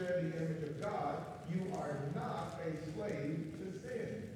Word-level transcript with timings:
Share 0.00 0.22
the 0.22 0.34
Image 0.34 0.62
of 0.62 0.80
God, 0.80 1.26
You 1.52 1.60
Are 1.76 2.00
Not 2.14 2.58
a 2.64 2.72
Slave 2.94 3.52
to 3.60 3.78
Sin. 3.84 4.30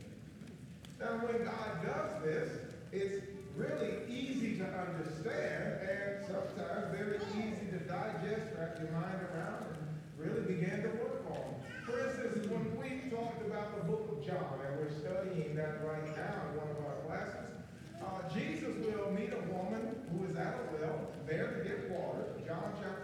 Now, 1.01 1.25
when 1.25 1.43
God 1.43 1.81
does 1.81 2.23
this, 2.23 2.51
it's 2.93 3.25
really 3.57 4.05
easy 4.13 4.59
to 4.59 4.65
understand 4.67 5.81
and 5.89 6.21
sometimes 6.27 6.93
very 6.93 7.17
easy 7.41 7.65
to 7.73 7.79
digest, 7.89 8.53
wrap 8.61 8.77
your 8.77 8.93
mind 8.93 9.17
around, 9.33 9.65
and 9.73 9.89
really 10.19 10.43
begin 10.43 10.83
to 10.83 10.89
work 11.01 11.25
on. 11.33 11.57
For 11.87 11.97
instance, 11.97 12.47
when 12.53 12.77
we 12.77 13.09
talked 13.09 13.41
about 13.47 13.81
the 13.81 13.89
book 13.89 14.05
of 14.13 14.21
John, 14.21 14.61
and 14.69 14.77
we're 14.77 14.93
studying 14.93 15.57
that 15.57 15.81
right 15.81 16.05
now 16.13 16.45
in 16.45 16.61
one 16.61 16.69
of 16.77 16.85
our 16.85 17.01
classes, 17.09 17.57
uh, 18.05 18.21
Jesus 18.37 18.77
will 18.85 19.13
meet 19.13 19.33
a 19.33 19.41
woman 19.49 19.97
who 20.13 20.29
is 20.29 20.37
at 20.37 20.61
a 20.61 20.77
well, 20.77 21.09
there 21.27 21.57
to 21.57 21.65
get 21.65 21.89
water, 21.89 22.37
John 22.45 22.77
chapter 22.77 23.04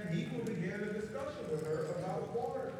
and 0.00 0.18
he 0.18 0.28
will 0.36 0.44
begin 0.44 0.74
a 0.74 0.92
discussion 0.92 1.50
with 1.50 1.66
her 1.66 1.86
about 1.98 2.36
water. 2.36 2.72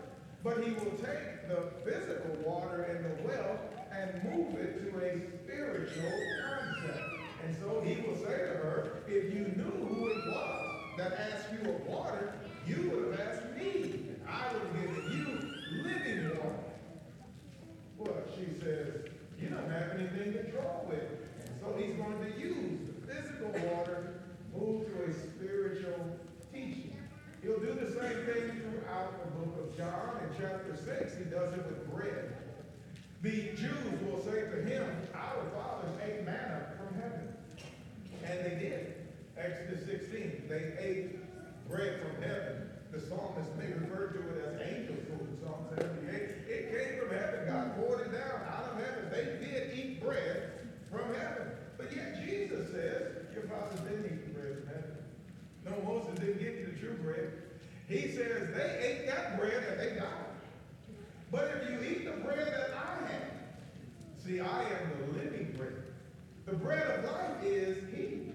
But 0.45 0.63
he 0.63 0.71
will 0.73 0.97
take 0.97 1.49
the 1.49 1.71
physical 1.85 2.37
water 2.45 2.85
in 2.85 3.03
the 3.03 3.29
well 3.29 3.59
and 3.91 4.23
move 4.25 4.55
it 4.55 4.91
to 4.91 4.99
a 4.99 5.21
spiritual 5.43 6.13
concept. 6.47 7.01
And 7.45 7.57
so 7.61 7.81
he 7.81 8.01
will 8.03 8.17
say 8.17 8.37
to 8.37 8.57
her, 8.63 9.03
if 9.09 9.35
you 9.35 9.53
knew 9.57 9.87
who 9.87 10.09
it 10.09 10.27
was 10.29 10.81
that 10.99 11.13
asked 11.13 11.47
you 11.53 11.71
of 11.71 11.87
water, 11.87 12.35
you 12.67 12.91
would 12.91 13.19
have 13.19 13.29
asked 13.29 13.57
me. 13.57 13.83
and 14.09 14.21
I 14.29 14.53
would 14.53 14.63
have 14.63 14.75
given 14.75 15.13
you 15.13 15.83
living 15.83 16.39
water. 16.39 16.55
Well, 17.99 18.23
she 18.37 18.61
says, 18.61 19.11
you 19.41 19.49
don't 19.49 19.71
have 19.71 19.91
anything 19.99 20.33
to 20.35 20.43
draw 20.51 20.83
with. 20.89 21.03
And 21.41 21.51
so 21.61 21.75
he's 21.79 21.95
going 21.97 22.21
to 22.21 22.39
use 22.39 22.79
the 23.01 23.13
physical 23.13 23.51
water, 23.71 24.21
move 24.55 24.87
to 24.87 25.11
a 25.11 25.28
do 27.69 27.75
the 27.75 27.93
same 27.93 28.25
thing 28.25 28.63
throughout 28.63 29.13
the 29.25 29.31
book 29.39 29.59
of 29.61 29.77
John. 29.77 30.17
In 30.25 30.31
chapter 30.41 30.75
6, 30.75 31.19
he 31.19 31.25
does 31.25 31.53
it 31.53 31.67
with 31.67 31.95
bread. 31.95 32.35
The 33.21 33.53
Jews 33.57 34.01
will 34.07 34.23
say 34.25 34.41
to 34.41 34.63
him, 34.65 34.89
Our 35.15 35.45
fathers 35.53 35.93
ate 36.03 36.25
manna 36.25 36.73
from 36.79 36.99
heaven. 36.99 37.29
And 38.25 38.39
they 38.41 38.59
did. 38.59 38.95
Exodus 39.37 39.85
16, 39.85 40.45
they 40.49 40.73
ate 40.81 41.69
bread 41.69 42.01
from 42.01 42.23
heaven. 42.23 42.71
The 42.91 43.01
psalmist 43.01 43.55
may 43.59 43.67
refer 43.67 44.13
to 44.13 44.19
it 44.19 44.45
as 44.47 44.73
angel 44.73 44.97
food 45.05 45.29
in 45.29 45.39
Psalm 45.45 45.67
78. 45.77 46.15
It 46.49 46.73
came 46.73 47.01
from 47.01 47.19
heaven. 47.19 47.47
God 47.49 47.77
poured 47.77 48.01
it 48.07 48.13
down 48.13 48.41
out 48.49 48.73
of 48.73 48.79
heaven. 48.81 49.11
They 49.11 49.45
did 49.45 49.79
eat 49.79 50.03
bread 50.03 50.53
from 50.91 51.13
heaven. 51.15 51.49
But 51.77 51.95
yet 51.95 52.25
Jesus 52.25 52.71
says, 52.73 53.27
Your 53.35 53.45
fathers 53.45 53.81
didn't 53.81 54.07
eat 54.07 54.35
bread 54.35 54.57
from 54.57 54.67
heaven. 54.69 54.97
No, 55.67 55.93
Moses 55.93 56.19
didn't 56.19 56.39
give 56.39 56.55
you 56.55 56.67
the 56.73 56.81
true 56.81 56.97
bread. 57.03 57.48
He 57.89 58.09
says 58.13 58.49
they 58.55 58.79
ate 58.83 59.07
that 59.07 59.39
bread 59.39 59.65
and 59.71 59.81
they 59.81 59.99
died. 59.99 60.27
But 61.31 61.51
if 61.57 61.71
you 61.71 61.89
eat 61.89 62.05
the 62.05 62.23
bread 62.23 62.47
that 62.47 62.71
I 62.75 63.13
have, 63.13 63.23
see, 64.25 64.41
I 64.41 64.63
am 64.63 64.91
the 65.01 65.19
living 65.19 65.55
bread. 65.57 65.85
The 66.47 66.55
bread 66.55 66.99
of 66.99 67.05
life 67.05 67.45
is 67.45 67.79
He. 67.95 68.33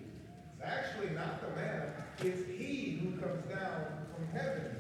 It's 0.54 0.64
actually 0.64 1.10
not 1.12 1.42
the 1.42 1.56
manna. 1.60 1.94
It's 2.24 2.48
He 2.48 3.00
who 3.02 3.20
comes 3.20 3.44
down 3.46 3.86
from 4.16 4.28
heaven. 4.40 4.76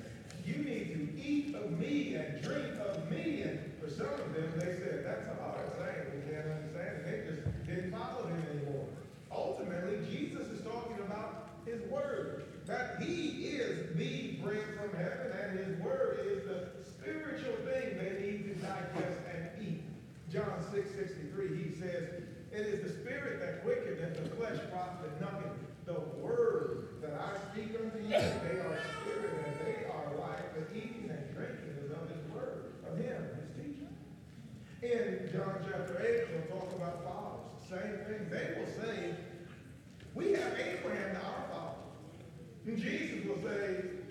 You 0.45 0.55
need 0.57 0.93
to 0.93 1.21
eat 1.21 1.55
of 1.55 1.79
me 1.79 2.15
and 2.15 2.41
drink 2.41 2.73
of 2.87 3.09
me. 3.09 3.43
And 3.43 3.73
for 3.81 3.89
some 3.89 4.07
of 4.07 4.33
them, 4.33 4.53
they 4.57 4.65
said, 4.65 5.03
that's 5.05 5.27
a 5.27 5.43
hard 5.43 5.71
saying. 5.77 6.07
We 6.15 6.31
can't 6.31 6.47
understand 6.47 6.97
it. 6.97 7.05
They 7.05 7.31
just 7.31 7.67
didn't 7.67 7.91
follow 7.91 8.27
Him 8.27 8.43
anymore. 8.51 8.85
Ultimately, 9.31 9.99
Jesus 10.09 10.47
is 10.47 10.61
talking 10.63 10.97
about 11.05 11.49
His 11.65 11.81
Word. 11.89 12.43
That 12.65 13.01
He 13.01 13.47
is 13.47 13.95
the 13.97 14.32
bread 14.43 14.63
from 14.75 14.91
heaven, 14.99 15.31
and 15.31 15.59
His 15.59 15.79
Word 15.79 16.19
is 16.27 16.43
the 16.43 16.67
spiritual 16.83 17.55
thing 17.63 17.97
they 17.97 18.19
need 18.19 18.43
to 18.43 18.55
digest 18.59 19.19
and 19.31 19.49
eat. 19.63 19.83
John 20.31 20.59
6 20.71 20.89
63, 20.95 21.63
he 21.63 21.79
says, 21.79 22.23
It 22.51 22.65
is 22.67 22.83
the 22.83 22.99
spirit 22.99 23.39
that 23.39 23.63
quickeneth, 23.63 24.21
the 24.21 24.35
flesh 24.35 24.59
profiteth 24.71 25.19
nothing. 25.21 25.51
The 25.85 25.99
word 26.19 26.99
that 27.01 27.13
I 27.19 27.37
speak 27.51 27.75
unto 27.75 27.99
you, 27.99 28.09
they 28.09 28.59
are 28.59 28.79
spirit 29.03 29.45
and 29.45 29.55
they 29.65 29.85
are 29.85 30.15
life. 30.19 30.43
The 30.55 30.75
eating 30.75 31.09
and 31.09 31.35
drinking 31.35 31.75
is 31.83 31.91
of 31.91 32.07
his 32.07 32.23
word, 32.33 32.73
of 32.89 32.97
him, 32.97 33.21
his 33.39 33.49
teaching. 33.55 33.91
In 34.81 35.29
John 35.31 35.59
chapter 35.69 36.01
8, 36.01 36.49
we'll 36.49 36.59
talk 36.59 36.71
about 36.75 37.03
fathers. 37.03 37.69
Same 37.69 37.99
thing. 38.07 38.29
They 38.29 38.59
will 38.59 38.71
say, 38.81 39.15
We 40.15 40.33
have 40.33 40.53
Abraham, 40.57 41.17
our 41.17 41.47
father. 41.51 41.75
And 42.65 42.77
Jesus 42.77 43.25
will 43.27 43.41
say, 43.43 44.02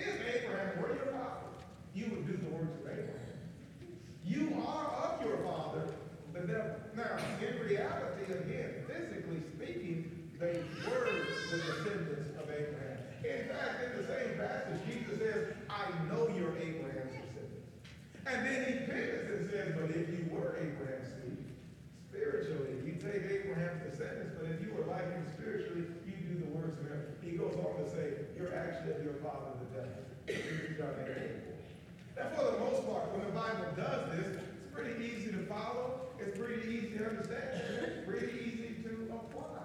If 0.00 0.16
Abraham 0.34 0.80
were 0.80 0.94
your 0.96 1.12
father, 1.12 1.52
you 1.94 2.04
would 2.10 2.26
do 2.26 2.36
the 2.36 2.50
works 2.56 2.74
of 2.80 2.86
Abraham. 2.88 3.36
You 4.24 4.56
are 4.66 4.88
of 5.04 5.26
your 5.26 5.38
father, 5.44 5.84
the 6.32 6.40
devil. 6.40 6.76
Now, 6.96 7.18
in 7.40 7.60
reality, 7.68 8.32
again, 8.32 8.84
physically 8.88 9.42
speaking, 9.54 10.30
they 10.40 10.64
were 10.88 11.04
the 11.52 11.56
descendants 11.58 12.30
of 12.40 12.48
Abraham. 12.48 12.98
In 13.20 13.48
fact, 13.52 13.84
in 13.84 14.00
the 14.00 14.06
same 14.08 14.38
passage, 14.40 14.80
Jesus 14.88 15.18
says, 15.18 15.52
I 15.68 15.84
know 16.08 16.32
you're 16.32 16.56
Abraham's 16.56 17.12
descendants. 17.20 17.68
And 18.24 18.46
then 18.46 18.64
he 18.64 18.72
pivots 18.88 19.28
and 19.28 19.50
says, 19.50 19.76
but 19.76 19.90
if 19.90 20.08
you 20.08 20.24
were 20.32 20.56
Abraham's 20.56 21.12
seed, 21.20 21.44
spiritually, 22.08 22.80
you 22.86 22.96
take 22.96 23.28
Abraham's 23.28 23.84
descendants, 23.84 24.32
but 24.40 24.48
if 24.48 24.64
you 24.64 24.72
were 24.72 24.88
like 24.88 25.04
him 25.12 25.26
spiritually, 25.36 25.84
you 26.08 26.16
do 26.24 26.40
the 26.40 26.50
works 26.56 26.80
of 26.80 26.88
him. 26.88 27.04
He 27.20 27.36
goes 27.36 27.52
on 27.60 27.84
to 27.84 27.90
say, 27.90 28.24
you're 28.38 28.56
actually 28.56 28.96
of 28.96 29.04
your 29.04 29.20
father, 29.20 29.59
the 30.32 30.42
devil. 30.42 30.70
John 30.78 30.94
8. 31.06 32.24
And 32.24 32.36
for 32.36 32.44
the 32.44 32.58
most 32.58 32.86
part, 32.86 33.12
when 33.12 33.26
the 33.26 33.32
Bible 33.32 33.66
does 33.76 34.16
this, 34.16 34.36
it's 34.36 34.74
pretty 34.74 35.04
easy 35.04 35.32
to 35.32 35.44
follow. 35.46 36.08
It's 36.18 36.38
pretty 36.38 36.68
easy 36.68 36.98
to 36.98 37.08
understand. 37.08 37.60
It's 37.82 38.06
pretty 38.06 38.32
easy 38.38 38.82
to 38.84 39.12
apply. 39.12 39.64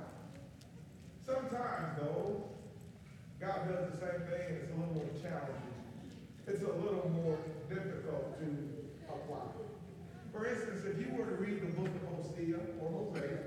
Sometimes, 1.25 1.99
though, 1.99 2.43
God 3.39 3.67
does 3.67 3.91
the 3.91 3.97
same 3.97 4.21
thing 4.29 4.45
and 4.49 4.57
it's 4.57 4.71
a 4.71 4.75
little 4.75 4.95
more 4.95 5.11
challenging. 5.21 5.75
It's 6.47 6.61
a 6.61 6.71
little 6.71 7.09
more 7.09 7.37
difficult 7.69 8.39
to 8.39 8.45
apply. 9.09 9.45
For 10.31 10.47
instance, 10.47 10.83
if 10.85 10.99
you 10.99 11.13
were 11.15 11.25
to 11.25 11.35
read 11.35 11.61
the 11.61 11.73
book 11.73 11.87
of 11.87 12.25
Hosea 12.25 12.57
or 12.81 12.89
Hosea, 12.89 13.39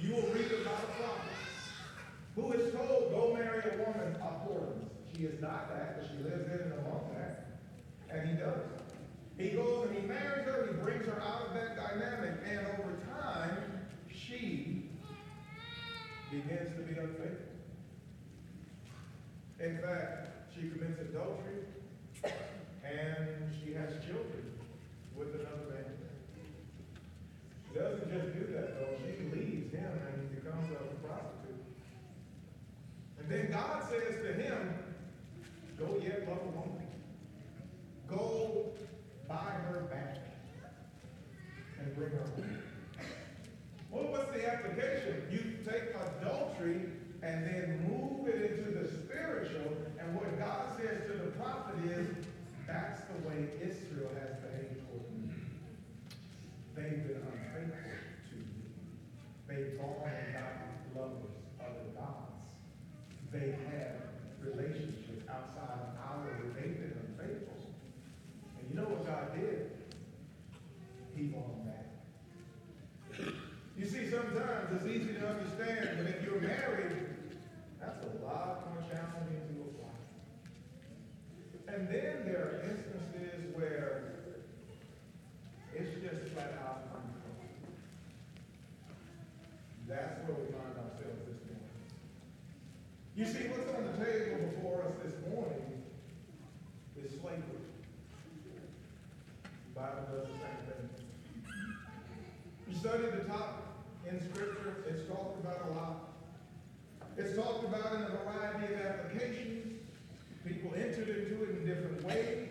you 0.00 0.14
will 0.14 0.28
read 0.32 0.50
about 0.60 0.80
a 0.82 1.02
prophet 1.02 1.38
who 2.34 2.52
is 2.52 2.72
told, 2.72 3.10
go 3.10 3.34
marry 3.34 3.62
a 3.64 3.76
woman 3.78 4.14
a 4.14 4.24
whoredoms. 4.24 4.77
She 5.18 5.24
is 5.24 5.40
not 5.42 5.68
that, 5.74 5.98
but 5.98 6.08
she 6.08 6.22
lives 6.22 6.46
in 6.46 6.60
and 6.60 6.72
among 6.74 7.10
that. 7.16 7.58
And 8.08 8.28
he 8.28 8.36
does. 8.36 8.62
He 9.36 9.48
goes 9.50 9.88
and 9.88 9.98
he 9.98 10.06
marries 10.06 10.44
her, 10.44 10.68
he 10.70 10.80
brings 10.80 11.06
her 11.06 11.20
out 11.20 11.48
of 11.48 11.54
that 11.54 11.74
dynamic, 11.74 12.34
and 12.48 12.60
over 12.78 13.00
time, 13.20 13.88
she 14.08 14.84
begins 16.30 16.70
to 16.76 16.82
be 16.82 17.00
unfaithful. 17.00 17.50
In 19.58 19.78
fact, 19.78 20.54
she 20.54 20.68
commits 20.68 21.00
adultery, 21.00 21.66
and 22.84 23.50
she 23.58 23.74
has 23.74 23.90
children 24.06 24.54
with 25.16 25.34
another 25.34 25.66
man. 25.74 25.84
She 27.66 27.76
doesn't 27.76 28.08
just 28.08 28.38
do 28.38 28.52
that 28.54 28.78
though. 28.78 28.96
She 29.02 29.24
leaves 29.36 29.72
him 29.72 29.90
and 30.14 30.34
becomes 30.36 30.70
a 30.70 31.06
prostitute. 31.06 31.64
And 33.18 33.28
then 33.28 33.50
God 33.50 33.82
says 33.90 34.22
to 34.22 34.32
him, 34.32 34.74
Go 35.78 35.96
yet 36.02 36.28
love 36.28 36.38
a 36.38 36.58
woman. 36.58 36.88
Go 38.08 38.72
buy 39.28 39.52
her 39.68 39.82
back 39.90 40.18
and 41.78 41.94
bring 41.94 42.10
her 42.10 42.18
home. 42.18 42.58
Well, 43.90 44.10
what's 44.10 44.32
the 44.32 44.50
application? 44.50 45.22
You 45.30 45.64
take 45.64 45.94
adultery 45.94 46.80
and 47.22 47.46
then 47.46 47.86
move 47.88 48.26
it 48.28 48.58
into 48.58 48.70
the 48.78 48.88
spiritual. 48.88 49.76
And 50.00 50.14
what 50.16 50.38
God 50.38 50.76
says 50.76 51.06
to 51.06 51.12
the 51.12 51.30
prophet 51.38 51.76
is, 51.84 52.08
that's 52.66 53.00
the 53.02 53.28
way 53.28 53.48
Israel 53.62 54.10
has 54.20 54.36
behaved 54.42 54.82
toward 54.84 55.08
me. 55.14 55.32
They've 56.74 57.06
been 57.06 57.22
unfaithful 57.22 57.78
to 58.30 58.36
me. 58.36 58.66
They've 59.48 59.78
gone 59.78 60.10
and 60.10 60.34
gotten 60.34 60.68
lovers, 60.96 61.38
other 61.60 61.86
gods. 61.96 62.34
They 63.32 63.54
have 63.70 63.94
relationships 64.42 65.07
outside 65.30 65.78
of 65.80 65.94
our 66.00 66.24
they've 66.54 66.78
been 66.80 66.96
unfaithful. 67.06 67.56
And 68.58 68.70
you 68.70 68.74
know 68.76 68.88
what 68.88 69.06
God 69.06 69.34
did? 69.34 69.70
He 71.14 71.30
won 71.30 71.44
them 71.50 71.64
back. 71.68 71.86
You 73.76 73.86
see, 73.86 74.10
sometimes 74.10 74.72
it's 74.74 74.86
easy 74.86 75.14
to 75.14 75.28
understand, 75.28 75.98
but 75.98 76.06
if 76.06 76.24
you're 76.24 76.40
married, 76.40 76.96
that's 77.80 78.04
a 78.04 78.24
lot 78.24 78.66
more 78.66 78.82
challenging 78.90 79.42
to 79.54 79.54
apply. 79.70 79.96
And 81.74 81.88
then 81.88 82.24
there 82.26 82.42
are 82.42 82.62
instances 82.68 83.54
where 83.54 84.14
it's 85.74 85.94
just 86.02 86.32
flat 86.34 86.58
out 86.64 86.90
unfair. 86.94 87.38
That's 89.86 90.18
where 90.26 90.36
we 90.36 90.46
find 90.52 90.76
ourselves. 90.76 90.97
You 93.18 93.26
see, 93.26 93.50
what's 93.50 93.66
on 93.74 93.82
the 93.82 93.98
table 93.98 94.46
before 94.54 94.86
us 94.86 94.94
this 95.02 95.18
morning 95.26 95.82
is 96.94 97.10
slavery. 97.18 97.66
The 99.42 99.74
Bible 99.74 100.06
does 100.06 100.28
the 100.30 100.38
same 100.38 100.62
thing. 100.70 100.86
You 102.70 102.78
study 102.78 103.10
the 103.10 103.26
topic 103.26 103.66
in 104.06 104.22
Scripture, 104.22 104.84
it's 104.86 105.08
talked 105.08 105.42
about 105.42 105.66
a 105.66 105.70
lot. 105.74 106.14
It's 107.16 107.34
talked 107.34 107.64
about 107.64 107.92
in 107.96 108.02
a 108.02 108.14
variety 108.22 108.74
of 108.74 108.80
applications. 108.86 109.82
People 110.46 110.74
entered 110.76 111.08
into 111.08 111.42
it 111.42 111.58
in 111.58 111.66
different 111.66 112.04
ways. 112.04 112.50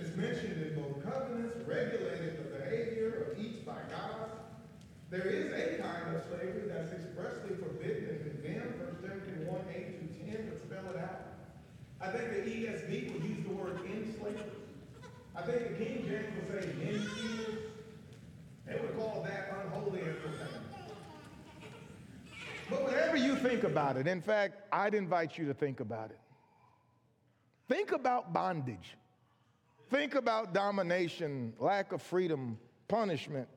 It's 0.00 0.16
mentioned 0.16 0.60
in 0.60 0.74
both 0.74 1.04
covenants, 1.04 1.54
regulated 1.68 2.42
the 2.42 2.58
behavior 2.58 3.30
of 3.30 3.38
each 3.38 3.64
by 3.64 3.78
God. 3.88 4.42
There 5.14 5.30
is 5.30 5.52
a 5.52 5.80
kind 5.80 6.16
of 6.16 6.22
slavery 6.26 6.66
that's 6.66 6.90
expressly 6.90 7.54
forbidden 7.54 8.10
and 8.10 8.42
condemned. 8.42 8.74
1 8.80 8.94
Timothy 9.00 9.44
1, 9.44 9.60
8 9.70 9.98
through 9.98 10.32
10 10.32 10.50
would 10.50 10.58
spell 10.58 10.90
it 10.90 10.98
out. 10.98 11.38
I 12.00 12.08
think 12.08 12.30
the 12.30 12.50
ESV 12.50 13.12
would 13.12 13.24
use 13.24 13.46
the 13.46 13.54
word 13.54 13.80
enslavement. 13.86 14.52
I 15.36 15.42
think 15.42 15.78
the 15.78 15.84
King 15.84 16.04
James 16.06 16.26
would 16.36 16.62
say 16.62 16.72
men 16.74 17.08
They 18.66 18.80
would 18.80 18.96
call 18.96 19.22
that 19.26 19.52
unholy 19.64 20.00
and 20.00 20.18
profane. 20.20 20.48
But 22.70 22.82
whatever 22.82 23.16
you 23.16 23.36
think 23.36 23.64
about 23.64 23.96
it, 23.96 24.06
in 24.06 24.20
fact, 24.20 24.62
I'd 24.72 24.94
invite 24.94 25.36
you 25.36 25.46
to 25.46 25.54
think 25.54 25.80
about 25.80 26.10
it. 26.10 26.18
Think 27.68 27.92
about 27.92 28.32
bondage. 28.32 28.96
Think 29.90 30.14
about 30.14 30.54
domination, 30.54 31.52
lack 31.58 31.92
of 31.92 32.02
freedom, 32.02 32.58
punishment. 32.88 33.48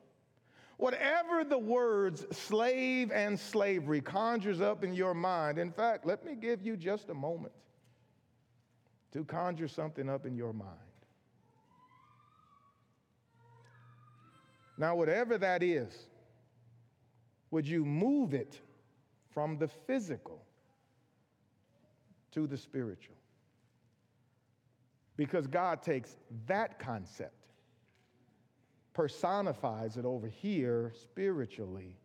Whatever 0.76 1.44
the 1.44 1.58
words 1.58 2.24
slave 2.36 3.10
and 3.10 3.38
slavery 3.38 4.00
conjures 4.00 4.60
up 4.60 4.84
in 4.84 4.94
your 4.94 5.14
mind, 5.14 5.58
in 5.58 5.72
fact, 5.72 6.06
let 6.06 6.24
me 6.24 6.34
give 6.34 6.62
you 6.62 6.76
just 6.76 7.10
a 7.10 7.14
moment 7.14 7.52
to 9.12 9.24
conjure 9.24 9.68
something 9.68 10.08
up 10.08 10.26
in 10.26 10.36
your 10.36 10.52
mind. 10.52 10.72
Now, 14.76 14.94
whatever 14.94 15.38
that 15.38 15.62
is, 15.62 15.92
would 17.50 17.66
you 17.66 17.84
move 17.84 18.34
it 18.34 18.60
from 19.32 19.58
the 19.58 19.68
physical 19.68 20.42
to 22.32 22.46
the 22.46 22.56
spiritual. 22.56 23.16
Because 25.16 25.46
God 25.46 25.82
takes 25.82 26.16
that 26.46 26.78
concept, 26.78 27.46
personifies 28.92 29.96
it 29.96 30.04
over 30.04 30.28
here 30.28 30.92
spiritually. 31.02 31.96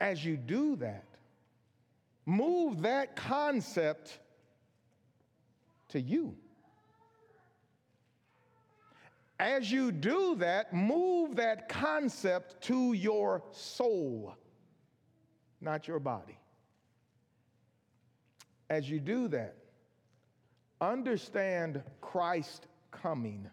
As 0.00 0.24
you 0.24 0.36
do 0.36 0.76
that, 0.76 1.07
move 2.28 2.82
that 2.82 3.16
concept 3.16 4.18
to 5.88 6.00
you. 6.00 6.36
As 9.40 9.70
you 9.70 9.92
do 9.92 10.34
that, 10.36 10.72
move 10.72 11.36
that 11.36 11.68
concept 11.68 12.60
to 12.62 12.92
your 12.92 13.42
soul 13.52 14.36
not 15.60 15.88
your 15.88 15.98
body. 15.98 16.38
As 18.70 18.88
you 18.88 19.00
do 19.00 19.28
that, 19.28 19.56
understand 20.80 21.82
Christ 22.00 22.66
coming 22.90 23.48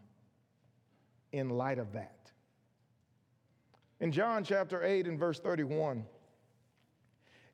in 1.31 1.49
light 1.49 1.79
of 1.79 1.93
that. 1.93 2.31
In 3.99 4.11
John 4.11 4.43
chapter 4.43 4.83
8 4.83 5.07
and 5.07 5.17
verse 5.17 5.39
31, 5.39 6.05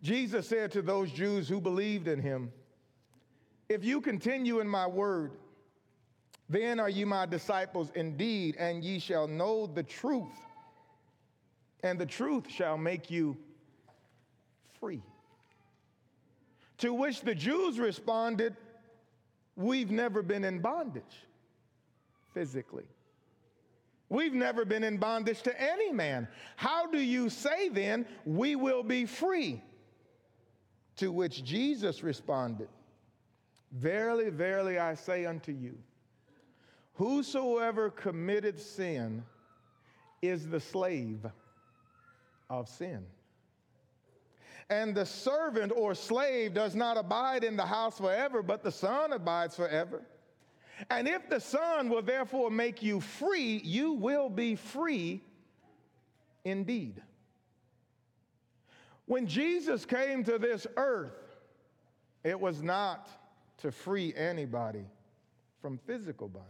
Jesus 0.02 0.48
said 0.48 0.72
to 0.72 0.82
those 0.82 1.12
Jews 1.12 1.48
who 1.48 1.62
believed 1.62 2.08
in 2.08 2.20
him, 2.20 2.52
If 3.70 3.84
you 3.84 4.02
continue 4.02 4.60
in 4.60 4.68
my 4.68 4.88
word, 4.88 5.34
then 6.50 6.80
are 6.80 6.90
ye 6.90 7.06
my 7.06 7.26
disciples 7.26 7.92
indeed, 7.96 8.56
and 8.58 8.84
ye 8.84 9.00
shall 9.00 9.28
know 9.28 9.68
the 9.68 9.84
truth, 9.84 10.34
and 11.84 12.00
the 12.00 12.06
truth 12.06 12.50
shall 12.50 12.78
make 12.78 13.12
you 13.12 13.38
free. 14.80 15.04
To 16.80 16.94
which 16.94 17.22
the 17.22 17.36
Jews 17.36 17.80
responded, 17.80 18.56
We've 19.56 19.92
never 19.92 20.24
been 20.24 20.44
in 20.44 20.60
bondage 20.60 21.26
physically. 22.34 22.86
We've 24.10 24.34
never 24.34 24.66
been 24.66 24.84
in 24.84 24.98
bondage 24.98 25.42
to 25.44 25.62
any 25.62 25.92
man. 25.92 26.28
How 26.56 26.88
do 26.88 27.00
you 27.00 27.30
say 27.30 27.70
then, 27.70 28.06
we 28.26 28.56
will 28.56 28.84
be 28.84 29.06
free? 29.06 29.62
To 30.98 31.12
which 31.12 31.44
Jesus 31.44 32.04
responded, 32.04 32.70
Verily, 33.72 34.30
verily, 34.30 34.78
I 34.78 34.96
say 34.96 35.26
unto 35.26 35.52
you, 35.52 35.78
whosoever 36.96 37.90
committed 37.90 38.60
sin 38.60 39.24
is 40.22 40.48
the 40.48 40.60
slave 40.60 41.26
of 42.50 42.68
sin. 42.68 43.06
And 44.70 44.96
the 44.96 45.06
servant 45.06 45.74
or 45.76 45.96
slave 45.96 46.54
does 46.54 46.76
not 46.76 46.98
abide 46.98 47.44
in 47.44 47.58
the 47.58 47.66
house 47.66 47.98
forever, 47.98 48.42
but 48.42 48.64
the 48.64 48.72
Son 48.72 49.14
abides 49.14 49.56
forever. 49.56 50.02
And 50.90 51.08
if 51.08 51.30
the 51.30 51.40
Son 51.40 51.90
will 51.90 52.02
therefore 52.02 52.50
make 52.50 52.82
you 52.82 53.02
free, 53.02 53.62
you 53.64 53.94
will 53.94 54.30
be 54.30 54.56
free 54.56 55.22
indeed. 56.46 57.02
When 59.06 59.28
Jesus 59.28 59.86
came 59.86 60.24
to 60.24 60.38
this 60.38 60.68
earth, 60.78 61.36
it 62.24 62.40
was 62.40 62.62
not 62.62 63.10
to 63.58 63.72
free 63.72 64.14
anybody 64.16 64.86
from 65.62 65.78
physical 65.78 66.28
bondage. 66.28 66.50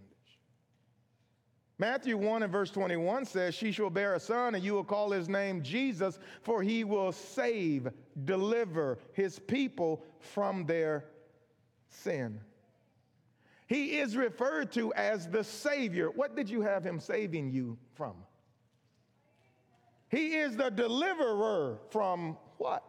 Matthew 1.78 2.16
1 2.16 2.44
and 2.44 2.52
verse 2.52 2.70
21 2.70 3.26
says, 3.26 3.56
She 3.56 3.72
shall 3.72 3.90
bear 3.90 4.14
a 4.14 4.20
son, 4.20 4.54
and 4.54 4.64
you 4.64 4.74
will 4.74 4.84
call 4.84 5.10
his 5.10 5.28
name 5.28 5.64
Jesus, 5.64 6.20
for 6.44 6.62
he 6.62 6.84
will 6.84 7.12
save, 7.12 7.88
deliver 8.26 9.00
his 9.14 9.40
people 9.40 10.04
from 10.20 10.68
their 10.68 11.06
sin. 11.90 12.40
He 13.66 13.98
is 13.98 14.16
referred 14.16 14.72
to 14.74 14.94
as 14.94 15.28
the 15.28 15.44
Savior. 15.44 16.12
What 16.12 16.36
did 16.36 16.50
you 16.50 16.62
have 16.62 16.84
him 16.84 17.00
saving 17.00 17.50
you 17.50 17.78
from? 17.96 18.14
He 20.12 20.36
is 20.36 20.58
the 20.58 20.70
deliverer 20.70 21.78
from 21.90 22.38
what? 22.58 22.84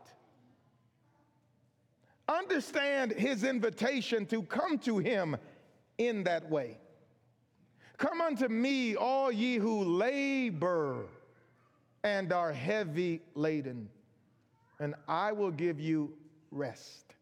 Understand 2.29 3.13
his 3.13 3.45
invitation 3.45 4.27
to 4.27 4.43
come 4.43 4.77
to 4.81 4.99
him 4.99 5.37
in 5.99 6.25
that 6.25 6.51
way. 6.51 6.79
Come 7.97 8.21
unto 8.21 8.49
me, 8.49 8.97
all 8.97 9.31
ye 9.31 9.57
who 9.57 9.85
labor 9.85 11.07
and 12.03 12.33
are 12.33 12.53
heavy 12.53 13.23
laden, 13.37 13.89
and 14.81 14.97
I 15.07 15.31
will 15.31 15.53
give 15.53 15.79
you 15.79 16.13
rest. 16.51 17.15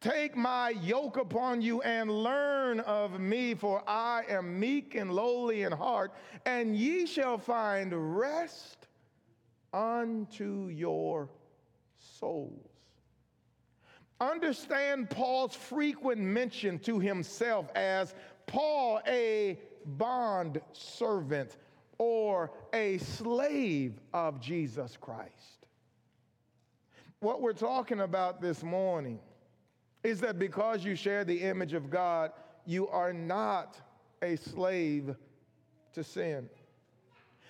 Take 0.00 0.36
my 0.36 0.70
yoke 0.70 1.18
upon 1.18 1.60
you 1.60 1.82
and 1.82 2.10
learn 2.10 2.80
of 2.80 3.20
me, 3.20 3.52
for 3.54 3.82
I 3.86 4.22
am 4.30 4.58
meek 4.58 4.94
and 4.94 5.12
lowly 5.12 5.64
in 5.64 5.72
heart, 5.72 6.12
and 6.46 6.74
ye 6.74 7.04
shall 7.04 7.36
find 7.36 7.92
rest 8.16 8.77
unto 9.72 10.68
your 10.68 11.28
souls. 11.98 12.68
Understand 14.20 15.10
Paul's 15.10 15.54
frequent 15.54 16.20
mention 16.20 16.78
to 16.80 16.98
himself 16.98 17.70
as 17.74 18.14
Paul, 18.46 19.00
a 19.06 19.58
bond 19.84 20.60
servant 20.72 21.56
or 21.98 22.50
a 22.72 22.98
slave 22.98 24.00
of 24.12 24.40
Jesus 24.40 24.96
Christ. 25.00 25.66
What 27.20 27.42
we're 27.42 27.52
talking 27.52 28.00
about 28.00 28.40
this 28.40 28.62
morning 28.62 29.18
is 30.04 30.20
that 30.20 30.38
because 30.38 30.84
you 30.84 30.94
share 30.94 31.24
the 31.24 31.40
image 31.40 31.74
of 31.74 31.90
God, 31.90 32.32
you 32.64 32.88
are 32.88 33.12
not 33.12 33.80
a 34.22 34.36
slave 34.36 35.14
to 35.92 36.04
sin. 36.04 36.48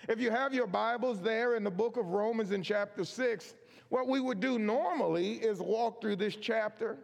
If 0.07 0.21
you 0.21 0.31
have 0.31 0.53
your 0.53 0.67
Bibles 0.67 1.21
there 1.21 1.55
in 1.55 1.63
the 1.63 1.71
book 1.71 1.97
of 1.97 2.07
Romans 2.07 2.51
in 2.51 2.63
chapter 2.63 3.03
6, 3.03 3.53
what 3.89 4.07
we 4.07 4.19
would 4.19 4.39
do 4.39 4.57
normally 4.57 5.33
is 5.33 5.59
walk 5.59 6.01
through 6.01 6.15
this 6.15 6.35
chapter. 6.35 6.97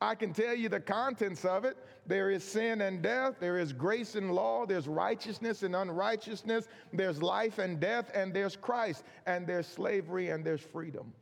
I 0.00 0.14
can 0.14 0.32
tell 0.32 0.54
you 0.54 0.70
the 0.70 0.80
contents 0.80 1.44
of 1.44 1.66
it. 1.66 1.76
There 2.06 2.30
is 2.30 2.42
sin 2.42 2.80
and 2.80 3.02
death, 3.02 3.34
there 3.38 3.58
is 3.58 3.72
grace 3.72 4.14
and 4.14 4.32
law, 4.32 4.64
there's 4.64 4.88
righteousness 4.88 5.62
and 5.62 5.76
unrighteousness, 5.76 6.68
there's 6.92 7.22
life 7.22 7.58
and 7.58 7.78
death, 7.78 8.10
and 8.14 8.32
there's 8.32 8.56
Christ, 8.56 9.04
and 9.26 9.46
there's 9.46 9.66
slavery 9.66 10.30
and 10.30 10.44
there's 10.44 10.62
freedom. 10.62 11.12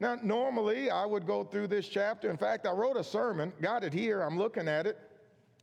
Now, 0.00 0.18
normally 0.22 0.90
I 0.90 1.04
would 1.04 1.26
go 1.26 1.44
through 1.44 1.68
this 1.68 1.86
chapter. 1.86 2.30
In 2.30 2.36
fact, 2.38 2.66
I 2.66 2.72
wrote 2.72 2.96
a 2.96 3.04
sermon, 3.04 3.52
got 3.60 3.84
it 3.84 3.92
here, 3.92 4.22
I'm 4.22 4.38
looking 4.38 4.66
at 4.66 4.86
it. 4.86 4.98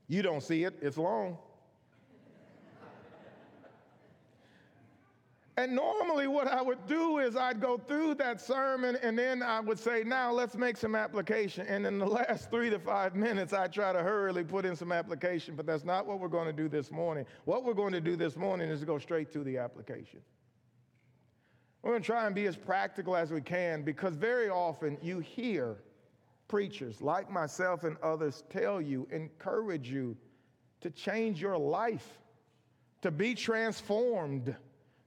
You 0.07 0.21
don't 0.21 0.43
see 0.43 0.63
it, 0.63 0.75
it's 0.81 0.97
long. 0.97 1.37
And 5.57 5.75
normally, 5.75 6.27
what 6.27 6.47
I 6.47 6.61
would 6.61 6.87
do 6.87 7.17
is 7.19 7.35
I'd 7.35 7.59
go 7.59 7.77
through 7.77 8.15
that 8.15 8.39
sermon 8.39 8.97
and 9.03 9.19
then 9.19 9.43
I 9.43 9.59
would 9.59 9.77
say, 9.77 10.03
Now 10.03 10.31
let's 10.31 10.55
make 10.55 10.77
some 10.77 10.95
application. 10.95 11.67
And 11.67 11.85
in 11.85 11.99
the 11.99 12.05
last 12.19 12.49
three 12.49 12.69
to 12.69 12.79
five 12.79 13.15
minutes, 13.15 13.51
I 13.51 13.67
try 13.67 13.91
to 13.91 13.99
hurriedly 13.99 14.45
put 14.45 14.65
in 14.65 14.75
some 14.75 14.93
application, 14.93 15.55
but 15.55 15.65
that's 15.65 15.83
not 15.83 16.05
what 16.05 16.19
we're 16.19 16.29
going 16.29 16.47
to 16.47 16.53
do 16.53 16.69
this 16.69 16.89
morning. 16.89 17.25
What 17.43 17.65
we're 17.65 17.73
going 17.73 17.91
to 17.91 18.01
do 18.01 18.15
this 18.15 18.37
morning 18.37 18.69
is 18.69 18.83
go 18.85 18.97
straight 18.97 19.31
to 19.33 19.43
the 19.43 19.57
application. 19.57 20.21
We're 21.81 21.91
going 21.91 22.01
to 22.01 22.05
try 22.05 22.25
and 22.27 22.35
be 22.35 22.45
as 22.45 22.55
practical 22.55 23.15
as 23.15 23.31
we 23.31 23.41
can 23.41 23.81
because 23.81 24.15
very 24.15 24.49
often 24.49 24.97
you 25.01 25.19
hear 25.19 25.77
preachers 26.47 27.01
like 27.01 27.29
myself 27.29 27.83
and 27.83 27.97
others 28.03 28.43
tell 28.49 28.79
you, 28.79 29.07
encourage 29.11 29.89
you 29.89 30.15
to 30.81 30.89
change 30.91 31.41
your 31.41 31.57
life, 31.57 32.19
to 33.01 33.11
be 33.11 33.33
transformed 33.33 34.55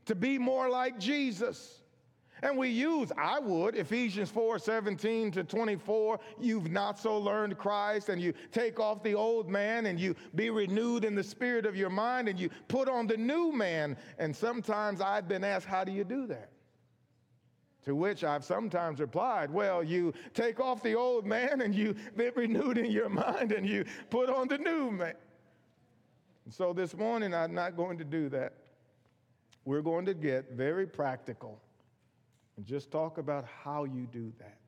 to 0.07 0.15
be 0.15 0.39
more 0.39 0.69
like 0.69 0.99
Jesus. 0.99 1.81
And 2.43 2.59
we 2.59 2.69
use, 2.69 3.11
I 3.17 3.39
would, 3.39 3.75
Ephesians 3.75 4.31
4 4.31 4.59
17 4.59 5.31
to 5.33 5.45
24. 5.45 6.21
You've 6.39 6.71
not 6.71 6.99
so 6.99 7.17
learned 7.17 7.57
Christ, 7.57 8.11
and 8.11 8.21
you 8.21 8.35
take 8.53 8.79
off 8.79 9.03
the 9.03 9.15
old 9.15 9.49
man, 9.49 9.87
and 9.87 9.99
you 9.99 10.15
be 10.35 10.51
renewed 10.51 11.05
in 11.05 11.15
the 11.15 11.23
spirit 11.23 11.65
of 11.65 11.75
your 11.75 11.91
mind, 11.91 12.29
and 12.29 12.39
you 12.39 12.51
put 12.69 12.89
on 12.89 13.07
the 13.07 13.17
new 13.17 13.51
man. 13.53 13.97
And 14.19 14.35
sometimes 14.35 15.01
I've 15.01 15.27
been 15.27 15.45
asked, 15.45 15.67
How 15.67 15.85
do 15.85 15.93
you 15.93 16.05
do 16.05 16.27
that? 16.27 16.51
To 17.85 17.95
which 17.95 18.25
I've 18.25 18.45
sometimes 18.45 19.01
replied, 19.01 19.51
Well, 19.51 19.83
you 19.83 20.13
take 20.35 20.61
off 20.61 20.83
the 20.83 20.95
old 20.95 21.25
man, 21.25 21.63
and 21.63 21.75
you 21.75 21.95
be 22.17 22.29
renewed 22.31 22.77
in 22.77 22.91
your 22.91 23.09
mind, 23.09 23.53
and 23.53 23.67
you 23.67 23.85
put 24.11 24.29
on 24.29 24.49
the 24.49 24.59
new 24.59 24.91
man. 24.91 25.15
And 26.45 26.53
so 26.53 26.75
this 26.75 26.95
morning, 26.95 27.33
I'm 27.33 27.55
not 27.55 27.75
going 27.75 27.97
to 27.97 28.05
do 28.05 28.29
that 28.31 28.53
we're 29.65 29.83
going 29.83 30.07
to 30.07 30.15
get 30.15 30.53
very 30.53 30.87
practical 30.87 31.61
and 32.57 32.67
just 32.67 32.91
talk 32.91 33.19
about 33.19 33.45
how 33.65 33.85
you 33.85 34.07
do 34.13 34.33
that. 34.39 34.59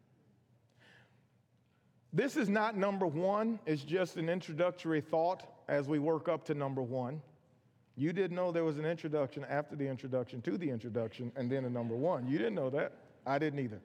This 2.12 2.36
is 2.36 2.48
not 2.48 2.76
number 2.76 3.06
one, 3.06 3.58
it's 3.66 3.82
just 3.82 4.16
an 4.16 4.28
introductory 4.28 5.00
thought 5.00 5.44
as 5.68 5.86
we 5.86 5.98
work 5.98 6.28
up 6.28 6.44
to 6.46 6.54
number 6.54 6.82
one. 6.82 7.20
You 7.96 8.12
didn't 8.12 8.36
know 8.36 8.52
there 8.52 8.64
was 8.64 8.78
an 8.78 8.86
introduction 8.86 9.44
after 9.48 9.76
the 9.76 9.86
introduction 9.86 10.40
to 10.42 10.58
the 10.58 10.70
introduction 10.70 11.32
and 11.36 11.50
then 11.50 11.64
a 11.64 11.70
number 11.70 11.94
one. 11.94 12.26
You 12.26 12.38
didn't 12.38 12.54
know 12.54 12.70
that. 12.70 12.92
I 13.26 13.38
didn't 13.38 13.58
either. 13.58 13.80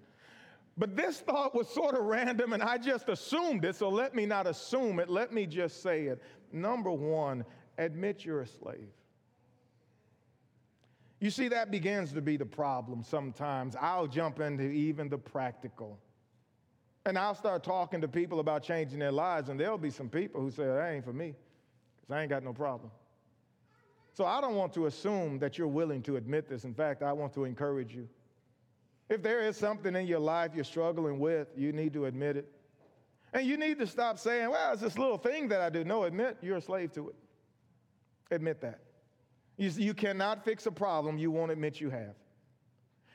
But 0.78 0.96
this 0.96 1.20
thought 1.20 1.54
was 1.54 1.68
sort 1.70 1.96
of 1.96 2.06
random 2.06 2.54
and 2.54 2.64
I 2.64 2.78
just 2.78 3.10
assumed 3.10 3.66
it, 3.66 3.76
so 3.76 3.90
let 3.90 4.16
me 4.16 4.26
not 4.26 4.48
assume 4.48 5.00
it. 5.00 5.10
Let 5.10 5.34
me 5.34 5.46
just 5.46 5.82
say 5.82 6.04
it. 6.04 6.22
Number 6.54 6.92
one, 6.92 7.46
admit 7.78 8.24
you're 8.24 8.42
a 8.42 8.48
slave. 8.48 8.88
You 11.22 11.30
see, 11.30 11.48
that 11.50 11.70
begins 11.70 12.12
to 12.14 12.22
be 12.22 12.36
the 12.36 12.48
problem 12.48 13.04
sometimes. 13.04 13.76
I'll 13.80 14.08
jump 14.08 14.40
into 14.40 14.64
even 14.64 15.08
the 15.08 15.20
practical. 15.20 16.00
And 17.06 17.16
I'll 17.16 17.36
start 17.36 17.64
talking 17.64 18.02
to 18.02 18.08
people 18.08 18.40
about 18.40 18.64
changing 18.64 18.98
their 18.98 19.12
lives, 19.12 19.50
and 19.50 19.60
there'll 19.60 19.78
be 19.78 19.92
some 19.92 20.10
people 20.10 20.42
who 20.42 20.50
say, 20.50 20.66
That 20.66 20.92
ain't 20.92 21.06
for 21.06 21.14
me, 21.14 21.36
because 22.02 22.16
I 22.16 22.22
ain't 22.22 22.30
got 22.32 22.44
no 22.44 22.54
problem. 22.54 22.90
So 24.14 24.26
I 24.26 24.42
don't 24.42 24.56
want 24.56 24.74
to 24.74 24.88
assume 24.88 25.38
that 25.40 25.60
you're 25.60 25.68
willing 25.68 26.02
to 26.04 26.16
admit 26.16 26.50
this. 26.50 26.64
In 26.64 26.74
fact, 26.74 27.04
I 27.04 27.14
want 27.14 27.34
to 27.36 27.46
encourage 27.46 27.94
you. 27.94 28.10
If 29.08 29.22
there 29.22 29.42
is 29.42 29.56
something 29.56 29.96
in 29.96 30.08
your 30.08 30.20
life 30.20 30.52
you're 30.56 30.64
struggling 30.64 31.20
with, 31.20 31.50
you 31.56 31.72
need 31.72 31.94
to 31.94 32.06
admit 32.06 32.36
it. 32.36 32.52
And 33.34 33.46
you 33.46 33.58
need 33.58 33.78
to 33.78 33.86
stop 33.86 34.18
saying, 34.18 34.50
Well, 34.50 34.74
it's 34.74 34.82
this 34.82 34.98
little 34.98 35.20
thing 35.20 35.50
that 35.50 35.62
I 35.62 35.70
do. 35.70 35.84
No, 35.84 36.06
admit 36.06 36.38
you're 36.42 36.58
a 36.58 36.62
slave 36.62 36.92
to 36.94 37.10
it. 37.10 37.16
Admit 38.32 38.60
that. 38.62 38.80
You, 39.62 39.70
you 39.78 39.94
cannot 39.94 40.44
fix 40.44 40.66
a 40.66 40.72
problem 40.72 41.20
you 41.20 41.30
won't 41.30 41.52
admit 41.52 41.80
you 41.80 41.92
have. 41.92 42.16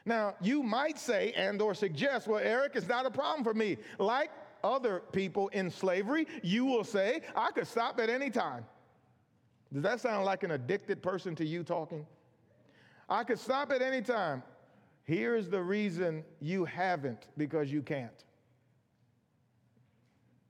Now, 0.04 0.36
you 0.40 0.62
might 0.62 0.96
say 0.96 1.32
and 1.32 1.60
or 1.60 1.74
suggest, 1.74 2.28
well, 2.28 2.38
Eric, 2.38 2.76
it's 2.76 2.86
not 2.86 3.04
a 3.04 3.10
problem 3.10 3.42
for 3.42 3.52
me. 3.52 3.78
Like 3.98 4.30
other 4.62 5.02
people 5.10 5.48
in 5.48 5.72
slavery, 5.72 6.28
you 6.44 6.64
will 6.64 6.84
say, 6.84 7.22
I 7.34 7.50
could 7.50 7.66
stop 7.66 7.98
at 7.98 8.08
any 8.08 8.30
time. 8.30 8.64
Does 9.72 9.82
that 9.82 10.00
sound 10.00 10.24
like 10.24 10.44
an 10.44 10.52
addicted 10.52 11.02
person 11.02 11.34
to 11.34 11.44
you 11.44 11.64
talking? 11.64 12.06
I 13.08 13.24
could 13.24 13.40
stop 13.40 13.72
at 13.72 13.82
any 13.82 14.00
time. 14.00 14.44
Here's 15.02 15.48
the 15.48 15.60
reason 15.60 16.22
you 16.40 16.64
haven't 16.64 17.26
because 17.36 17.72
you 17.72 17.82
can't. 17.82 18.24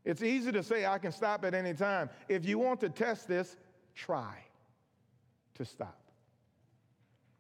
It's 0.05 0.23
easy 0.23 0.53
to 0.53 0.63
say, 0.63 0.85
I 0.85 0.99
can 0.99 1.11
stop 1.11 1.43
at 1.47 1.55
any 1.55 1.73
time. 1.73 2.11
If 2.29 2.45
you 2.45 2.59
want 2.59 2.81
to 2.81 2.91
test 2.91 3.27
this, 3.27 3.57
try 3.95 4.46
to 5.57 5.65
stop. 5.65 5.99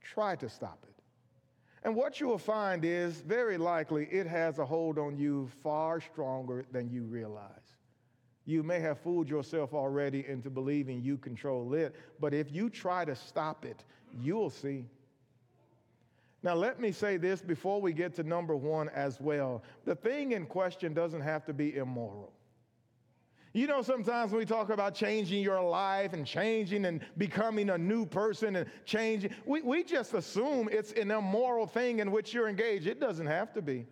Try 0.02 0.36
to 0.36 0.48
stop 0.48 0.84
it. 0.88 0.94
And 1.82 1.94
what 1.94 2.20
you 2.20 2.26
will 2.26 2.38
find 2.38 2.84
is 2.84 3.20
very 3.20 3.56
likely 3.56 4.06
it 4.10 4.26
has 4.26 4.58
a 4.58 4.66
hold 4.66 4.98
on 4.98 5.16
you 5.16 5.48
far 5.62 6.00
stronger 6.00 6.66
than 6.72 6.90
you 6.90 7.04
realize. 7.04 7.76
You 8.44 8.62
may 8.62 8.80
have 8.80 8.98
fooled 8.98 9.28
yourself 9.28 9.74
already 9.74 10.24
into 10.26 10.50
believing 10.50 11.02
you 11.02 11.16
control 11.16 11.74
it, 11.74 11.94
but 12.20 12.32
if 12.32 12.52
you 12.52 12.70
try 12.70 13.04
to 13.04 13.14
stop 13.14 13.64
it, 13.64 13.84
you'll 14.20 14.50
see. 14.50 14.86
Now, 16.42 16.54
let 16.54 16.78
me 16.78 16.92
say 16.92 17.16
this 17.16 17.40
before 17.40 17.80
we 17.80 17.92
get 17.92 18.14
to 18.14 18.22
number 18.22 18.54
one 18.54 18.88
as 18.90 19.20
well. 19.20 19.64
The 19.84 19.96
thing 19.96 20.32
in 20.32 20.46
question 20.46 20.94
doesn't 20.94 21.22
have 21.22 21.44
to 21.46 21.52
be 21.52 21.76
immoral. 21.76 22.32
You 23.56 23.66
know, 23.66 23.80
sometimes 23.80 24.32
when 24.32 24.40
we 24.40 24.44
talk 24.44 24.68
about 24.68 24.94
changing 24.94 25.42
your 25.42 25.62
life 25.62 26.12
and 26.12 26.26
changing 26.26 26.84
and 26.84 27.00
becoming 27.16 27.70
a 27.70 27.78
new 27.78 28.04
person 28.04 28.56
and 28.56 28.68
changing, 28.84 29.30
we, 29.46 29.62
we 29.62 29.82
just 29.82 30.12
assume 30.12 30.68
it's 30.70 30.92
an 30.92 31.10
immoral 31.10 31.66
thing 31.66 32.00
in 32.00 32.10
which 32.10 32.34
you're 32.34 32.50
engaged. 32.50 32.86
It 32.86 33.00
doesn't 33.00 33.24
have 33.24 33.54
to 33.54 33.62
be. 33.62 33.86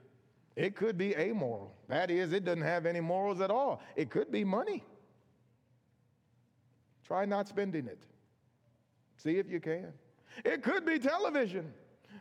It 0.54 0.76
could 0.76 0.99
be 0.99 1.16
amoral. 1.16 1.75
That 1.88 2.11
is, 2.11 2.35
it 2.35 2.44
doesn't 2.44 2.61
have 2.61 2.85
any 2.85 3.00
morals 3.00 3.40
at 3.40 3.50
all. 3.50 3.80
It 3.97 4.11
could 4.11 4.30
be 4.30 4.44
money. 4.44 4.85
Try 7.06 7.25
not 7.25 7.49
spending 7.49 7.87
it. 7.87 8.02
See 9.16 9.38
if 9.38 9.50
you 9.50 9.61
can. 9.61 9.94
It 10.44 10.62
could 10.62 10.85
be 10.85 10.99
television. 10.99 11.73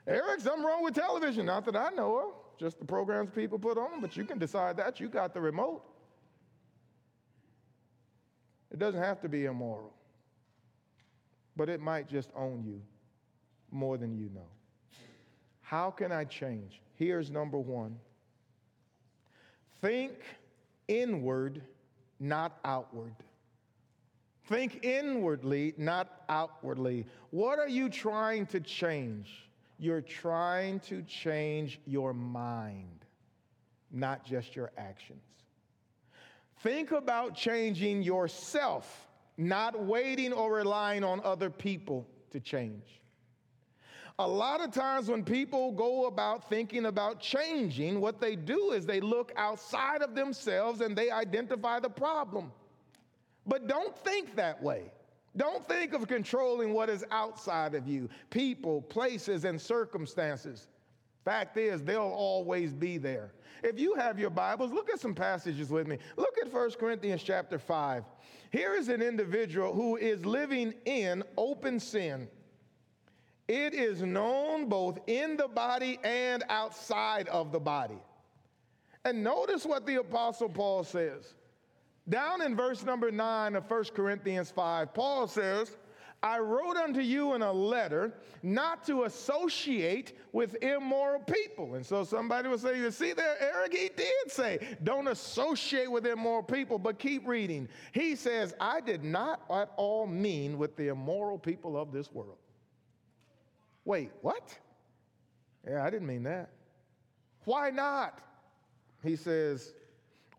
Eric, 0.08 0.40
something 0.40 0.64
wrong 0.64 0.82
with 0.82 0.96
television. 0.96 1.46
Not 1.46 1.66
that 1.66 1.76
I 1.76 1.90
know 1.90 2.20
of, 2.20 2.58
just 2.58 2.80
the 2.80 2.86
programs 2.86 3.32
people 3.32 3.60
put 3.60 3.78
on, 3.78 4.00
but 4.00 4.16
you 4.16 4.24
can 4.24 4.40
decide 4.40 4.78
that. 4.78 5.02
You 5.02 5.10
got 5.10 5.34
the 5.34 5.42
remote. 5.42 5.84
It 8.74 8.80
doesn't 8.80 9.02
have 9.02 9.22
to 9.22 9.30
be 9.30 9.46
immoral, 9.46 9.94
but 11.56 11.70
it 11.70 11.80
might 11.80 12.10
just 12.10 12.32
own 12.36 12.64
you 12.66 12.82
more 13.72 13.98
than 13.98 14.18
you 14.18 14.30
know. 14.34 14.48
How 15.62 15.92
can 15.92 16.12
I 16.12 16.26
change? 16.26 16.82
Here's 16.96 17.30
number 17.30 17.60
one 17.60 17.98
think 19.82 20.14
inward, 20.88 21.62
not 22.20 22.58
outward. 22.66 23.14
Think 24.46 24.84
inwardly, 24.84 25.74
not 25.78 26.24
outwardly. 26.28 27.06
What 27.30 27.60
are 27.60 27.70
you 27.70 27.90
trying 27.90 28.46
to 28.48 28.60
change? 28.60 29.50
You're 29.78 30.02
trying 30.02 30.80
to 30.82 31.02
change 31.04 31.80
your 31.86 32.14
mind, 32.14 33.06
not 33.92 34.26
just 34.26 34.56
your 34.56 34.72
actions. 34.78 35.33
Think 36.64 36.92
about 36.92 37.36
changing 37.36 38.04
yourself, 38.04 39.10
not 39.36 39.78
waiting 39.78 40.32
or 40.32 40.54
relying 40.54 41.04
on 41.04 41.20
other 41.26 41.50
people 41.50 42.08
to 42.32 42.40
change. 42.40 43.02
A 44.18 44.28
lot 44.28 44.62
of 44.62 44.72
times, 44.72 45.10
when 45.10 45.26
people 45.26 45.74
go 45.74 46.06
about 46.06 46.50
thinking 46.50 46.86
about 46.86 47.20
changing, 47.20 48.00
what 48.00 48.22
they 48.22 48.38
do 48.38 48.72
is 48.72 48.86
they 48.86 49.02
look 49.02 49.34
outside 49.36 50.02
of 50.02 50.16
themselves 50.16 50.80
and 50.80 50.96
they 50.96 51.12
identify 51.12 51.82
the 51.82 51.90
problem. 51.90 52.50
But 53.46 53.68
don't 53.68 53.98
think 53.98 54.34
that 54.38 54.62
way. 54.64 54.84
Don't 55.36 55.68
think 55.68 55.94
of 55.94 56.08
controlling 56.08 56.74
what 56.74 56.90
is 56.90 57.04
outside 57.12 57.76
of 57.76 57.88
you 57.88 58.08
people, 58.30 58.84
places, 58.84 59.44
and 59.44 59.60
circumstances. 59.60 60.68
Fact 61.24 61.58
is, 61.58 61.82
they'll 61.84 62.02
always 62.02 62.74
be 62.74 62.98
there. 62.98 63.32
If 63.64 63.80
you 63.80 63.96
have 63.96 64.20
your 64.20 64.30
Bibles, 64.30 64.72
look 64.74 64.90
at 64.90 65.00
some 65.00 65.16
passages 65.16 65.70
with 65.70 65.88
me. 65.88 65.98
Look 66.18 66.38
at 66.42 66.52
1 66.52 66.72
Corinthians 66.72 67.24
chapter 67.24 67.58
5. 67.58 68.04
Here 68.52 68.76
is 68.76 68.90
an 68.90 69.02
individual 69.02 69.74
who 69.74 69.96
is 69.96 70.26
living 70.26 70.74
in 70.86 71.24
open 71.38 71.80
sin. 71.80 72.28
It 73.48 73.74
is 73.74 74.02
known 74.02 74.68
both 74.68 75.00
in 75.08 75.38
the 75.38 75.48
body 75.48 75.98
and 76.04 76.44
outside 76.50 77.28
of 77.30 77.52
the 77.52 77.60
body. 77.60 78.00
And 79.06 79.24
notice 79.24 79.66
what 79.66 79.86
the 79.86 79.96
Apostle 79.96 80.50
Paul 80.50 80.84
says. 80.84 81.34
Down 82.08 82.42
in 82.42 82.56
verse 82.56 82.84
number 82.84 83.12
9 83.12 83.56
of 83.56 83.70
1 83.70 83.84
Corinthians 83.96 84.52
5, 84.52 84.94
Paul 84.94 85.28
says, 85.28 85.78
I 86.24 86.40
wrote 86.40 86.78
unto 86.78 87.02
you 87.02 87.34
in 87.34 87.42
a 87.42 87.52
letter 87.52 88.14
not 88.42 88.86
to 88.86 89.04
associate 89.04 90.18
with 90.32 90.56
immoral 90.64 91.20
people. 91.20 91.76
And 91.76 91.86
so 91.86 92.06
somebody 92.06 92.48
will 92.48 92.58
say, 92.58 92.80
You 92.80 92.92
see 92.92 93.12
there, 93.12 93.36
Eric, 93.42 93.74
he 93.74 93.90
did 93.96 94.32
say, 94.32 94.78
Don't 94.84 95.10
associate 95.10 95.92
with 95.92 96.08
immoral 96.08 96.42
people, 96.42 96.80
but 96.80 96.98
keep 96.98 97.28
reading. 97.28 97.68
He 97.92 98.16
says, 98.16 98.56
I 98.62 98.80
did 98.80 99.04
not 99.04 99.42
at 99.52 99.72
all 99.76 100.08
mean 100.08 100.58
with 100.58 100.78
the 100.78 100.88
immoral 100.88 101.38
people 101.38 101.78
of 101.78 101.92
this 101.92 102.10
world. 102.14 102.38
Wait, 103.84 104.12
what? 104.22 104.58
Yeah, 105.68 105.84
I 105.84 105.90
didn't 105.90 106.08
mean 106.08 106.24
that. 106.24 106.52
Why 107.44 107.70
not? 107.70 108.20
He 109.04 109.18
says, 109.18 109.74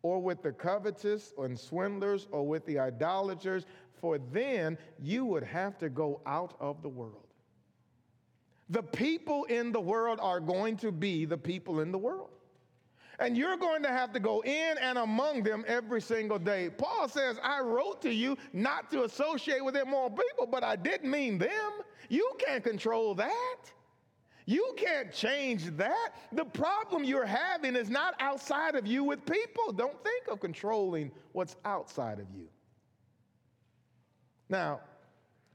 or 0.04 0.20
with 0.20 0.42
the 0.42 0.52
covetous 0.52 1.32
and 1.38 1.58
swindlers 1.58 2.26
or 2.30 2.46
with 2.46 2.64
the 2.66 2.78
idolaters, 2.78 3.64
for 4.04 4.18
then 4.18 4.76
you 5.00 5.24
would 5.24 5.42
have 5.42 5.78
to 5.78 5.88
go 5.88 6.20
out 6.26 6.56
of 6.60 6.82
the 6.82 6.88
world. 6.90 7.24
The 8.68 8.82
people 8.82 9.44
in 9.44 9.72
the 9.72 9.80
world 9.80 10.18
are 10.20 10.40
going 10.40 10.76
to 10.78 10.92
be 10.92 11.24
the 11.24 11.38
people 11.38 11.80
in 11.80 11.90
the 11.90 11.96
world. 11.96 12.28
And 13.18 13.34
you're 13.34 13.56
going 13.56 13.82
to 13.82 13.88
have 13.88 14.12
to 14.12 14.20
go 14.20 14.42
in 14.42 14.76
and 14.78 14.98
among 14.98 15.42
them 15.42 15.64
every 15.66 16.02
single 16.02 16.38
day. 16.38 16.68
Paul 16.68 17.08
says, 17.08 17.38
I 17.42 17.60
wrote 17.60 18.02
to 18.02 18.12
you 18.12 18.36
not 18.52 18.90
to 18.90 19.04
associate 19.04 19.64
with 19.64 19.74
immoral 19.74 20.10
people, 20.10 20.46
but 20.50 20.62
I 20.62 20.76
didn't 20.76 21.10
mean 21.10 21.38
them. 21.38 21.70
You 22.10 22.30
can't 22.38 22.62
control 22.62 23.14
that. 23.14 23.56
You 24.44 24.74
can't 24.76 25.14
change 25.14 25.74
that. 25.78 26.10
The 26.30 26.44
problem 26.44 27.04
you're 27.04 27.24
having 27.24 27.74
is 27.74 27.88
not 27.88 28.16
outside 28.20 28.74
of 28.74 28.86
you 28.86 29.02
with 29.02 29.24
people. 29.24 29.72
Don't 29.72 29.96
think 30.04 30.28
of 30.30 30.40
controlling 30.40 31.10
what's 31.32 31.56
outside 31.64 32.20
of 32.20 32.26
you. 32.36 32.48
Now, 34.48 34.80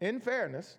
in 0.01 0.19
fairness, 0.19 0.77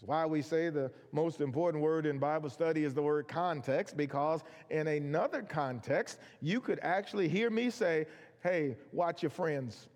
that's 0.00 0.08
why 0.08 0.24
we 0.24 0.40
say 0.40 0.70
the 0.70 0.90
most 1.12 1.40
important 1.40 1.82
word 1.82 2.06
in 2.06 2.18
Bible 2.18 2.48
study 2.48 2.84
is 2.84 2.94
the 2.94 3.02
word 3.02 3.28
context, 3.28 3.96
because 3.96 4.42
in 4.70 4.86
another 4.86 5.42
context, 5.42 6.18
you 6.40 6.60
could 6.60 6.78
actually 6.82 7.28
hear 7.28 7.50
me 7.50 7.70
say, 7.70 8.06
Hey, 8.42 8.76
watch 8.92 9.22
your 9.22 9.30
friends. 9.30 9.88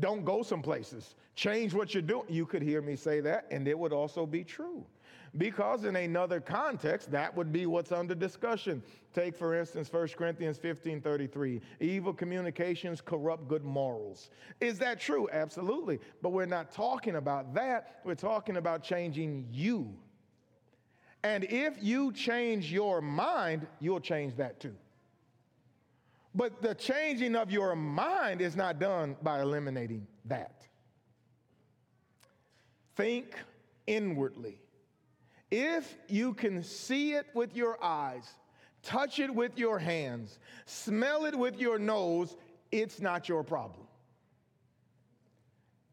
Don't 0.00 0.24
go 0.24 0.42
some 0.42 0.62
places. 0.62 1.14
Change 1.36 1.74
what 1.74 1.94
you're 1.94 2.02
doing. 2.02 2.24
You 2.28 2.46
could 2.46 2.62
hear 2.62 2.82
me 2.82 2.96
say 2.96 3.20
that, 3.20 3.46
and 3.52 3.68
it 3.68 3.78
would 3.78 3.92
also 3.92 4.26
be 4.26 4.42
true. 4.42 4.84
Because 5.38 5.84
in 5.84 5.94
another 5.94 6.40
context, 6.40 7.12
that 7.12 7.34
would 7.36 7.52
be 7.52 7.66
what's 7.66 7.92
under 7.92 8.14
discussion. 8.14 8.82
Take, 9.14 9.36
for 9.36 9.54
instance, 9.54 9.92
1 9.92 10.08
Corinthians 10.08 10.58
15 10.58 11.00
33. 11.00 11.60
Evil 11.80 12.12
communications 12.12 13.00
corrupt 13.00 13.46
good 13.46 13.64
morals. 13.64 14.30
Is 14.60 14.78
that 14.80 15.00
true? 15.00 15.28
Absolutely. 15.32 16.00
But 16.22 16.30
we're 16.30 16.46
not 16.46 16.72
talking 16.72 17.16
about 17.16 17.54
that. 17.54 18.00
We're 18.04 18.16
talking 18.16 18.56
about 18.56 18.82
changing 18.82 19.46
you. 19.50 19.94
And 21.22 21.44
if 21.44 21.74
you 21.80 22.12
change 22.12 22.72
your 22.72 23.00
mind, 23.00 23.66
you'll 23.80 24.00
change 24.00 24.36
that 24.36 24.58
too. 24.58 24.74
But 26.34 26.62
the 26.62 26.74
changing 26.74 27.36
of 27.36 27.50
your 27.50 27.74
mind 27.76 28.40
is 28.40 28.56
not 28.56 28.78
done 28.78 29.16
by 29.22 29.40
eliminating 29.40 30.06
that. 30.26 30.66
Think 32.96 33.34
inwardly. 33.86 34.60
If 35.50 35.96
you 36.08 36.34
can 36.34 36.62
see 36.62 37.12
it 37.12 37.26
with 37.34 37.56
your 37.56 37.82
eyes, 37.82 38.28
touch 38.82 39.18
it 39.18 39.34
with 39.34 39.58
your 39.58 39.78
hands, 39.78 40.38
smell 40.66 41.24
it 41.24 41.36
with 41.36 41.58
your 41.58 41.78
nose, 41.78 42.36
it's 42.70 43.00
not 43.00 43.28
your 43.28 43.42
problem. 43.42 43.86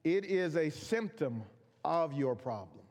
It 0.04 0.26
is 0.26 0.56
a 0.56 0.70
symptom 0.70 1.44
of 1.84 2.14
your 2.14 2.36
problem. 2.36 2.86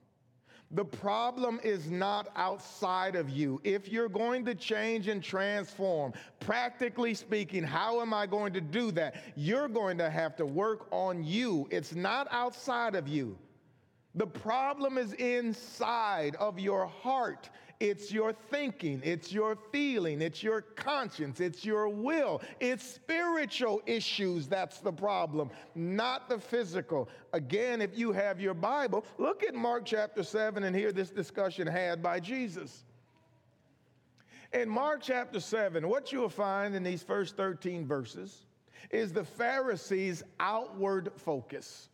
The 0.70 0.85
problem 0.85 1.61
is 1.62 1.88
not 1.88 2.29
outside 2.35 3.14
of 3.14 3.31
you. 3.31 3.61
If 3.62 3.88
you're 3.88 4.09
going 4.09 4.44
to 4.46 4.55
change 4.57 5.07
and 5.07 5.22
transform, 5.22 6.14
practically 6.40 7.14
speaking, 7.14 7.62
how 7.62 8.00
am 8.00 8.12
I 8.12 8.27
going 8.27 8.53
to 8.55 8.61
do 8.61 8.90
that? 8.92 9.14
You're 9.37 9.68
going 9.68 9.98
to 9.98 10.11
have 10.11 10.35
to 10.37 10.46
work 10.46 10.88
on 10.90 11.22
you. 11.22 11.68
It's 11.70 11.94
not 11.94 12.27
outside 12.33 12.96
of 12.96 13.07
you. 13.07 13.38
The 14.14 14.27
problem 14.27 14.96
is 14.96 15.12
inside 15.14 16.37
of 16.37 16.59
your 16.59 16.87
heart. 16.87 17.50
It's 17.81 18.12
your 18.12 18.33
thinking, 18.33 19.00
it's 19.05 19.33
your 19.33 19.57
feeling, 19.72 20.22
it's 20.22 20.42
your 20.42 20.61
conscience, 20.61 21.40
it's 21.40 21.64
your 21.64 21.88
will. 21.88 22.40
It's 22.61 22.85
spiritual 22.85 23.83
issues 23.85 24.46
that's 24.46 24.79
the 24.79 24.92
problem, 24.92 25.50
not 25.74 26.29
the 26.29 26.38
physical. 26.38 27.09
Again, 27.33 27.83
if 27.83 27.98
you 27.98 28.12
have 28.12 28.40
your 28.40 28.55
Bible, 28.55 29.05
look 29.18 29.42
at 29.42 29.55
Mark 29.55 29.85
chapter 29.85 30.22
7 30.22 30.62
and 30.62 30.74
hear 30.74 30.92
this 30.92 31.11
discussion 31.11 31.66
had 31.66 32.00
by 32.00 32.20
Jesus. 32.20 32.85
In 34.53 34.68
Mark 34.68 35.00
chapter 35.03 35.40
7, 35.40 35.88
what 35.88 36.12
you'll 36.12 36.29
find 36.29 36.77
in 36.77 36.85
these 36.85 37.03
first 37.03 37.37
13 37.37 37.85
verses 37.85 38.46
is 38.90 39.12
the 39.12 39.24
Pharisees' 39.24 40.22
outward 40.38 41.11
focus. 41.16 41.88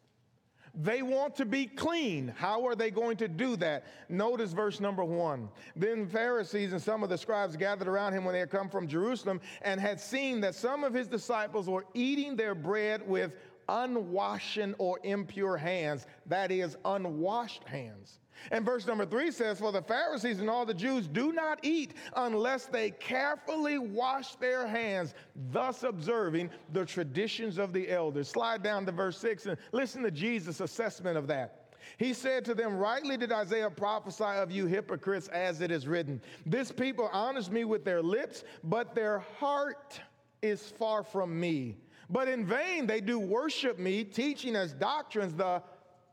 They 0.75 1.03
want 1.03 1.35
to 1.37 1.45
be 1.45 1.67
clean. 1.67 2.33
How 2.37 2.67
are 2.67 2.75
they 2.75 2.91
going 2.91 3.17
to 3.19 3.29
do 3.29 3.57
that? 3.57 3.85
Notice 4.09 4.53
verse 4.53 4.81
number 4.81 5.05
one. 5.05 5.49
Then 5.75 6.07
Pharisees 6.07 6.73
and 6.73 6.81
some 6.81 7.03
of 7.03 7.09
the 7.09 7.19
scribes 7.19 7.57
gathered 7.57 7.89
around 7.89 8.13
him 8.13 8.25
when 8.25 8.33
they 8.33 8.41
had 8.41 8.51
come 8.51 8.69
from 8.69 8.87
Jerusalem 8.87 9.41
and 9.63 9.81
had 9.81 10.01
seen 10.01 10.41
that 10.41 10.55
some 10.55 10.85
of 10.85 10.95
his 10.95 11.09
disciples 11.09 11.69
were 11.69 11.87
eating 11.95 12.37
their 12.37 12.55
bread 12.55 13.07
with 13.07 13.33
unwashen 13.69 14.75
or 14.79 14.99
impure 15.03 15.57
hands, 15.57 16.07
that 16.27 16.51
is, 16.51 16.77
unwashed 16.85 17.65
hands. 17.65 18.21
And 18.51 18.65
verse 18.65 18.87
number 18.87 19.07
three 19.07 19.31
says, 19.31 19.59
For 19.59 19.73
the 19.73 19.83
Pharisees 19.83 20.41
and 20.41 20.51
all 20.51 20.67
the 20.67 20.75
Jews 20.75 21.07
do 21.07 21.33
not 21.33 21.59
eat 21.63 21.95
unless 22.17 22.67
they 22.67 22.91
carefully 22.91 23.79
wash 23.79 24.35
their 24.37 24.67
hands, 24.67 25.15
thus 25.53 25.83
observing 25.83 26.51
the 26.73 26.85
traditions 26.85 27.59
of 27.59 27.73
the 27.73 27.91
elders. 27.91 28.29
Slide 28.29 28.63
down 28.63 28.87
to 28.87 28.93
verse 28.93 29.19
six 29.19 29.47
and 29.47 29.57
listen 29.73 30.03
to 30.03 30.11
Jesus' 30.11 30.61
assessment 30.61 31.17
of 31.17 31.27
that. 31.29 31.57
He 31.99 32.15
said 32.15 32.45
to 32.47 32.55
them, 32.55 32.77
Rightly 32.77 33.17
did 33.17 33.33
Isaiah 33.33 33.71
prophesy 33.71 34.25
of 34.25 34.51
you 34.51 34.67
hypocrites, 34.67 35.29
as 35.29 35.61
it 35.61 35.71
is 35.71 35.87
written. 35.87 36.21
This 36.47 36.73
people 36.73 37.11
honors 37.13 37.51
me 37.51 37.65
with 37.65 37.85
their 37.85 38.03
lips, 38.03 38.45
but 38.65 38.95
their 38.95 39.21
heart 39.39 40.01
is 40.43 40.63
far 40.79 41.03
from 41.03 41.39
me. 41.39 41.77
But 42.09 42.29
in 42.29 42.45
vain 42.45 42.87
they 42.87 43.01
do 43.01 43.19
worship 43.19 43.79
me, 43.79 44.05
teaching 44.05 44.57
as 44.57 44.73
doctrines 44.73 45.35
the 45.35 45.63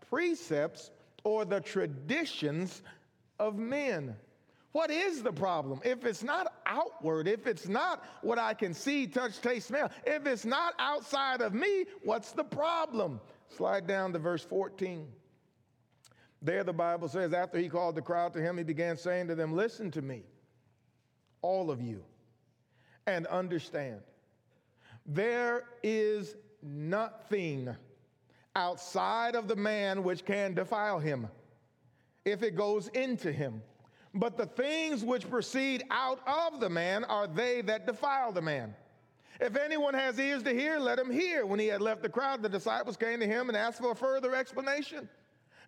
precepts 0.09 0.91
or 1.27 1.43
the 1.43 1.59
traditions 1.59 2.81
of 3.37 3.57
men. 3.57 4.15
What 4.71 4.89
is 4.89 5.23
the 5.23 5.33
problem? 5.33 5.81
If 5.83 6.05
it's 6.05 6.23
not 6.23 6.53
outward, 6.65 7.27
if 7.27 7.47
it's 7.47 7.67
not 7.67 8.05
what 8.21 8.39
I 8.39 8.53
can 8.53 8.73
see, 8.73 9.07
touch, 9.07 9.41
taste, 9.41 9.67
smell, 9.67 9.91
if 10.05 10.25
it's 10.25 10.45
not 10.45 10.73
outside 10.79 11.41
of 11.41 11.53
me, 11.53 11.83
what's 12.03 12.31
the 12.31 12.45
problem? 12.45 13.19
Slide 13.49 13.85
down 13.85 14.13
to 14.13 14.19
verse 14.19 14.43
14. 14.43 15.05
There, 16.41 16.63
the 16.63 16.71
Bible 16.71 17.09
says, 17.09 17.33
after 17.33 17.57
he 17.57 17.67
called 17.67 17.95
the 17.95 18.01
crowd 18.01 18.31
to 18.33 18.41
him, 18.41 18.57
he 18.57 18.63
began 18.63 18.95
saying 18.95 19.27
to 19.27 19.35
them, 19.35 19.53
Listen 19.53 19.91
to 19.91 20.01
me, 20.01 20.23
all 21.41 21.69
of 21.69 21.81
you, 21.81 22.05
and 23.05 23.27
understand. 23.27 23.99
There 25.05 25.65
is 25.83 26.35
nothing 26.63 27.75
outside 28.57 29.35
of 29.35 29.47
the 29.47 29.55
man 29.55 30.03
which 30.03 30.25
can 30.25 30.55
defile 30.55 30.97
him, 30.99 31.27
if 32.25 32.41
it 32.41 32.55
goes 32.55 32.87
into 32.89 33.31
him. 33.31 33.61
But 34.15 34.35
the 34.35 34.47
things 34.47 35.05
which 35.05 35.29
proceed 35.29 35.83
out 35.91 36.19
of 36.27 36.59
the 36.59 36.69
man 36.69 37.03
are 37.03 37.27
they 37.27 37.61
that 37.61 37.85
defile 37.85 38.31
the 38.31 38.41
man. 38.41 38.75
If 39.39 39.55
anyone 39.55 39.93
has 39.93 40.17
ears 40.17 40.41
to 40.43 40.53
hear, 40.53 40.79
let 40.79 40.97
him 40.97 41.11
hear. 41.11 41.45
When 41.45 41.59
he 41.59 41.67
had 41.67 41.81
left 41.81 42.01
the 42.01 42.09
crowd, 42.09 42.41
the 42.41 42.49
disciples 42.49 42.97
came 42.97 43.19
to 43.19 43.27
him 43.27 43.49
and 43.49 43.57
asked 43.57 43.77
for 43.79 43.91
a 43.91 43.95
further 43.95 44.33
explanation. 44.33 45.07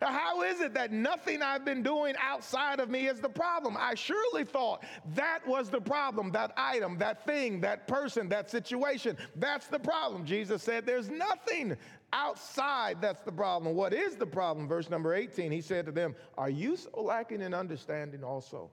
Now, 0.00 0.12
how 0.12 0.42
is 0.42 0.60
it 0.60 0.72
that 0.74 0.92
nothing 0.92 1.42
I've 1.42 1.64
been 1.64 1.82
doing 1.82 2.14
outside 2.18 2.80
of 2.80 2.88
me 2.88 3.06
is 3.06 3.20
the 3.20 3.28
problem? 3.28 3.76
I 3.78 3.94
surely 3.94 4.44
thought 4.44 4.82
that 5.14 5.46
was 5.46 5.68
the 5.68 5.80
problem, 5.80 6.32
that 6.32 6.52
item, 6.56 6.96
that 6.98 7.26
thing, 7.26 7.60
that 7.60 7.86
person, 7.86 8.28
that 8.30 8.50
situation. 8.50 9.16
That's 9.36 9.66
the 9.66 9.78
problem. 9.78 10.24
Jesus 10.24 10.62
said, 10.62 10.86
There's 10.86 11.10
nothing 11.10 11.76
outside 12.12 13.00
that's 13.00 13.22
the 13.22 13.32
problem. 13.32 13.74
What 13.74 13.92
is 13.92 14.16
the 14.16 14.26
problem? 14.26 14.68
Verse 14.68 14.90
number 14.90 15.14
18, 15.14 15.50
he 15.50 15.60
said 15.60 15.86
to 15.86 15.92
them, 15.92 16.14
Are 16.36 16.50
you 16.50 16.76
so 16.76 17.02
lacking 17.02 17.42
in 17.42 17.54
understanding 17.54 18.24
also? 18.24 18.70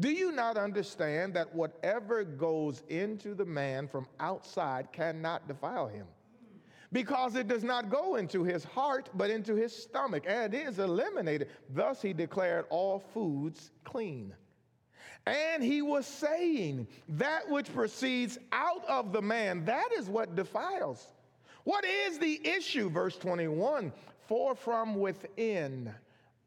Do 0.00 0.10
you 0.10 0.32
not 0.32 0.56
understand 0.56 1.34
that 1.34 1.54
whatever 1.54 2.24
goes 2.24 2.82
into 2.88 3.34
the 3.34 3.44
man 3.44 3.86
from 3.86 4.06
outside 4.20 4.88
cannot 4.92 5.46
defile 5.46 5.86
him? 5.86 6.06
Because 6.92 7.36
it 7.36 7.48
does 7.48 7.64
not 7.64 7.88
go 7.88 8.16
into 8.16 8.42
his 8.42 8.64
heart, 8.64 9.08
but 9.14 9.30
into 9.30 9.54
his 9.54 9.74
stomach, 9.74 10.24
and 10.26 10.54
is 10.54 10.78
eliminated. 10.78 11.48
Thus 11.70 12.02
he 12.02 12.12
declared 12.12 12.66
all 12.68 12.98
foods 12.98 13.70
clean. 13.84 14.34
And 15.26 15.62
he 15.62 15.82
was 15.82 16.06
saying, 16.06 16.86
That 17.08 17.48
which 17.48 17.72
proceeds 17.72 18.38
out 18.50 18.84
of 18.88 19.12
the 19.12 19.22
man, 19.22 19.64
that 19.66 19.88
is 19.96 20.08
what 20.08 20.34
defiles. 20.34 21.12
What 21.64 21.84
is 21.84 22.18
the 22.18 22.40
issue? 22.44 22.90
Verse 22.90 23.16
21 23.16 23.92
For 24.26 24.54
from 24.54 24.96
within, 24.96 25.92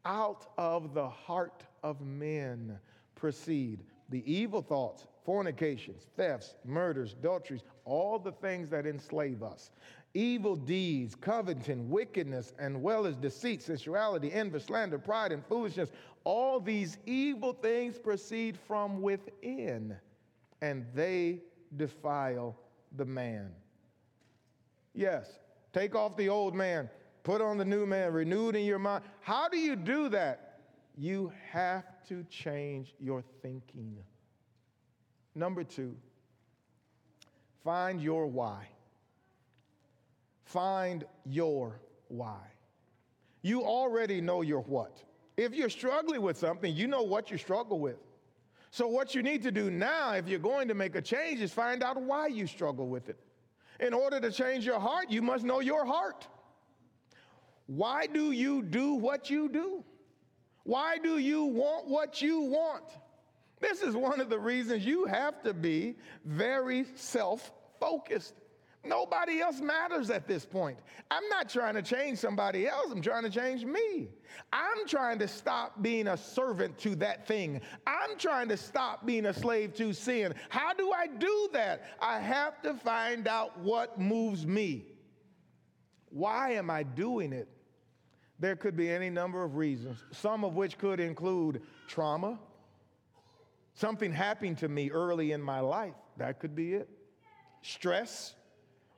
out 0.04 0.46
of 0.58 0.94
the 0.94 1.08
heart 1.08 1.62
of 1.82 2.00
men, 2.00 2.78
proceed 3.14 3.84
the 4.10 4.22
evil 4.30 4.62
thoughts, 4.62 5.06
fornications, 5.24 6.06
thefts, 6.16 6.54
murders, 6.64 7.14
adulteries, 7.14 7.62
all 7.84 8.18
the 8.18 8.32
things 8.32 8.68
that 8.70 8.86
enslave 8.86 9.42
us. 9.42 9.70
Evil 10.14 10.54
deeds, 10.56 11.14
coveting, 11.14 11.90
wickedness, 11.90 12.52
and 12.58 12.80
well 12.82 13.06
as 13.06 13.16
deceit, 13.16 13.62
sensuality, 13.62 14.32
envy, 14.32 14.60
slander, 14.60 14.98
pride, 14.98 15.32
and 15.32 15.44
foolishness. 15.46 15.90
All 16.24 16.60
these 16.60 16.98
evil 17.06 17.52
things 17.52 17.98
proceed 17.98 18.56
from 18.66 19.02
within, 19.02 19.96
and 20.62 20.86
they 20.94 21.40
defile 21.76 22.56
the 22.96 23.04
man. 23.04 23.50
Yes, 24.96 25.38
take 25.74 25.94
off 25.94 26.16
the 26.16 26.30
old 26.30 26.54
man, 26.54 26.88
put 27.22 27.42
on 27.42 27.58
the 27.58 27.64
new 27.66 27.84
man, 27.84 28.14
renewed 28.14 28.56
in 28.56 28.64
your 28.64 28.78
mind. 28.78 29.04
How 29.20 29.46
do 29.46 29.58
you 29.58 29.76
do 29.76 30.08
that? 30.08 30.60
You 30.96 31.30
have 31.52 31.84
to 32.08 32.24
change 32.30 32.94
your 32.98 33.22
thinking. 33.42 33.98
Number 35.34 35.62
two, 35.62 35.94
find 37.62 38.00
your 38.00 38.26
why. 38.26 38.68
Find 40.44 41.04
your 41.26 41.78
why. 42.08 42.40
You 43.42 43.64
already 43.64 44.22
know 44.22 44.40
your 44.40 44.60
what. 44.62 45.04
If 45.36 45.54
you're 45.54 45.68
struggling 45.68 46.22
with 46.22 46.38
something, 46.38 46.74
you 46.74 46.86
know 46.86 47.02
what 47.02 47.30
you 47.30 47.36
struggle 47.36 47.78
with. 47.78 47.98
So, 48.70 48.88
what 48.88 49.14
you 49.14 49.22
need 49.22 49.42
to 49.42 49.50
do 49.50 49.70
now, 49.70 50.12
if 50.14 50.26
you're 50.26 50.38
going 50.38 50.68
to 50.68 50.74
make 50.74 50.96
a 50.96 51.02
change, 51.02 51.40
is 51.40 51.52
find 51.52 51.82
out 51.82 52.00
why 52.00 52.28
you 52.28 52.46
struggle 52.46 52.88
with 52.88 53.10
it. 53.10 53.18
In 53.80 53.92
order 53.92 54.20
to 54.20 54.30
change 54.30 54.64
your 54.64 54.80
heart, 54.80 55.10
you 55.10 55.22
must 55.22 55.44
know 55.44 55.60
your 55.60 55.84
heart. 55.84 56.26
Why 57.66 58.06
do 58.06 58.32
you 58.32 58.62
do 58.62 58.94
what 58.94 59.28
you 59.28 59.48
do? 59.48 59.84
Why 60.64 60.98
do 60.98 61.18
you 61.18 61.44
want 61.44 61.88
what 61.88 62.22
you 62.22 62.40
want? 62.40 62.84
This 63.60 63.82
is 63.82 63.94
one 63.94 64.20
of 64.20 64.28
the 64.28 64.38
reasons 64.38 64.84
you 64.84 65.06
have 65.06 65.42
to 65.42 65.54
be 65.54 65.96
very 66.24 66.84
self 66.94 67.52
focused. 67.80 68.34
Nobody 68.88 69.40
else 69.40 69.60
matters 69.60 70.10
at 70.10 70.26
this 70.26 70.44
point. 70.44 70.78
I'm 71.10 71.28
not 71.28 71.48
trying 71.48 71.74
to 71.74 71.82
change 71.82 72.18
somebody 72.18 72.66
else, 72.68 72.90
I'm 72.90 73.02
trying 73.02 73.24
to 73.24 73.30
change 73.30 73.64
me. 73.64 74.08
I'm 74.52 74.86
trying 74.86 75.18
to 75.20 75.28
stop 75.28 75.82
being 75.82 76.08
a 76.08 76.16
servant 76.16 76.78
to 76.78 76.94
that 76.96 77.26
thing. 77.26 77.60
I'm 77.86 78.18
trying 78.18 78.48
to 78.48 78.56
stop 78.56 79.06
being 79.06 79.26
a 79.26 79.34
slave 79.34 79.74
to 79.74 79.92
sin. 79.92 80.34
How 80.48 80.74
do 80.74 80.92
I 80.92 81.06
do 81.06 81.48
that? 81.52 81.96
I 82.00 82.18
have 82.18 82.60
to 82.62 82.74
find 82.74 83.28
out 83.28 83.58
what 83.58 83.98
moves 83.98 84.46
me. 84.46 84.86
Why 86.10 86.52
am 86.52 86.70
I 86.70 86.82
doing 86.82 87.32
it? 87.32 87.48
There 88.38 88.56
could 88.56 88.76
be 88.76 88.90
any 88.90 89.10
number 89.10 89.42
of 89.42 89.56
reasons, 89.56 89.98
some 90.12 90.44
of 90.44 90.54
which 90.54 90.76
could 90.76 91.00
include 91.00 91.62
trauma, 91.86 92.38
something 93.74 94.12
happened 94.12 94.58
to 94.58 94.68
me 94.68 94.90
early 94.90 95.32
in 95.32 95.40
my 95.40 95.60
life. 95.60 95.94
That 96.18 96.38
could 96.40 96.54
be 96.54 96.74
it. 96.74 96.88
Stress. 97.62 98.34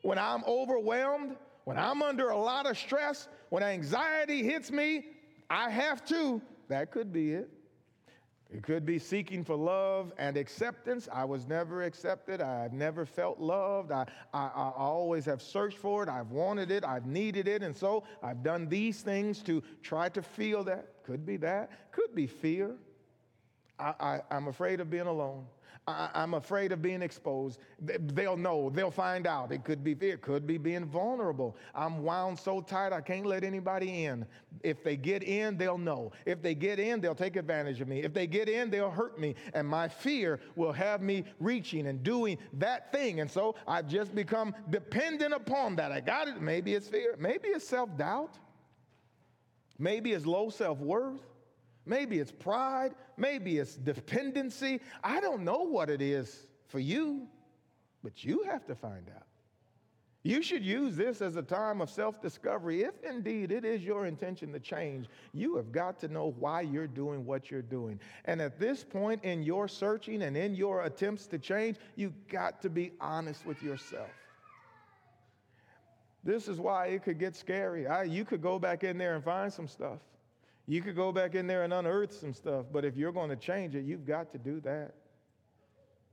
When 0.08 0.18
I'm 0.18 0.42
overwhelmed, 0.46 1.36
when 1.64 1.76
I'm 1.76 2.00
under 2.00 2.30
a 2.30 2.38
lot 2.38 2.64
of 2.64 2.78
stress, 2.78 3.28
when 3.50 3.62
anxiety 3.62 4.42
hits 4.42 4.70
me, 4.70 5.04
I 5.50 5.68
have 5.68 6.02
to. 6.06 6.40
That 6.68 6.90
could 6.90 7.12
be 7.12 7.32
it. 7.32 7.50
It 8.48 8.62
could 8.62 8.86
be 8.86 8.98
seeking 8.98 9.44
for 9.44 9.54
love 9.54 10.14
and 10.16 10.38
acceptance. 10.38 11.10
I 11.12 11.26
was 11.26 11.46
never 11.46 11.82
accepted. 11.82 12.40
I've 12.40 12.72
never 12.72 13.04
felt 13.04 13.38
loved. 13.38 13.92
I, 13.92 14.06
I, 14.32 14.46
I, 14.46 14.72
always 14.78 15.26
have 15.26 15.42
searched 15.42 15.76
for 15.76 16.04
it. 16.04 16.08
I've 16.08 16.30
wanted 16.30 16.70
it. 16.70 16.86
I've 16.86 17.04
needed 17.04 17.46
it. 17.46 17.62
And 17.62 17.76
so 17.76 18.04
I've 18.22 18.42
done 18.42 18.66
these 18.66 19.02
things 19.02 19.42
to 19.42 19.62
try 19.82 20.08
to 20.08 20.22
feel 20.22 20.64
that. 20.64 21.04
Could 21.04 21.26
be 21.26 21.36
that. 21.36 21.92
Could 21.92 22.14
be 22.14 22.26
fear. 22.26 22.76
I, 23.78 23.92
I, 24.00 24.20
I'm 24.30 24.48
afraid 24.48 24.80
of 24.80 24.88
being 24.88 25.06
alone. 25.06 25.44
I, 25.88 26.22
am 26.22 26.34
afraid 26.34 26.72
of 26.72 26.82
being 26.82 27.00
exposed. 27.00 27.60
They'll 27.80 28.36
know, 28.36 28.70
they'll 28.70 28.90
find 28.90 29.26
out. 29.26 29.52
It 29.52 29.64
could 29.64 29.82
be 29.82 29.94
fear, 29.94 30.14
it 30.14 30.20
could 30.20 30.46
be 30.46 30.58
being 30.58 30.84
vulnerable. 30.84 31.56
I'm 31.74 32.02
wound 32.02 32.38
so 32.38 32.60
tight, 32.60 32.92
I 32.92 33.00
can't 33.00 33.24
let 33.24 33.42
anybody 33.42 34.04
in. 34.04 34.26
If 34.62 34.84
they 34.84 34.96
get 34.96 35.22
in, 35.22 35.56
they'll 35.56 35.78
know. 35.78 36.12
If 36.26 36.42
they 36.42 36.54
get 36.54 36.78
in, 36.78 37.00
they'll 37.00 37.14
take 37.14 37.36
advantage 37.36 37.80
of 37.80 37.88
me. 37.88 38.02
If 38.02 38.12
they 38.12 38.26
get 38.26 38.48
in, 38.48 38.70
they'll 38.70 38.90
hurt 38.90 39.18
me. 39.18 39.34
And 39.54 39.66
my 39.66 39.88
fear 39.88 40.40
will 40.56 40.72
have 40.72 41.00
me 41.00 41.24
reaching 41.40 41.86
and 41.86 42.02
doing 42.02 42.38
that 42.54 42.92
thing. 42.92 43.20
And 43.20 43.30
so 43.30 43.54
I've 43.66 43.88
just 43.88 44.14
become 44.14 44.54
dependent 44.68 45.32
upon 45.32 45.76
that. 45.76 45.90
I 45.90 46.00
got 46.00 46.28
it. 46.28 46.40
Maybe 46.42 46.74
it's 46.74 46.88
fear, 46.88 47.16
maybe 47.18 47.48
it's 47.48 47.66
self 47.66 47.96
doubt, 47.96 48.38
maybe 49.78 50.12
it's 50.12 50.26
low 50.26 50.50
self 50.50 50.78
worth. 50.78 51.27
Maybe 51.88 52.18
it's 52.18 52.30
pride. 52.30 52.94
Maybe 53.16 53.58
it's 53.58 53.74
dependency. 53.74 54.80
I 55.02 55.20
don't 55.20 55.42
know 55.42 55.62
what 55.62 55.90
it 55.90 56.02
is 56.02 56.46
for 56.68 56.78
you, 56.78 57.26
but 58.04 58.24
you 58.24 58.44
have 58.44 58.66
to 58.66 58.74
find 58.74 59.08
out. 59.16 59.22
You 60.24 60.42
should 60.42 60.64
use 60.64 60.96
this 60.96 61.22
as 61.22 61.36
a 61.36 61.42
time 61.42 61.80
of 61.80 61.88
self 61.88 62.20
discovery. 62.20 62.82
If 62.82 63.02
indeed 63.02 63.50
it 63.50 63.64
is 63.64 63.82
your 63.82 64.04
intention 64.04 64.52
to 64.52 64.60
change, 64.60 65.06
you 65.32 65.56
have 65.56 65.72
got 65.72 65.98
to 66.00 66.08
know 66.08 66.34
why 66.38 66.60
you're 66.60 66.88
doing 66.88 67.24
what 67.24 67.50
you're 67.50 67.62
doing. 67.62 67.98
And 68.26 68.42
at 68.42 68.58
this 68.58 68.84
point 68.84 69.24
in 69.24 69.42
your 69.42 69.68
searching 69.68 70.22
and 70.22 70.36
in 70.36 70.54
your 70.54 70.82
attempts 70.82 71.26
to 71.28 71.38
change, 71.38 71.76
you've 71.96 72.28
got 72.28 72.60
to 72.62 72.68
be 72.68 72.92
honest 73.00 73.46
with 73.46 73.62
yourself. 73.62 74.10
This 76.24 76.48
is 76.48 76.58
why 76.58 76.88
it 76.88 77.04
could 77.04 77.18
get 77.18 77.34
scary. 77.36 77.86
I, 77.86 78.02
you 78.02 78.24
could 78.24 78.42
go 78.42 78.58
back 78.58 78.84
in 78.84 78.98
there 78.98 79.14
and 79.14 79.24
find 79.24 79.50
some 79.50 79.68
stuff. 79.68 80.00
You 80.68 80.82
could 80.82 80.94
go 80.94 81.12
back 81.12 81.34
in 81.34 81.46
there 81.46 81.62
and 81.62 81.72
unearth 81.72 82.12
some 82.12 82.34
stuff, 82.34 82.66
but 82.70 82.84
if 82.84 82.94
you're 82.94 83.10
going 83.10 83.30
to 83.30 83.36
change 83.36 83.74
it, 83.74 83.86
you've 83.86 84.04
got 84.04 84.30
to 84.32 84.38
do 84.38 84.60
that. 84.60 84.92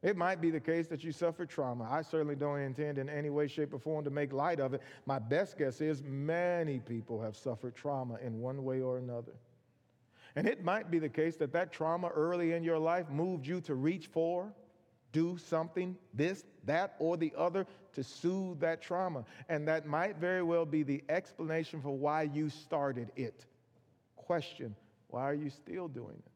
It 0.01 0.15
might 0.15 0.39
be 0.39 0.49
the 0.49 0.61
case 0.61 0.87
that 0.87 1.03
you 1.03 1.11
suffered 1.11 1.49
trauma. 1.49 1.85
I 1.91 2.01
certainly 2.03 2.37
don't 2.37 2.59
intend 2.59 2.97
in 2.97 3.09
any 3.09 3.29
way, 3.29 3.47
shape, 3.47 3.73
or 3.73 3.79
form 3.79 4.05
to 4.05 4.09
make 4.09 4.31
light 4.31 4.61
of 4.61 4.73
it. 4.73 4.81
My 5.05 5.19
best 5.19 5.57
guess 5.57 5.81
is 5.81 6.01
many 6.03 6.79
people 6.79 7.21
have 7.21 7.35
suffered 7.35 7.75
trauma 7.75 8.17
in 8.23 8.39
one 8.39 8.63
way 8.63 8.79
or 8.79 8.97
another. 8.97 9.33
And 10.37 10.47
it 10.47 10.63
might 10.63 10.89
be 10.89 10.99
the 10.99 11.09
case 11.09 11.35
that 11.37 11.51
that 11.51 11.73
trauma 11.73 12.07
early 12.07 12.53
in 12.53 12.63
your 12.63 12.79
life 12.79 13.09
moved 13.09 13.45
you 13.45 13.59
to 13.61 13.75
reach 13.75 14.07
for, 14.07 14.53
do 15.11 15.37
something, 15.37 15.97
this, 16.13 16.45
that, 16.63 16.95
or 16.99 17.17
the 17.17 17.33
other 17.37 17.67
to 17.93 18.03
soothe 18.05 18.61
that 18.61 18.81
trauma. 18.81 19.25
And 19.49 19.67
that 19.67 19.85
might 19.85 20.15
very 20.15 20.43
well 20.43 20.65
be 20.65 20.83
the 20.83 21.03
explanation 21.09 21.81
for 21.81 21.91
why 21.91 22.21
you 22.21 22.49
started 22.49 23.11
it 23.17 23.45
question 24.25 24.75
why 25.09 25.23
are 25.23 25.33
you 25.33 25.49
still 25.49 25.87
doing 25.87 26.21
it? 26.25 26.31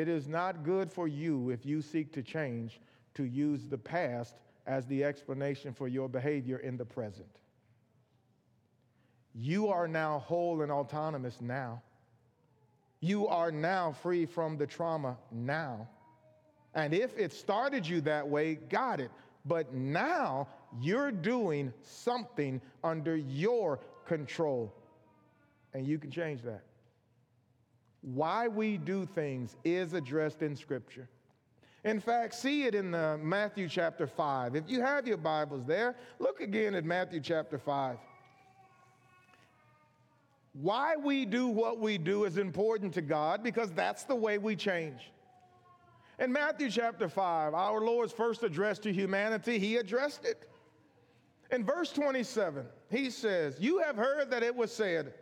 It 0.00 0.08
is 0.08 0.28
not 0.28 0.62
good 0.62 0.92
for 0.92 1.08
you 1.08 1.50
if 1.50 1.64
you 1.64 1.80
seek 1.80 2.12
to 2.12 2.22
change 2.22 2.80
to 3.14 3.24
use 3.24 3.66
the 3.66 3.78
past 3.78 4.36
as 4.66 4.86
the 4.86 5.02
explanation 5.02 5.72
for 5.72 5.88
your 5.88 6.08
behavior 6.08 6.58
in 6.58 6.76
the 6.76 6.84
present. 6.84 7.40
You 9.34 9.68
are 9.68 9.88
now 9.88 10.18
whole 10.18 10.62
and 10.62 10.70
autonomous 10.70 11.40
now. 11.40 11.82
You 13.00 13.26
are 13.26 13.50
now 13.50 13.92
free 13.92 14.26
from 14.26 14.56
the 14.58 14.66
trauma 14.66 15.16
now. 15.30 15.88
And 16.74 16.92
if 16.92 17.16
it 17.16 17.32
started 17.32 17.86
you 17.86 18.00
that 18.02 18.28
way, 18.28 18.56
got 18.56 19.00
it. 19.00 19.10
But 19.44 19.72
now 19.72 20.48
you're 20.80 21.12
doing 21.12 21.72
something 21.82 22.60
under 22.84 23.16
your 23.16 23.80
control. 24.06 24.72
And 25.74 25.86
you 25.86 25.98
can 25.98 26.10
change 26.10 26.42
that. 26.42 26.62
Why 28.00 28.48
we 28.48 28.78
do 28.78 29.04
things 29.04 29.56
is 29.64 29.92
addressed 29.92 30.42
in 30.42 30.56
Scripture. 30.56 31.08
In 31.84 32.00
fact, 32.00 32.34
see 32.34 32.64
it 32.64 32.74
in 32.74 32.90
the 32.90 33.18
Matthew 33.22 33.68
chapter 33.68 34.06
5. 34.06 34.56
If 34.56 34.64
you 34.68 34.80
have 34.80 35.06
your 35.06 35.18
Bibles 35.18 35.64
there, 35.66 35.94
look 36.18 36.40
again 36.40 36.74
at 36.74 36.84
Matthew 36.84 37.20
chapter 37.20 37.58
5. 37.58 37.98
Why 40.54 40.96
we 40.96 41.26
do 41.26 41.48
what 41.48 41.78
we 41.78 41.98
do 41.98 42.24
is 42.24 42.38
important 42.38 42.94
to 42.94 43.02
God 43.02 43.42
because 43.42 43.70
that's 43.72 44.04
the 44.04 44.14
way 44.14 44.38
we 44.38 44.56
change. 44.56 45.12
In 46.18 46.32
Matthew 46.32 46.70
chapter 46.70 47.08
5, 47.08 47.52
our 47.52 47.80
Lord's 47.80 48.12
first 48.12 48.42
address 48.42 48.78
to 48.80 48.92
humanity, 48.92 49.58
he 49.58 49.76
addressed 49.76 50.24
it. 50.24 50.48
In 51.50 51.64
verse 51.64 51.92
27, 51.92 52.66
he 52.90 53.10
says, 53.10 53.56
You 53.60 53.78
have 53.78 53.96
heard 53.96 54.30
that 54.30 54.42
it 54.42 54.54
was 54.54 54.72
said, 54.72 55.14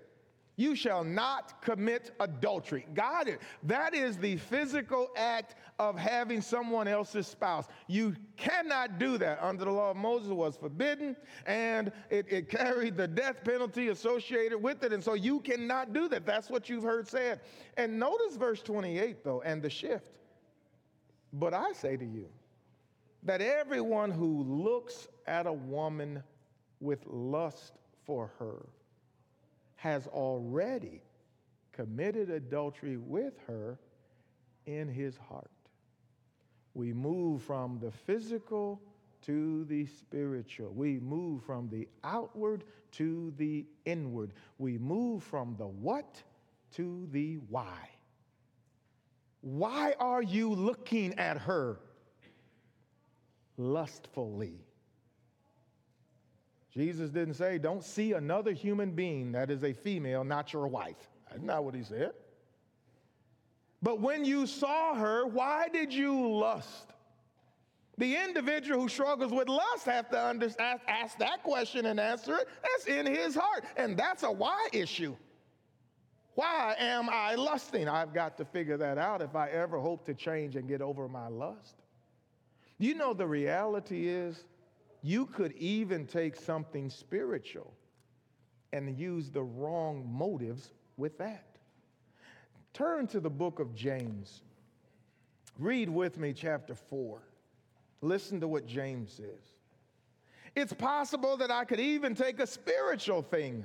you 0.57 0.77
shall 0.77 1.03
not 1.03 1.61
commit 1.63 2.13
adultery. 2.21 2.87
Got 2.95 3.29
it. 3.29 3.41
That 3.65 3.93
is 3.93 4.17
the 4.17 4.37
physical 4.37 5.09
act 5.17 5.57
of 5.81 5.99
having 5.99 6.41
someone 6.41 6.87
else's 6.87 7.27
spouse. 7.27 7.67
You 7.89 8.15
cannot 8.37 8.99
do 8.99 9.19
that. 9.19 9.43
Under 9.43 9.65
the 9.65 9.73
law 9.73 9.91
of 9.91 9.97
Moses 9.97 10.29
was 10.29 10.57
forbidden, 10.57 11.17
and 11.47 11.91
it, 12.09 12.27
it 12.29 12.49
carried 12.49 12.97
the 12.97 13.09
death 13.09 13.43
penalty 13.43 13.89
associated 13.89 14.63
with 14.63 14.85
it. 14.85 14.93
And 14.93 15.03
so 15.03 15.15
you 15.15 15.41
cannot 15.41 15.93
do 15.93 16.09
that. 16.09 16.25
That's 16.25 16.49
what 16.49 16.69
you've 16.69 16.85
heard 16.85 17.09
said. 17.09 17.41
And 17.77 17.99
notice 17.99 18.37
verse 18.37 18.63
28, 18.63 19.25
though, 19.25 19.43
and 19.43 19.61
the 19.61 19.71
shift. 19.71 20.13
But 21.33 21.53
I 21.53 21.73
say 21.73 21.97
to 21.97 22.05
you 22.05 22.29
that 23.25 23.41
everyone 23.41 24.11
who 24.11 24.43
looks 24.45 25.09
at 25.27 25.47
a 25.47 25.53
woman 25.53 26.23
with 26.81 27.07
lust 27.07 27.73
for 28.05 28.31
her 28.39 28.67
has 29.77 30.07
already 30.07 31.01
committed 31.73 32.31
adultery 32.31 32.97
with 32.97 33.35
her 33.47 33.79
in 34.67 34.89
his 34.89 35.17
heart. 35.17 35.51
We 36.75 36.93
move 36.93 37.43
from 37.43 37.79
the 37.81 37.91
physical 37.91 38.81
to 39.23 39.65
the 39.65 39.87
spiritual. 39.87 40.71
We 40.73 40.99
move 41.01 41.45
from 41.45 41.69
the 41.71 41.89
outward 42.03 42.65
to 42.93 43.33
the 43.39 43.65
inward. 43.87 44.33
We 44.59 44.77
move 44.77 45.23
from 45.23 45.55
the 45.57 45.67
what 45.67 46.23
to 46.73 47.09
the 47.11 47.37
why. 47.49 47.89
Why 49.41 49.95
are 49.99 50.23
you 50.23 50.51
looking 50.51 51.19
at 51.19 51.39
her 51.39 51.79
lustfully? 53.57 54.65
Jesus 56.73 57.11
didn't 57.11 57.35
say, 57.35 57.59
don't 57.59 57.85
see 57.85 58.13
another 58.13 58.53
human 58.53 58.91
being 58.91 59.33
that 59.33 59.51
is 59.51 59.63
a 59.63 59.73
female, 59.73 60.25
not 60.25 60.53
your 60.53 60.67
wife. 60.67 61.09
That's 61.31 61.43
not 61.43 61.65
what 61.65 61.75
he 61.75 61.85
said. 61.85 62.13
But 63.81 64.01
when 64.01 64.25
you 64.25 64.47
saw 64.47 64.95
her, 64.95 65.27
why 65.27 65.69
did 65.69 65.93
you 65.93 66.33
lust? 66.33 66.91
The 67.97 68.17
individual 68.17 68.81
who 68.81 68.89
struggles 68.89 69.31
with 69.31 69.49
lust 69.49 69.85
have 69.85 70.11
to 70.11 70.21
understand, 70.21 70.81
ask 70.89 71.17
that 71.19 71.45
question 71.45 71.87
and 71.87 72.01
answer 72.01 72.35
it. 72.37 72.49
That's 72.63 72.87
in 72.87 73.07
his 73.07 73.37
heart. 73.37 73.65
And 73.77 73.97
that's 73.97 74.25
a 74.25 74.33
why 74.33 74.69
issue. 74.73 75.15
Why 76.35 76.75
am 76.79 77.09
I 77.09 77.37
lusting? 77.37 77.89
I've 77.89 78.13
got 78.13 78.37
to 78.39 78.45
figure 78.45 78.77
that 78.79 78.99
out 78.99 79.23
if 79.23 79.37
I 79.37 79.51
ever 79.51 79.79
hope 79.79 80.05
to 80.07 80.15
change 80.15 80.57
and 80.57 80.67
get 80.67 80.83
over 80.83 81.07
my 81.07 81.29
lust. 81.29 81.84
You 82.79 82.95
know, 82.95 83.15
the 83.15 83.27
reality 83.27 84.09
is 84.09 84.45
you 85.03 85.27
could 85.27 85.53
even 85.53 86.07
take 86.07 86.37
something 86.37 86.91
spiritual 86.91 87.73
and 88.73 88.99
use 88.99 89.31
the 89.31 89.43
wrong 89.43 90.09
motives 90.11 90.71
with 90.97 91.19
that. 91.19 91.47
Turn 92.73 93.07
to 93.09 93.21
the 93.21 93.31
book 93.31 93.61
of 93.61 93.75
James. 93.75 94.43
Read 95.59 95.89
with 95.89 96.19
me 96.19 96.33
chapter 96.33 96.75
4. 96.75 97.21
Listen 98.01 98.41
to 98.41 98.49
what 98.49 98.67
James 98.67 99.13
says. 99.13 99.55
It's 100.57 100.73
possible 100.73 101.37
that 101.37 101.51
I 101.51 101.65
could 101.65 101.81
even 101.81 102.15
take 102.15 102.41
a 102.41 102.47
spiritual 102.47 103.23
thing 103.23 103.65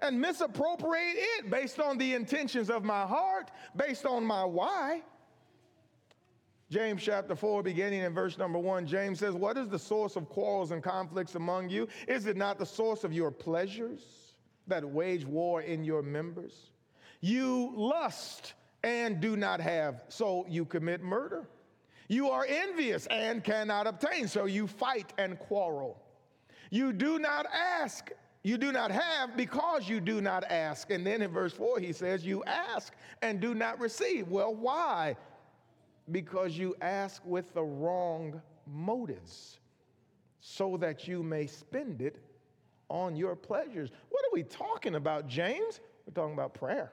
and 0.00 0.20
misappropriate 0.20 1.16
it 1.16 1.50
based 1.50 1.80
on 1.80 1.98
the 1.98 2.14
intentions 2.14 2.70
of 2.70 2.84
my 2.84 3.04
heart, 3.04 3.50
based 3.76 4.06
on 4.06 4.24
my 4.24 4.44
why. 4.44 5.02
James 6.70 7.02
chapter 7.02 7.34
4, 7.34 7.62
beginning 7.62 8.00
in 8.00 8.12
verse 8.12 8.36
number 8.36 8.58
1, 8.58 8.86
James 8.86 9.18
says, 9.18 9.34
What 9.34 9.56
is 9.56 9.68
the 9.68 9.78
source 9.78 10.16
of 10.16 10.28
quarrels 10.28 10.70
and 10.70 10.82
conflicts 10.82 11.34
among 11.34 11.70
you? 11.70 11.88
Is 12.06 12.26
it 12.26 12.36
not 12.36 12.58
the 12.58 12.66
source 12.66 13.04
of 13.04 13.12
your 13.12 13.30
pleasures 13.30 14.34
that 14.66 14.84
wage 14.84 15.24
war 15.24 15.62
in 15.62 15.82
your 15.82 16.02
members? 16.02 16.70
You 17.22 17.72
lust 17.74 18.52
and 18.84 19.18
do 19.18 19.34
not 19.34 19.60
have, 19.60 20.04
so 20.08 20.44
you 20.46 20.66
commit 20.66 21.02
murder. 21.02 21.48
You 22.08 22.28
are 22.28 22.46
envious 22.46 23.06
and 23.06 23.42
cannot 23.42 23.86
obtain, 23.86 24.28
so 24.28 24.44
you 24.44 24.66
fight 24.66 25.12
and 25.16 25.38
quarrel. 25.38 26.02
You 26.70 26.92
do 26.92 27.18
not 27.18 27.46
ask, 27.46 28.10
you 28.42 28.58
do 28.58 28.72
not 28.72 28.90
have 28.90 29.38
because 29.38 29.88
you 29.88 30.00
do 30.00 30.20
not 30.20 30.44
ask. 30.44 30.90
And 30.90 31.06
then 31.06 31.22
in 31.22 31.30
verse 31.30 31.54
4, 31.54 31.78
he 31.80 31.94
says, 31.94 32.26
You 32.26 32.44
ask 32.44 32.92
and 33.22 33.40
do 33.40 33.54
not 33.54 33.80
receive. 33.80 34.28
Well, 34.28 34.54
why? 34.54 35.16
Because 36.10 36.56
you 36.56 36.74
ask 36.80 37.22
with 37.24 37.52
the 37.54 37.62
wrong 37.62 38.40
motives 38.66 39.58
so 40.40 40.76
that 40.78 41.06
you 41.08 41.22
may 41.22 41.46
spend 41.46 42.00
it 42.00 42.18
on 42.88 43.16
your 43.16 43.36
pleasures. 43.36 43.90
What 44.08 44.24
are 44.24 44.32
we 44.32 44.42
talking 44.42 44.94
about, 44.94 45.28
James? 45.28 45.80
We're 46.06 46.14
talking 46.14 46.34
about 46.34 46.54
prayer. 46.54 46.92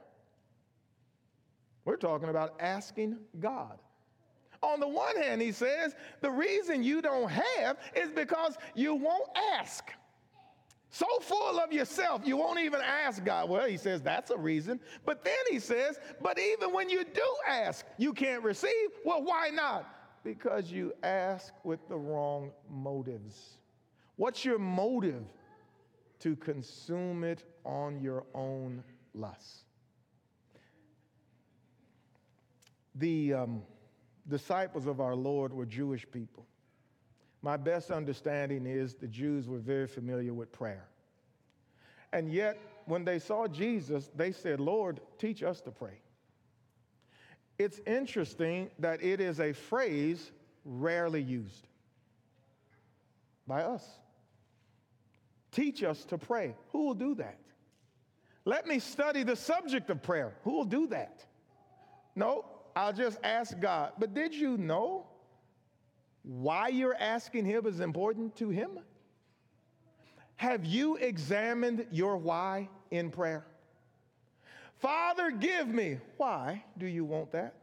We're 1.86 1.98
talking 1.98 2.30
about 2.30 2.60
asking 2.60 3.18
God. 3.40 3.80
On 4.62 4.80
the 4.80 4.88
one 4.88 5.16
hand, 5.22 5.42
he 5.42 5.52
says, 5.52 5.96
the 6.22 6.32
reason 6.32 6.84
you 6.84 7.02
don't 7.02 7.30
have 7.30 7.78
is 7.96 8.10
because 8.10 8.58
you 8.74 8.96
won't 8.96 9.30
ask. 9.54 9.92
So 10.96 11.06
full 11.20 11.60
of 11.60 11.74
yourself, 11.74 12.22
you 12.24 12.38
won't 12.38 12.62
even 12.62 12.80
ask 12.80 13.22
God. 13.22 13.50
Well, 13.50 13.68
he 13.68 13.76
says 13.76 14.02
that's 14.02 14.32
a 14.32 14.38
reason. 14.38 14.80
But 15.06 15.26
then 15.26 15.34
he 15.52 15.60
says, 15.60 16.00
but 16.22 16.40
even 16.40 16.72
when 16.72 16.90
you 16.90 17.04
do 17.04 17.36
ask, 17.46 17.86
you 17.98 18.14
can't 18.14 18.42
receive. 18.42 18.72
Well, 19.04 19.22
why 19.22 19.50
not? 19.50 19.94
Because 20.24 20.72
you 20.72 20.94
ask 21.04 21.54
with 21.66 21.86
the 21.90 21.98
wrong 21.98 22.52
motives. 22.72 23.58
What's 24.16 24.46
your 24.46 24.58
motive? 24.58 25.26
To 26.22 26.34
consume 26.38 27.26
it 27.26 27.44
on 27.66 28.00
your 28.00 28.24
own 28.34 28.82
lust. 29.14 29.66
The 32.96 33.34
um, 33.34 33.64
disciples 34.30 34.88
of 34.88 35.02
our 35.02 35.14
Lord 35.14 35.52
were 35.52 35.66
Jewish 35.66 36.06
people. 36.10 36.48
My 37.46 37.58
best 37.58 37.92
understanding 37.92 38.66
is 38.66 38.96
the 38.96 39.08
Jews 39.08 39.48
were 39.48 39.60
very 39.60 39.86
familiar 39.86 40.34
with 40.34 40.52
prayer. 40.52 40.88
And 42.12 42.34
yet, 42.34 42.58
when 42.86 43.06
they 43.06 43.20
saw 43.20 43.48
Jesus, 43.48 44.10
they 44.16 44.32
said, 44.32 44.60
Lord, 44.60 45.00
teach 45.20 45.44
us 45.44 45.62
to 45.62 45.70
pray. 45.70 46.00
It's 47.60 47.80
interesting 47.86 48.72
that 48.80 49.04
it 49.04 49.22
is 49.22 49.40
a 49.40 49.54
phrase 49.54 50.32
rarely 50.66 51.22
used 51.22 51.68
by 53.46 53.62
us. 53.62 53.88
Teach 55.52 55.84
us 55.84 56.04
to 56.06 56.18
pray. 56.18 56.56
Who 56.72 56.88
will 56.88 56.96
do 56.96 57.14
that? 57.14 57.38
Let 58.44 58.66
me 58.66 58.80
study 58.80 59.22
the 59.22 59.36
subject 59.36 59.92
of 59.92 60.02
prayer. 60.02 60.34
Who 60.46 60.54
will 60.54 60.66
do 60.66 60.88
that? 60.88 61.24
No, 62.16 62.44
I'll 62.76 62.92
just 62.92 63.20
ask 63.24 63.60
God. 63.60 63.92
But 64.00 64.16
did 64.16 64.34
you 64.34 64.58
know 64.58 65.06
why 66.26 66.70
you're 66.70 66.96
asking 66.96 67.46
Him 67.46 67.68
is 67.68 67.80
important 67.80 68.36
to 68.38 68.50
Him? 68.50 68.80
Have 70.38 70.66
you 70.66 70.98
examined 70.98 71.86
your 71.92 72.18
why 72.18 72.70
in 72.92 73.12
prayer? 73.12 73.46
Father, 74.80 75.32
give 75.32 75.68
me. 75.68 75.98
Why 76.18 76.64
do 76.78 76.88
you 76.88 77.06
want 77.06 77.32
that? 77.32 77.56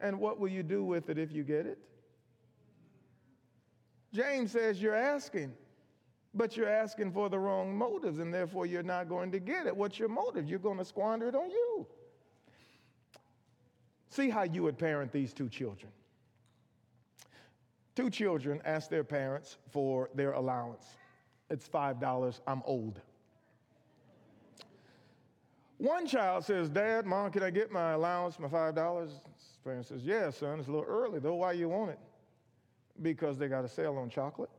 And 0.00 0.18
what 0.20 0.38
will 0.38 0.48
you 0.48 0.62
do 0.62 0.84
with 0.84 1.08
it 1.08 1.18
if 1.18 1.32
you 1.32 1.42
get 1.42 1.66
it? 1.66 1.78
James 4.12 4.52
says 4.52 4.80
you're 4.80 4.94
asking, 4.94 5.52
but 6.34 6.56
you're 6.56 6.68
asking 6.68 7.12
for 7.12 7.28
the 7.28 7.38
wrong 7.38 7.76
motives, 7.76 8.18
and 8.18 8.32
therefore 8.32 8.66
you're 8.66 8.82
not 8.82 9.08
going 9.08 9.32
to 9.32 9.40
get 9.40 9.66
it. 9.66 9.76
What's 9.76 9.98
your 9.98 10.08
motive? 10.08 10.48
You're 10.48 10.58
going 10.60 10.78
to 10.78 10.84
squander 10.84 11.28
it 11.28 11.34
on 11.34 11.50
you. 11.50 11.86
See 14.10 14.30
how 14.30 14.44
you 14.44 14.62
would 14.62 14.78
parent 14.78 15.10
these 15.10 15.32
two 15.32 15.48
children. 15.48 15.90
Two 17.94 18.10
children 18.10 18.60
ask 18.64 18.90
their 18.90 19.04
parents 19.04 19.58
for 19.70 20.10
their 20.14 20.32
allowance. 20.32 20.84
It's 21.50 21.68
$5. 21.68 22.40
I'm 22.46 22.62
old. 22.64 23.00
One 25.78 26.06
child 26.06 26.44
says, 26.44 26.68
Dad, 26.68 27.06
Mom, 27.06 27.30
can 27.30 27.42
I 27.42 27.50
get 27.50 27.70
my 27.70 27.92
allowance, 27.92 28.38
my 28.38 28.48
$5? 28.48 29.02
His 29.02 29.12
parent 29.62 29.86
says, 29.86 30.02
Yeah, 30.02 30.30
son, 30.30 30.58
it's 30.58 30.68
a 30.68 30.70
little 30.70 30.86
early, 30.86 31.18
though. 31.18 31.34
Why 31.34 31.52
you 31.52 31.68
want 31.68 31.90
it? 31.90 31.98
Because 33.02 33.38
they 33.38 33.48
got 33.48 33.64
a 33.64 33.68
sale 33.68 33.96
on 33.96 34.08
chocolate. 34.08 34.50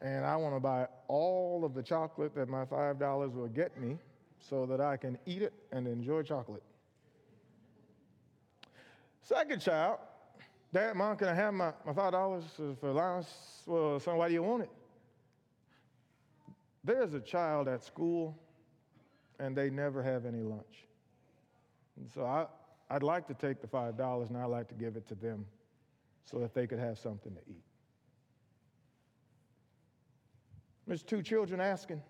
And 0.00 0.24
I 0.24 0.36
want 0.36 0.56
to 0.56 0.60
buy 0.60 0.86
all 1.08 1.64
of 1.64 1.74
the 1.74 1.82
chocolate 1.82 2.34
that 2.34 2.48
my 2.48 2.64
$5 2.64 3.34
will 3.34 3.48
get 3.48 3.78
me 3.78 3.98
so 4.38 4.64
that 4.66 4.80
I 4.80 4.96
can 4.96 5.18
eat 5.26 5.42
it 5.42 5.52
and 5.72 5.86
enjoy 5.86 6.22
chocolate. 6.22 6.62
Second 9.22 9.60
child, 9.60 9.98
Dad, 10.72 10.94
Mom, 10.94 11.16
can 11.16 11.28
I 11.28 11.34
have 11.34 11.52
my, 11.52 11.72
my 11.84 11.92
$5 11.92 12.78
for 12.78 12.88
allowance? 12.88 13.62
Well, 13.66 13.98
son, 13.98 14.16
why 14.16 14.28
do 14.28 14.34
you 14.34 14.42
want 14.42 14.62
it? 14.62 14.70
There's 16.84 17.12
a 17.14 17.20
child 17.20 17.66
at 17.68 17.82
school 17.84 18.38
and 19.40 19.56
they 19.56 19.68
never 19.68 20.02
have 20.02 20.26
any 20.26 20.42
lunch. 20.42 20.86
And 21.96 22.08
so 22.08 22.24
I, 22.24 22.46
I'd 22.88 23.02
like 23.02 23.26
to 23.28 23.34
take 23.34 23.60
the 23.60 23.66
$5 23.66 24.28
and 24.28 24.36
I'd 24.36 24.44
like 24.44 24.68
to 24.68 24.74
give 24.74 24.96
it 24.96 25.08
to 25.08 25.14
them 25.14 25.44
so 26.24 26.38
that 26.38 26.54
they 26.54 26.66
could 26.66 26.78
have 26.78 26.98
something 26.98 27.34
to 27.34 27.40
eat. 27.48 27.64
There's 30.86 31.02
two 31.02 31.22
children 31.22 31.60
asking. 31.60 32.02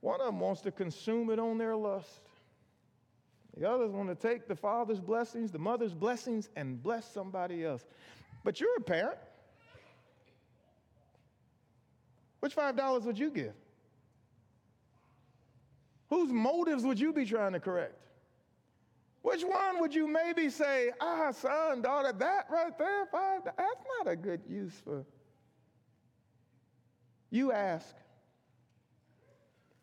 One 0.00 0.20
of 0.20 0.26
them 0.26 0.40
wants 0.40 0.60
to 0.62 0.70
consume 0.70 1.30
it 1.30 1.38
on 1.38 1.58
their 1.58 1.76
lust. 1.76 2.27
The 3.58 3.68
others 3.68 3.90
want 3.90 4.08
to 4.08 4.14
take 4.14 4.46
the 4.46 4.54
father's 4.54 5.00
blessings, 5.00 5.50
the 5.50 5.58
mother's 5.58 5.92
blessings, 5.92 6.48
and 6.54 6.80
bless 6.80 7.10
somebody 7.12 7.64
else. 7.64 7.84
But 8.44 8.60
you're 8.60 8.76
a 8.76 8.80
parent. 8.80 9.18
Which 12.38 12.54
$5 12.54 13.02
would 13.02 13.18
you 13.18 13.30
give? 13.30 13.54
Whose 16.08 16.32
motives 16.32 16.84
would 16.84 17.00
you 17.00 17.12
be 17.12 17.24
trying 17.24 17.52
to 17.52 17.60
correct? 17.60 17.96
Which 19.22 19.42
one 19.42 19.80
would 19.80 19.92
you 19.92 20.06
maybe 20.06 20.48
say, 20.50 20.92
ah, 21.00 21.32
son, 21.32 21.82
daughter, 21.82 22.12
that 22.12 22.46
right 22.48 22.78
there, 22.78 23.06
five, 23.10 23.42
that's 23.44 23.84
not 23.98 24.10
a 24.10 24.14
good 24.14 24.40
use 24.48 24.80
for. 24.84 25.04
You 27.30 27.50
ask. 27.50 27.94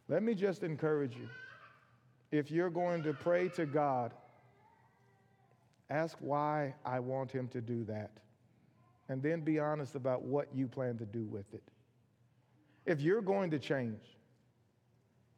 Let 0.08 0.24
me 0.24 0.34
just 0.34 0.64
encourage 0.64 1.16
you. 1.16 1.28
If 2.36 2.52
you're 2.52 2.70
going 2.70 3.02
to 3.04 3.14
pray 3.14 3.48
to 3.50 3.66
God, 3.66 4.14
ask 5.90 6.18
why 6.20 6.76
I 6.84 7.00
want 7.00 7.32
Him 7.32 7.48
to 7.50 7.62
do 7.62 7.86
that. 7.86 8.12
And 9.08 9.24
then 9.24 9.40
be 9.40 9.58
honest 9.58 9.96
about 9.96 10.24
what 10.24 10.50
you 10.54 10.68
plan 10.68 10.98
to 10.98 11.06
do 11.06 11.24
with 11.24 11.54
it. 11.54 11.64
If 12.86 13.00
you're 13.00 13.22
going 13.22 13.52
to 13.52 13.60
change, 13.60 14.02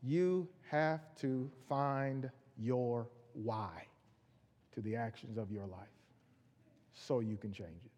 you 0.02 0.48
have 0.72 1.02
to 1.18 1.52
find 1.70 2.32
your 2.58 3.08
why 3.34 3.86
to 4.74 4.82
the 4.82 4.96
actions 4.96 5.38
of 5.38 5.52
your 5.52 5.68
life 5.68 5.88
so 6.96 7.20
you 7.20 7.38
can 7.38 7.54
change 7.54 7.86
it. 7.86 7.92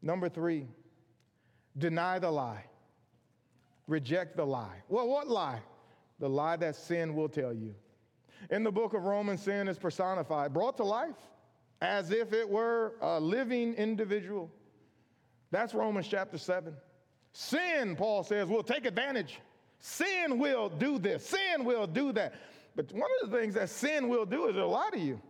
Number 0.00 0.30
three, 0.30 0.66
deny 1.76 2.18
the 2.18 2.30
lie, 2.30 2.64
reject 3.86 4.38
the 4.38 4.46
lie. 4.46 4.82
Well, 4.88 5.06
what 5.06 5.28
lie? 5.28 5.60
The 6.18 6.30
lie 6.30 6.56
that 6.56 6.76
sin 6.76 7.14
will 7.14 7.28
tell 7.28 7.52
you. 7.52 7.74
In 8.50 8.62
the 8.62 8.72
book 8.72 8.94
of 8.94 9.04
Romans, 9.04 9.42
sin 9.42 9.68
is 9.68 9.78
personified, 9.78 10.52
brought 10.52 10.76
to 10.76 10.84
life 10.84 11.16
as 11.80 12.10
if 12.10 12.32
it 12.32 12.48
were 12.48 12.94
a 13.00 13.20
living 13.20 13.74
individual. 13.74 14.50
That's 15.50 15.74
Romans 15.74 16.08
chapter 16.08 16.38
7. 16.38 16.74
Sin, 17.32 17.96
Paul 17.96 18.24
says, 18.24 18.48
will 18.48 18.62
take 18.62 18.86
advantage. 18.86 19.40
Sin 19.80 20.38
will 20.38 20.68
do 20.68 20.98
this, 20.98 21.26
sin 21.26 21.64
will 21.64 21.86
do 21.86 22.12
that. 22.12 22.34
But 22.74 22.92
one 22.92 23.10
of 23.22 23.30
the 23.30 23.38
things 23.38 23.54
that 23.54 23.70
sin 23.70 24.08
will 24.08 24.26
do 24.26 24.46
is 24.46 24.56
it'll 24.56 24.70
lie 24.70 24.90
to 24.92 24.98
you. 24.98 25.20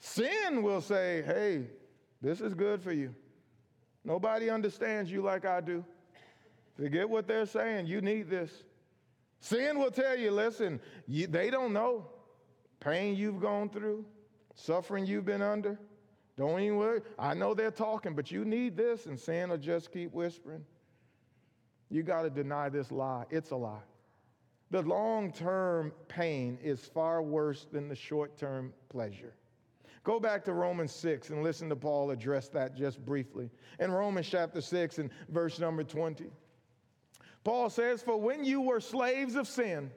Sin 0.00 0.62
will 0.62 0.80
say, 0.80 1.22
hey, 1.22 1.66
this 2.20 2.40
is 2.40 2.54
good 2.54 2.82
for 2.82 2.92
you. 2.92 3.14
Nobody 4.04 4.50
understands 4.50 5.10
you 5.10 5.22
like 5.22 5.46
I 5.46 5.60
do. 5.60 5.84
Forget 6.76 7.08
what 7.08 7.26
they're 7.26 7.46
saying. 7.46 7.86
You 7.86 8.00
need 8.00 8.28
this. 8.28 8.64
Sin 9.40 9.78
will 9.78 9.90
tell 9.90 10.16
you, 10.16 10.30
listen, 10.30 10.80
you, 11.06 11.26
they 11.26 11.50
don't 11.50 11.72
know 11.72 12.06
pain 12.84 13.16
you've 13.16 13.40
gone 13.40 13.70
through, 13.70 14.04
suffering 14.54 15.06
you've 15.06 15.24
been 15.24 15.42
under. 15.42 15.78
Don't 16.36 16.60
even 16.60 16.76
worry. 16.76 17.00
I 17.18 17.32
know 17.34 17.54
they're 17.54 17.70
talking, 17.70 18.14
but 18.14 18.30
you 18.30 18.44
need 18.44 18.76
this, 18.76 19.06
and 19.06 19.18
sin 19.18 19.50
will 19.50 19.56
just 19.56 19.92
keep 19.92 20.12
whispering. 20.12 20.64
You 21.90 22.02
got 22.02 22.22
to 22.22 22.30
deny 22.30 22.68
this 22.68 22.90
lie. 22.90 23.24
It's 23.30 23.50
a 23.50 23.56
lie. 23.56 23.82
The 24.70 24.82
long 24.82 25.32
term 25.32 25.92
pain 26.08 26.58
is 26.62 26.80
far 26.80 27.22
worse 27.22 27.66
than 27.70 27.88
the 27.88 27.94
short 27.94 28.36
term 28.36 28.72
pleasure. 28.88 29.34
Go 30.02 30.20
back 30.20 30.44
to 30.44 30.52
Romans 30.52 30.92
6 30.92 31.30
and 31.30 31.42
listen 31.42 31.68
to 31.70 31.76
Paul 31.76 32.10
address 32.10 32.48
that 32.48 32.76
just 32.76 33.02
briefly. 33.06 33.48
In 33.78 33.90
Romans 33.90 34.28
chapter 34.28 34.60
6 34.60 34.98
and 34.98 35.10
verse 35.30 35.58
number 35.58 35.84
20, 35.84 36.26
Paul 37.44 37.70
says, 37.70 38.02
For 38.02 38.20
when 38.20 38.44
you 38.44 38.60
were 38.60 38.80
slaves 38.80 39.34
of 39.36 39.46
sin, 39.48 39.90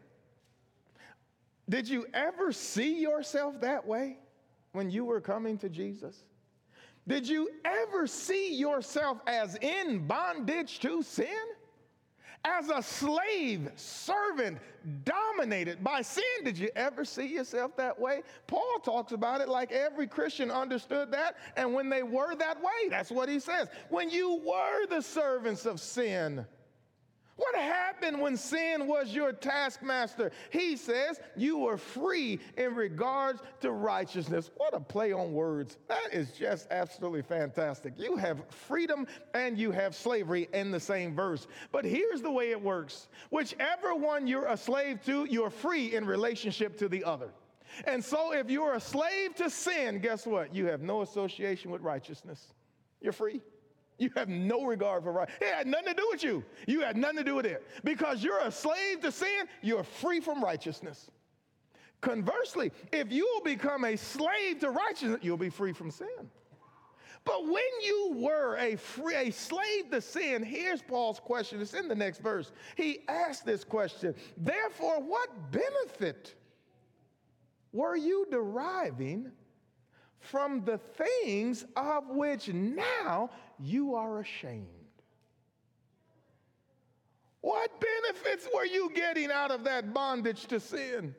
did 1.70 1.88
you 1.88 2.06
ever 2.14 2.52
see 2.52 3.00
yourself 3.00 3.60
that 3.62 3.86
way 3.86 4.18
when 4.72 4.90
you 4.90 5.06
were 5.06 5.22
coming 5.22 5.58
to 5.60 5.70
Jesus? 5.70 6.24
Did 7.08 7.28
you 7.28 7.50
ever 7.64 8.06
see 8.08 8.54
yourself 8.56 9.20
as 9.28 9.56
in 9.56 10.08
bondage 10.08 10.80
to 10.80 11.02
sin? 11.04 11.28
as 12.46 12.70
a 12.70 12.82
slave, 12.82 13.70
servant, 13.76 14.58
dominated 15.04 15.84
by 15.84 16.02
sin. 16.02 16.24
Did 16.44 16.58
you 16.58 16.70
ever 16.76 17.04
see 17.04 17.26
yourself 17.26 17.76
that 17.78 18.00
way? 18.00 18.22
Paul 18.48 18.80
talks 18.84 19.12
about 19.12 19.42
it 19.42 19.50
like 19.50 19.72
every 19.72 20.08
Christian 20.08 20.50
understood 20.50 21.12
that. 21.12 21.36
And 21.56 21.74
when 21.74 21.90
they 21.90 22.04
were 22.04 22.36
that 22.36 22.58
way, 22.62 22.90
that's 22.90 23.12
what 23.12 23.28
he 23.28 23.40
says. 23.40 23.68
When 23.90 24.10
you 24.10 24.42
were 24.46 24.86
the 24.88 25.02
servants 25.02 25.66
of 25.66 25.80
sin, 25.80 26.46
what 27.38 27.56
happened 27.56 28.20
when 28.20 28.36
sin 28.36 28.88
was 28.88 29.14
your 29.14 29.32
taskmaster? 29.32 30.32
He 30.50 30.76
says 30.76 31.20
you 31.36 31.60
were 31.60 31.78
free 31.78 32.40
in 32.58 32.74
regards 32.74 33.42
to 33.62 33.72
righteousness. 33.72 34.50
What 34.58 34.74
a 34.74 34.80
play 34.80 35.14
on 35.14 35.34
words. 35.34 35.78
That 35.88 36.10
is 36.12 36.32
just 36.32 36.68
absolutely 36.72 37.22
fantastic. 37.22 37.94
You 37.96 38.18
have 38.18 38.42
freedom 38.50 39.06
and 39.36 39.56
you 39.56 39.72
have 39.72 39.96
slavery 39.96 40.50
in 40.52 40.72
the 40.72 40.80
same 40.80 41.16
verse. 41.16 41.48
But 41.72 41.86
here's 41.86 42.24
the 42.24 42.32
way 42.32 42.50
it 42.50 42.62
works 42.62 43.08
whichever 43.30 43.94
one 43.94 44.26
you're 44.26 44.48
a 44.48 44.58
slave 44.58 45.04
to, 45.06 45.26
you're 45.26 45.52
free 45.52 45.96
in 45.96 46.06
relationship 46.06 46.76
to 46.80 46.90
the 46.90 47.04
other. 47.04 47.30
And 47.86 48.04
so 48.04 48.34
if 48.34 48.50
you're 48.50 48.74
a 48.74 48.80
slave 48.80 49.36
to 49.36 49.52
sin, 49.52 50.00
guess 50.00 50.26
what? 50.26 50.56
You 50.56 50.66
have 50.68 50.82
no 50.82 51.04
association 51.04 51.70
with 51.70 51.82
righteousness. 51.82 52.54
You're 53.00 53.14
free. 53.14 53.42
You 53.98 54.12
have 54.16 54.30
no 54.30 54.64
regard 54.64 55.04
for 55.04 55.12
right. 55.12 55.30
It 55.42 55.54
had 55.54 55.68
nothing 55.68 55.88
to 55.88 55.94
do 55.94 56.08
with 56.12 56.24
you. 56.24 56.44
You 56.68 56.82
had 56.82 56.98
nothing 56.98 57.18
to 57.18 57.24
do 57.24 57.36
with 57.36 57.46
it. 57.46 57.66
Because 57.84 58.24
you're 58.24 58.42
a 58.42 58.52
slave 58.52 59.02
to 59.02 59.12
sin, 59.12 59.48
you're 59.62 59.84
free 59.84 60.20
from 60.20 60.44
righteousness. 60.44 61.10
Conversely, 62.02 62.72
if 62.92 63.12
you 63.12 63.28
will 63.34 63.44
become 63.44 63.84
a 63.86 63.96
slave 63.96 64.60
to 64.60 64.70
righteousness, 64.70 65.20
you'll 65.24 65.36
be 65.36 65.50
free 65.50 65.74
from 65.74 65.90
sin. 65.90 66.30
But 67.26 67.44
when 67.46 67.64
you 67.84 68.14
were 68.16 68.56
a 68.58 68.76
free, 68.78 69.16
a 69.16 69.32
slave 69.32 69.90
to 69.92 70.00
sin, 70.00 70.44
here's 70.44 70.82
Paul's 70.82 71.20
question. 71.20 71.60
It's 71.60 71.74
in 71.74 71.88
the 71.88 71.96
next 71.96 72.20
verse. 72.20 72.54
He 72.76 73.00
asked 73.08 73.46
this 73.46 73.64
question. 73.64 74.16
Therefore, 74.38 75.02
what 75.02 75.30
benefit 75.52 76.36
were 77.74 77.98
you 77.98 78.28
deriving 78.32 79.32
from 80.20 80.64
the 80.66 80.78
things 80.78 81.66
of 81.76 82.10
which 82.10 82.50
now 82.50 83.30
you 83.60 83.96
are 83.96 84.20
ashamed. 84.20 84.68
What 87.42 87.72
benefits 87.80 88.48
were 88.54 88.66
you 88.66 88.92
getting 88.94 89.32
out 89.32 89.52
of 89.52 89.64
that 89.64 89.94
bondage 89.94 90.48
to 90.48 90.60
sin? 90.60 91.16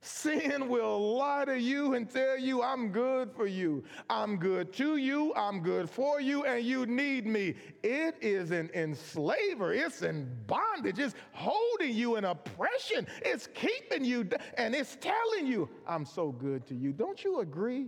Sin 0.00 0.68
will 0.68 1.16
lie 1.16 1.46
to 1.46 1.58
you 1.58 1.94
and 1.94 2.08
tell 2.08 2.38
you, 2.38 2.62
I'm 2.62 2.88
good 2.88 3.32
for 3.32 3.46
you. 3.46 3.82
I'm 4.10 4.36
good 4.36 4.70
to 4.74 4.98
you. 4.98 5.32
I'm 5.34 5.60
good 5.60 5.88
for 5.88 6.20
you, 6.20 6.44
and 6.44 6.62
you 6.62 6.84
need 6.84 7.26
me. 7.26 7.54
It 7.82 8.16
is 8.20 8.50
an 8.50 8.70
enslaver. 8.74 9.72
It's 9.72 10.02
in 10.02 10.28
bondage. 10.46 10.98
It's 10.98 11.14
holding 11.32 11.94
you 11.94 12.16
in 12.16 12.26
oppression. 12.26 13.06
It's 13.22 13.48
keeping 13.54 14.04
you, 14.04 14.28
and 14.58 14.74
it's 14.74 14.98
telling 15.00 15.46
you, 15.46 15.70
I'm 15.86 16.04
so 16.04 16.32
good 16.32 16.66
to 16.66 16.74
you. 16.74 16.92
Don't 16.92 17.24
you 17.24 17.40
agree? 17.40 17.86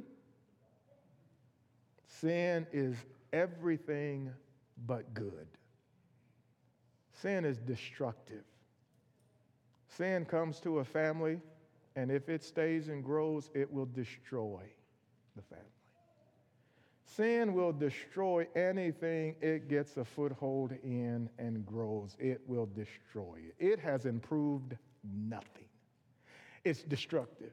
Sin 2.21 2.67
is 2.73 2.97
everything 3.33 4.31
but 4.87 5.12
good. 5.14 5.47
Sin 7.12 7.45
is 7.45 7.59
destructive. 7.59 8.45
Sin 9.89 10.25
comes 10.25 10.61
to 10.61 10.79
a 10.81 10.85
family, 10.85 11.41
and 11.95 12.11
if 12.11 12.29
it 12.29 12.45
stays 12.45 12.89
and 12.89 13.03
grows, 13.03 13.51
it 13.55 13.71
will 13.73 13.87
destroy 13.87 14.62
the 15.35 15.43
family. 15.43 15.64
Sin 17.07 17.55
will 17.55 17.73
destroy 17.73 18.47
anything 18.55 19.37
it 19.41 19.69
gets 19.69 19.97
a 19.97 20.05
foothold 20.05 20.73
in 20.83 21.31
and 21.39 21.64
grows. 21.64 22.17
It 22.19 22.43
will 22.47 22.67
destroy 22.67 23.39
it. 23.39 23.55
It 23.59 23.79
has 23.81 24.05
improved 24.05 24.77
nothing. 25.03 25.69
It's 26.64 26.83
destructive. 26.83 27.53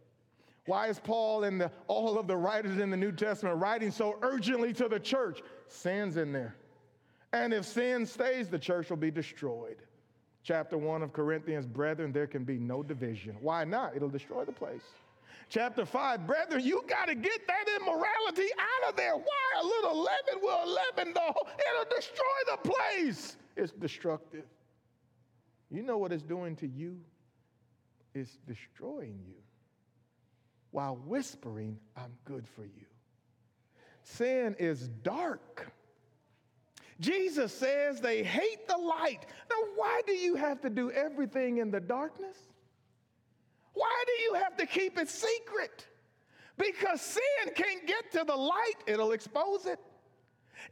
Why 0.65 0.87
is 0.87 0.99
Paul 0.99 1.43
and 1.43 1.59
the, 1.59 1.71
all 1.87 2.17
of 2.17 2.27
the 2.27 2.37
writers 2.37 2.77
in 2.77 2.89
the 2.89 2.97
New 2.97 3.11
Testament 3.11 3.57
writing 3.57 3.91
so 3.91 4.17
urgently 4.21 4.71
to 4.73 4.87
the 4.87 4.99
church? 4.99 5.41
Sin's 5.67 6.15
in 6.17 6.31
there. 6.31 6.55
And 7.33 7.53
if 7.53 7.65
sin 7.65 8.05
stays, 8.05 8.47
the 8.47 8.59
church 8.59 8.89
will 8.89 8.97
be 8.97 9.11
destroyed. 9.11 9.77
Chapter 10.43 10.77
1 10.77 11.01
of 11.01 11.11
Corinthians, 11.11 11.65
brethren, 11.65 12.11
there 12.11 12.27
can 12.27 12.43
be 12.43 12.57
no 12.57 12.83
division. 12.83 13.35
Why 13.41 13.63
not? 13.63 13.95
It'll 13.95 14.09
destroy 14.09 14.45
the 14.45 14.51
place. 14.51 14.83
Chapter 15.49 15.85
5, 15.85 16.25
brethren, 16.25 16.63
you 16.63 16.83
got 16.87 17.07
to 17.07 17.15
get 17.15 17.47
that 17.47 17.65
immorality 17.81 18.47
out 18.57 18.89
of 18.89 18.95
there. 18.95 19.15
Why? 19.15 19.61
A 19.61 19.65
little 19.65 19.97
leaven 19.97 20.41
will 20.41 20.65
leaven 20.67 21.13
the 21.13 21.19
whole, 21.19 21.47
it'll 21.71 21.95
destroy 21.95 22.25
the 22.51 22.69
place. 22.69 23.37
It's 23.55 23.71
destructive. 23.71 24.45
You 25.69 25.83
know 25.83 25.97
what 25.97 26.11
it's 26.11 26.23
doing 26.23 26.55
to 26.57 26.67
you? 26.67 26.99
It's 28.13 28.37
destroying 28.47 29.19
you 29.27 29.42
while 30.73 30.95
whispering, 31.05 31.77
I'm 31.95 32.11
good 32.25 32.47
for 32.47 32.63
you. 32.63 32.87
Sin 34.01 34.55
is 34.59 34.89
dark. 35.03 35.71
Jesus 36.99 37.53
says 37.53 38.01
they 38.01 38.23
hate 38.23 38.67
the 38.67 38.77
light. 38.77 39.25
Now, 39.49 39.67
why 39.75 40.01
do 40.05 40.13
you 40.13 40.35
have 40.35 40.61
to 40.61 40.69
do 40.69 40.91
everything 40.91 41.57
in 41.57 41.71
the 41.71 41.79
darkness? 41.79 42.37
Why 43.73 44.03
do 44.05 44.23
you 44.23 44.33
have 44.33 44.57
to 44.57 44.65
keep 44.65 44.99
it 44.99 45.09
secret? 45.09 45.87
Because 46.57 47.01
sin 47.01 47.53
can't 47.55 47.87
get 47.87 48.11
to 48.11 48.23
the 48.25 48.35
light, 48.35 48.75
it'll 48.87 49.11
expose 49.11 49.65
it. 49.65 49.79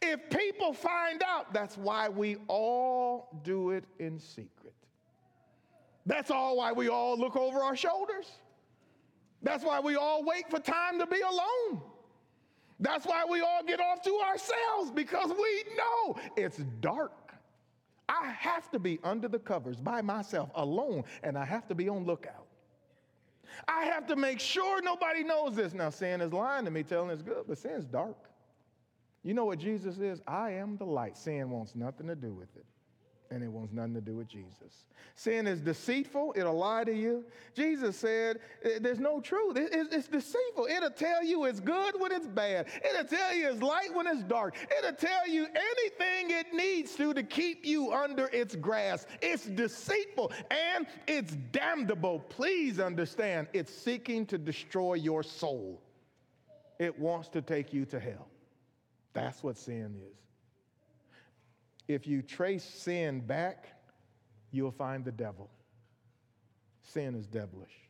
If 0.02 0.30
people 0.30 0.74
find 0.74 1.22
out, 1.24 1.54
that's 1.54 1.78
why 1.78 2.10
we 2.10 2.38
all 2.48 3.40
do 3.44 3.72
it 3.72 3.84
in 4.00 4.20
secret. 4.20 4.74
That's 6.06 6.32
all 6.32 6.58
why 6.58 6.72
we 6.72 6.90
all 6.90 7.18
look 7.18 7.36
over 7.36 7.60
our 7.60 7.76
shoulders. 7.76 8.28
That's 9.44 9.64
why 9.64 9.80
we 9.80 9.96
all 9.96 10.24
wait 10.24 10.50
for 10.50 10.60
time 10.60 11.00
to 11.00 11.08
be 11.08 11.20
alone. 11.22 11.82
That's 12.80 13.06
why 13.06 13.26
we 13.30 13.42
all 13.42 13.64
get 13.64 13.80
off 13.80 14.02
to 14.04 14.20
ourselves 14.20 14.92
because 14.94 15.30
we 15.30 15.64
know 15.78 16.16
it's 16.36 16.58
dark. 16.80 17.34
I 18.10 18.30
have 18.38 18.70
to 18.72 18.80
be 18.80 19.00
under 19.04 19.28
the 19.28 19.40
covers 19.40 19.78
by 19.78 20.02
myself 20.02 20.50
alone, 20.56 21.04
and 21.24 21.38
I 21.38 21.46
have 21.46 21.68
to 21.70 21.76
be 21.76 21.88
on 21.88 22.06
lookout. 22.06 22.48
I 23.68 23.86
have 23.86 24.08
to 24.08 24.16
make 24.16 24.40
sure 24.40 24.82
nobody 24.82 25.24
knows 25.24 25.56
this. 25.56 25.74
Now, 25.74 25.90
sin 25.90 26.22
is 26.22 26.34
lying 26.34 26.66
to 26.66 26.72
me, 26.72 26.84
telling 26.84 27.10
it's 27.12 27.22
good, 27.22 27.44
but 27.48 27.58
sin's 27.58 27.86
dark. 27.86 28.18
You 29.24 29.34
know 29.34 29.46
what 29.46 29.60
Jesus 29.60 30.00
is? 30.00 30.22
I 30.28 30.52
am 30.52 30.78
the 30.78 30.86
light. 30.86 31.16
Sin 31.16 31.50
wants 31.50 31.76
nothing 31.76 32.08
to 32.08 32.16
do 32.16 32.34
with 32.34 32.56
it 32.56 32.66
and 33.32 33.44
it 33.44 33.48
wants 33.48 33.74
nothing 33.74 33.94
to 33.94 34.02
do 34.02 34.16
with 34.16 34.28
Jesus. 34.28 34.86
Sin 35.16 35.48
is 35.48 35.62
deceitful, 35.62 36.34
it'll 36.36 36.58
lie 36.58 36.84
to 36.84 36.94
you. 36.94 37.24
Jesus 37.56 37.96
said, 37.96 38.40
eh, 38.64 38.80
There's 38.80 39.00
no 39.00 39.22
truth. 39.22 39.58
It's 39.58 40.08
deceitful. 40.08 40.68
It'll 40.70 40.92
tell 40.92 41.24
you 41.24 41.46
it's 41.46 41.60
good 41.60 42.00
when 42.00 42.12
it's 42.12 42.28
bad, 42.28 42.68
it'll 42.88 43.06
tell 43.06 43.34
you 43.34 43.50
it's 43.50 43.62
light 43.62 43.94
when 43.94 44.08
it's 44.08 44.24
dark, 44.24 44.56
it'll 44.78 44.96
tell 44.96 45.28
you 45.28 45.46
anything 45.46 46.32
it 46.32 46.54
needs 46.54 46.96
to 46.96 47.14
to 47.14 47.24
keep 47.24 47.66
you 47.66 47.92
under 47.92 48.28
its 48.28 48.56
grasp. 48.56 49.08
It's 49.22 49.46
deceitful 49.46 50.32
and 50.50 50.86
it's 51.08 51.36
damnable. 51.52 52.20
Please 52.20 52.80
understand, 52.80 53.48
it's 53.54 53.74
seeking 53.74 54.26
to 54.28 54.38
destroy 54.38 54.96
your 54.96 55.24
soul, 55.24 55.82
it 56.80 56.98
wants 57.00 57.30
to 57.30 57.42
take 57.42 57.74
you 57.74 57.86
to 57.86 58.00
hell. 58.00 58.28
That's 59.14 59.44
what 59.44 59.58
sin 59.58 59.96
is 60.10 60.21
if 61.94 62.08
you 62.08 62.22
trace 62.22 62.64
sin 62.64 63.22
back, 63.22 63.68
you'll 64.52 64.72
find 64.72 65.06
the 65.06 65.12
devil. 65.12 65.50
Sin 66.84 67.16
is 67.16 67.28
devilish. 67.28 67.90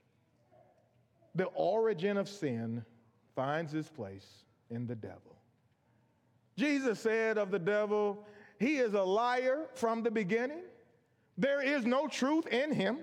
The 1.35 1.45
origin 1.45 2.17
of 2.17 2.27
sin 2.27 2.85
finds 3.35 3.73
its 3.73 3.89
place 3.89 4.27
in 4.69 4.85
the 4.87 4.95
devil. 4.95 5.35
Jesus 6.57 6.99
said 6.99 7.37
of 7.37 7.51
the 7.51 7.59
devil, 7.59 8.25
He 8.59 8.77
is 8.77 8.93
a 8.93 9.01
liar 9.01 9.67
from 9.73 10.03
the 10.03 10.11
beginning. 10.11 10.61
There 11.37 11.61
is 11.61 11.85
no 11.85 12.07
truth 12.07 12.47
in 12.47 12.71
him. 12.71 12.99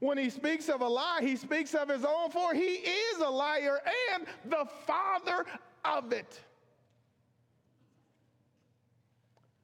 When 0.00 0.18
he 0.18 0.30
speaks 0.30 0.68
of 0.68 0.80
a 0.80 0.88
lie, 0.88 1.20
he 1.20 1.36
speaks 1.36 1.74
of 1.74 1.88
his 1.88 2.04
own, 2.04 2.30
for 2.30 2.54
he 2.54 2.60
is 2.60 3.18
a 3.18 3.28
liar 3.28 3.80
and 4.12 4.26
the 4.46 4.66
father 4.86 5.44
of 5.84 6.12
it. 6.12 6.40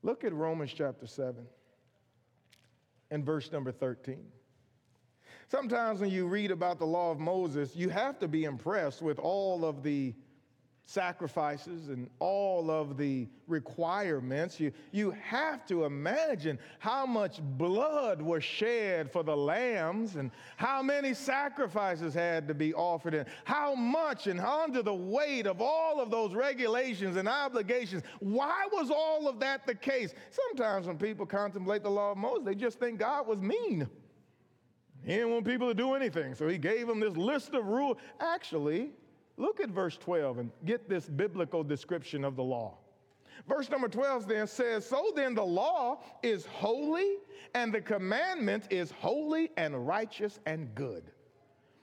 Look 0.03 0.25
at 0.25 0.33
Romans 0.33 0.73
chapter 0.75 1.07
7 1.07 1.47
and 3.11 3.25
verse 3.25 3.51
number 3.51 3.73
13. 3.73 4.25
Sometimes 5.49 6.01
when 6.01 6.11
you 6.11 6.27
read 6.27 6.51
about 6.51 6.79
the 6.79 6.87
law 6.87 7.11
of 7.11 7.19
Moses, 7.19 7.75
you 7.75 7.89
have 7.89 8.19
to 8.19 8.29
be 8.29 8.45
impressed 8.45 9.01
with 9.03 9.19
all 9.19 9.65
of 9.65 9.83
the 9.83 10.15
sacrifices 10.89 11.91
and 11.91 12.09
all 12.19 12.71
of 12.71 12.97
the 12.97 13.29
requirements, 13.47 14.59
you, 14.59 14.73
you 14.91 15.11
have 15.11 15.67
to 15.67 15.85
imagine 15.85 16.59
how 16.79 17.05
much 17.05 17.43
blood 17.59 18.23
was 18.23 18.43
shed 18.43 19.13
for 19.13 19.23
the 19.23 19.37
lambs 19.37 20.17
and 20.17 20.31
how 20.57 20.83
many 20.83 21.13
sacrifices 21.13 22.15
had 22.15 22.49
to 22.49 22.55
be 22.55 22.73
offered 22.73 23.13
and 23.13 23.29
how 23.45 23.75
much 23.75 24.29
and 24.29 24.41
under 24.41 24.83
the 24.83 24.95
weight 24.95 25.47
of 25.47 25.61
all 25.61 26.01
of 26.01 26.11
those 26.11 26.33
regulations 26.33 27.17
and 27.17 27.29
obligations. 27.29 28.03
Why 28.21 28.67
was 28.73 28.91
all 28.91 29.29
of 29.29 29.39
that 29.41 29.67
the 29.67 29.75
case? 29.75 30.15
Sometimes 30.31 30.87
when 30.87 30.97
people 30.97 31.27
contemplate 31.27 31.83
the 31.83 31.91
law 31.91 32.13
of 32.13 32.19
Moses, 32.19 32.47
they 32.47 32.55
just 32.55 32.81
think 32.81 32.99
God 32.99 33.27
was 33.27 33.41
mean. 33.41 33.87
He 35.05 35.13
didn't 35.13 35.33
want 35.33 35.45
people 35.45 35.69
to 35.69 35.75
do 35.75 35.93
anything, 35.93 36.35
so 36.35 36.49
he 36.49 36.57
gave 36.57 36.87
them 36.87 36.99
this 36.99 37.15
list 37.15 37.53
of 37.53 37.67
rules. 37.67 37.99
Actually, 38.21 38.91
Look 39.39 39.61
at 39.61 39.71
verse 39.71 39.97
12 39.97 40.39
and 40.39 40.51
get 40.65 40.89
this 40.89 41.09
biblical 41.09 41.63
description 41.63 42.25
of 42.25 42.35
the 42.35 42.43
law. 42.43 42.77
Verse 43.47 43.71
number 43.71 43.89
12 43.89 44.27
then 44.27 44.49
says, 44.49 44.85
So 44.85 45.13
then 45.15 45.35
the 45.35 45.45
law 45.45 46.01
is 46.25 46.45
holy, 46.47 47.19
and 47.55 47.73
the 47.73 47.81
commandment 47.81 48.65
is 48.69 48.91
holy 48.91 49.51
and 49.57 49.87
righteous 49.87 50.41
and 50.45 50.75
good. 50.75 51.05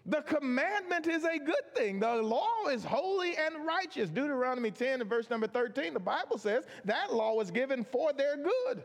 The 0.06 0.22
commandment 0.22 1.08
is 1.08 1.24
a 1.24 1.40
good 1.40 1.74
thing. 1.74 2.02
The 2.02 2.16
law 2.16 2.68
is 2.70 2.84
holy 2.84 3.38
and 3.38 3.66
righteous. 3.66 4.10
Deuteronomy 4.10 4.70
10 4.70 5.00
and 5.00 5.10
verse 5.10 5.30
number 5.30 5.48
13, 5.48 5.94
the 5.94 6.00
Bible 6.00 6.38
says 6.38 6.66
that 6.84 7.14
law 7.14 7.34
was 7.34 7.52
given 7.52 7.86
for 7.86 8.12
their 8.12 8.36
good. 8.36 8.84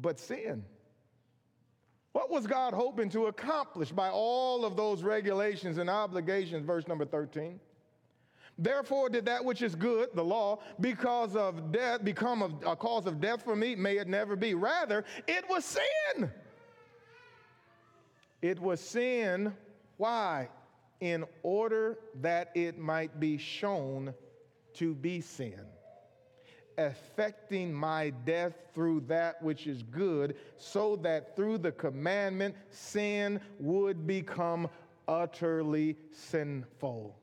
But 0.00 0.20
sin 0.20 0.64
what 2.16 2.30
was 2.30 2.46
God 2.46 2.72
hoping 2.72 3.10
to 3.10 3.26
accomplish 3.26 3.92
by 3.92 4.08
all 4.08 4.64
of 4.64 4.74
those 4.74 5.02
regulations 5.02 5.76
and 5.76 5.90
obligations? 5.90 6.64
Verse 6.64 6.88
number 6.88 7.04
13. 7.04 7.60
Therefore, 8.56 9.10
did 9.10 9.26
that 9.26 9.44
which 9.44 9.60
is 9.60 9.74
good, 9.74 10.08
the 10.14 10.24
law, 10.24 10.60
because 10.80 11.36
of 11.36 11.72
death, 11.72 12.02
become 12.02 12.40
a, 12.40 12.70
a 12.70 12.74
cause 12.74 13.04
of 13.04 13.20
death 13.20 13.44
for 13.44 13.54
me? 13.54 13.74
May 13.74 13.98
it 13.98 14.08
never 14.08 14.34
be. 14.34 14.54
Rather, 14.54 15.04
it 15.28 15.44
was 15.50 15.66
sin. 15.66 16.32
It 18.40 18.58
was 18.58 18.80
sin. 18.80 19.52
Why? 19.98 20.48
In 21.00 21.26
order 21.42 21.98
that 22.22 22.50
it 22.54 22.78
might 22.78 23.20
be 23.20 23.36
shown 23.36 24.14
to 24.72 24.94
be 24.94 25.20
sin 25.20 25.66
affecting 26.78 27.72
my 27.72 28.10
death 28.24 28.54
through 28.74 29.00
that 29.08 29.42
which 29.42 29.66
is 29.66 29.82
good, 29.82 30.36
so 30.56 30.96
that 30.96 31.34
through 31.36 31.58
the 31.58 31.72
commandment 31.72 32.54
sin 32.70 33.40
would 33.58 34.06
become 34.06 34.68
utterly 35.08 35.96
sinful. 36.12 37.16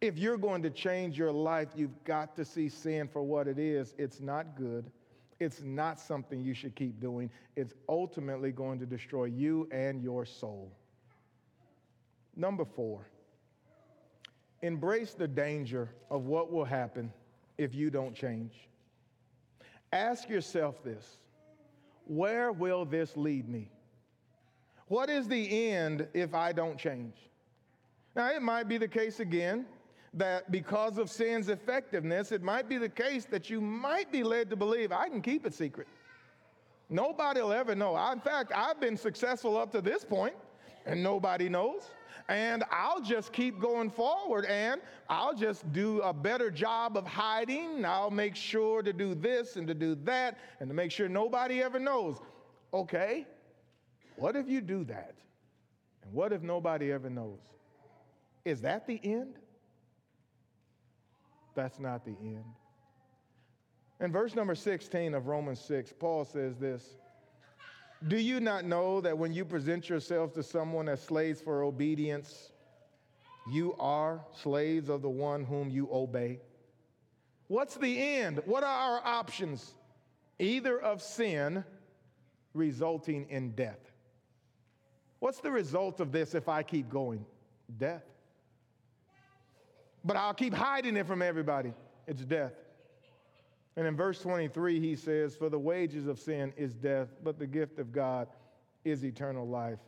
If 0.00 0.16
you're 0.16 0.38
going 0.38 0.62
to 0.62 0.70
change 0.70 1.18
your 1.18 1.32
life, 1.32 1.68
you've 1.74 2.04
got 2.04 2.36
to 2.36 2.44
see 2.44 2.68
sin 2.68 3.08
for 3.08 3.22
what 3.22 3.48
it 3.48 3.58
is. 3.58 3.94
It's 3.98 4.20
not 4.20 4.56
good. 4.56 4.90
It's 5.40 5.62
not 5.62 5.98
something 5.98 6.40
you 6.40 6.54
should 6.54 6.74
keep 6.74 7.00
doing. 7.00 7.30
It's 7.56 7.74
ultimately 7.88 8.52
going 8.52 8.78
to 8.80 8.86
destroy 8.86 9.24
you 9.24 9.68
and 9.72 10.02
your 10.02 10.24
soul. 10.24 10.72
Number 12.36 12.64
four, 12.64 13.08
embrace 14.62 15.14
the 15.14 15.26
danger 15.26 15.90
of 16.10 16.26
what 16.26 16.52
will 16.52 16.64
happen 16.64 17.12
if 17.58 17.74
you 17.74 17.90
don't 17.90 18.14
change. 18.14 18.52
Ask 19.92 20.28
yourself 20.28 20.82
this 20.82 21.18
where 22.06 22.52
will 22.52 22.86
this 22.86 23.16
lead 23.16 23.48
me? 23.48 23.68
What 24.86 25.10
is 25.10 25.28
the 25.28 25.68
end 25.68 26.08
if 26.14 26.32
I 26.34 26.52
don't 26.52 26.78
change? 26.78 27.14
Now, 28.16 28.30
it 28.30 28.40
might 28.40 28.66
be 28.68 28.78
the 28.78 28.88
case 28.88 29.20
again 29.20 29.66
that 30.14 30.50
because 30.50 30.96
of 30.96 31.10
sin's 31.10 31.50
effectiveness, 31.50 32.32
it 32.32 32.42
might 32.42 32.66
be 32.68 32.78
the 32.78 32.88
case 32.88 33.26
that 33.26 33.50
you 33.50 33.60
might 33.60 34.10
be 34.10 34.22
led 34.22 34.48
to 34.48 34.56
believe 34.56 34.90
I 34.90 35.10
can 35.10 35.20
keep 35.20 35.44
it 35.44 35.52
secret. 35.52 35.86
Nobody 36.88 37.42
will 37.42 37.52
ever 37.52 37.74
know. 37.74 37.94
In 38.10 38.20
fact, 38.20 38.50
I've 38.54 38.80
been 38.80 38.96
successful 38.96 39.58
up 39.58 39.70
to 39.72 39.82
this 39.82 40.04
point, 40.04 40.34
and 40.86 41.02
nobody 41.02 41.50
knows 41.50 41.82
and 42.28 42.62
I'll 42.70 43.00
just 43.00 43.32
keep 43.32 43.58
going 43.58 43.90
forward 43.90 44.44
and 44.44 44.80
I'll 45.08 45.34
just 45.34 45.70
do 45.72 46.00
a 46.02 46.12
better 46.12 46.50
job 46.50 46.96
of 46.96 47.06
hiding. 47.06 47.84
I'll 47.84 48.10
make 48.10 48.36
sure 48.36 48.82
to 48.82 48.92
do 48.92 49.14
this 49.14 49.56
and 49.56 49.66
to 49.66 49.74
do 49.74 49.94
that 50.04 50.38
and 50.60 50.68
to 50.68 50.74
make 50.74 50.90
sure 50.90 51.08
nobody 51.08 51.62
ever 51.62 51.78
knows. 51.78 52.18
Okay, 52.74 53.26
what 54.16 54.36
if 54.36 54.48
you 54.48 54.60
do 54.60 54.84
that? 54.84 55.14
And 56.02 56.12
what 56.12 56.32
if 56.32 56.42
nobody 56.42 56.92
ever 56.92 57.08
knows? 57.08 57.40
Is 58.44 58.60
that 58.60 58.86
the 58.86 59.00
end? 59.02 59.34
That's 61.54 61.80
not 61.80 62.04
the 62.04 62.16
end. 62.20 62.44
In 64.00 64.12
verse 64.12 64.34
number 64.34 64.54
16 64.54 65.14
of 65.14 65.26
Romans 65.26 65.60
6, 65.60 65.92
Paul 65.98 66.24
says 66.24 66.56
this 66.56 66.96
Do 68.06 68.16
you 68.16 68.38
not 68.38 68.64
know 68.64 69.00
that 69.00 69.18
when 69.18 69.32
you 69.32 69.44
present 69.44 69.88
yourselves 69.88 70.34
to 70.34 70.42
someone 70.42 70.88
as 70.88 71.02
slaves 71.02 71.40
for 71.40 71.64
obedience, 71.64 72.52
you 73.50 73.74
are 73.80 74.20
slaves 74.42 74.88
of 74.88 75.02
the 75.02 75.08
one 75.08 75.44
whom 75.44 75.68
you 75.68 75.88
obey? 75.90 76.38
What's 77.48 77.74
the 77.74 77.98
end? 77.98 78.40
What 78.44 78.62
are 78.62 78.68
our 78.68 79.00
options? 79.04 79.74
Either 80.38 80.78
of 80.78 81.02
sin 81.02 81.64
resulting 82.54 83.26
in 83.30 83.50
death. 83.52 83.80
What's 85.18 85.40
the 85.40 85.50
result 85.50 85.98
of 85.98 86.12
this 86.12 86.34
if 86.34 86.48
I 86.48 86.62
keep 86.62 86.88
going? 86.88 87.24
Death. 87.78 88.04
But 90.04 90.16
I'll 90.16 90.34
keep 90.34 90.54
hiding 90.54 90.96
it 90.96 91.06
from 91.06 91.22
everybody. 91.22 91.72
It's 92.06 92.24
death. 92.24 92.52
And 93.78 93.86
in 93.86 93.94
verse 93.94 94.20
23, 94.20 94.80
he 94.80 94.96
says, 94.96 95.36
For 95.36 95.48
the 95.48 95.58
wages 95.58 96.08
of 96.08 96.18
sin 96.18 96.52
is 96.56 96.74
death, 96.74 97.10
but 97.22 97.38
the 97.38 97.46
gift 97.46 97.78
of 97.78 97.92
God 97.92 98.26
is 98.84 99.04
eternal 99.04 99.46
life. 99.46 99.78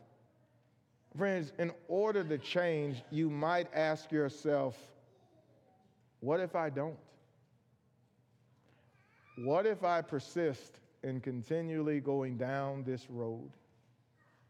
Friends, 1.17 1.51
in 1.59 1.73
order 1.89 2.23
to 2.23 2.37
change, 2.37 3.03
you 3.11 3.29
might 3.29 3.67
ask 3.73 4.09
yourself, 4.09 4.77
What 6.21 6.39
if 6.39 6.55
I 6.55 6.69
don't? 6.69 6.95
What 9.39 9.65
if 9.65 9.83
I 9.83 10.01
persist 10.01 10.79
in 11.03 11.19
continually 11.19 11.99
going 11.99 12.37
down 12.37 12.85
this 12.85 13.09
road? 13.09 13.51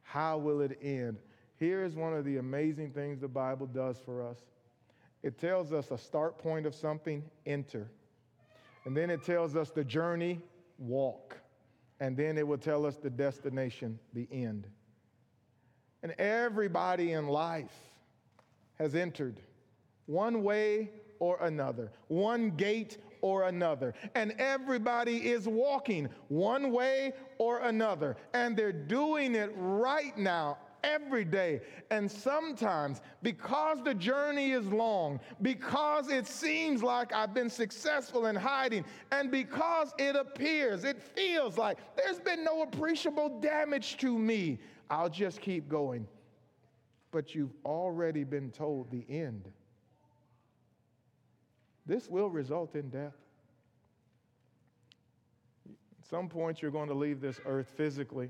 How 0.03 0.37
will 0.37 0.61
it 0.61 0.77
end? 0.83 1.17
Here 1.57 1.83
is 1.83 1.95
one 1.95 2.13
of 2.13 2.25
the 2.25 2.37
amazing 2.37 2.91
things 2.91 3.19
the 3.19 3.27
Bible 3.27 3.65
does 3.65 3.97
for 4.05 4.21
us 4.21 4.37
it 5.23 5.39
tells 5.39 5.73
us 5.73 5.89
a 5.89 5.97
start 5.97 6.37
point 6.37 6.67
of 6.67 6.75
something, 6.75 7.23
enter. 7.47 7.89
And 8.85 8.95
then 8.95 9.09
it 9.09 9.23
tells 9.23 9.55
us 9.55 9.69
the 9.69 9.83
journey, 9.83 10.39
walk. 10.77 11.37
And 11.99 12.17
then 12.17 12.37
it 12.37 12.47
will 12.47 12.57
tell 12.57 12.85
us 12.85 12.97
the 12.97 13.09
destination, 13.09 13.99
the 14.13 14.27
end. 14.31 14.67
And 16.03 16.13
everybody 16.17 17.11
in 17.11 17.27
life 17.27 17.75
has 18.79 18.95
entered 18.95 19.39
one 20.07 20.43
way 20.43 20.89
or 21.19 21.37
another, 21.41 21.91
one 22.07 22.49
gate 22.51 22.97
or 23.21 23.43
another. 23.43 23.93
And 24.15 24.33
everybody 24.39 25.29
is 25.29 25.47
walking 25.47 26.09
one 26.29 26.71
way 26.71 27.13
or 27.37 27.59
another. 27.59 28.17
And 28.33 28.57
they're 28.57 28.73
doing 28.73 29.35
it 29.35 29.51
right 29.55 30.17
now 30.17 30.57
every 30.83 31.25
day. 31.25 31.61
And 31.89 32.09
sometimes, 32.09 33.01
because 33.21 33.79
the 33.83 33.93
journey 33.93 34.51
is 34.51 34.65
long, 34.67 35.19
because 35.41 36.09
it 36.09 36.27
seems 36.27 36.83
like 36.83 37.13
I've 37.13 37.33
been 37.33 37.49
successful 37.49 38.27
in 38.27 38.35
hiding, 38.35 38.85
and 39.11 39.31
because 39.31 39.93
it 39.97 40.15
appears, 40.15 40.83
it 40.83 41.01
feels 41.01 41.57
like 41.57 41.77
there's 41.95 42.19
been 42.19 42.43
no 42.43 42.63
appreciable 42.63 43.39
damage 43.39 43.97
to 43.97 44.17
me, 44.17 44.59
I'll 44.89 45.09
just 45.09 45.41
keep 45.41 45.69
going. 45.69 46.07
But 47.11 47.35
you've 47.35 47.53
already 47.65 48.23
been 48.23 48.51
told 48.51 48.89
the 48.89 49.05
end. 49.09 49.49
This 51.85 52.07
will 52.07 52.29
result 52.29 52.75
in 52.75 52.89
death. 52.89 53.15
At 55.67 56.07
some 56.09 56.29
point, 56.29 56.61
you're 56.61 56.71
going 56.71 56.87
to 56.87 56.93
leave 56.93 57.21
this 57.21 57.39
earth 57.45 57.71
physically, 57.75 58.29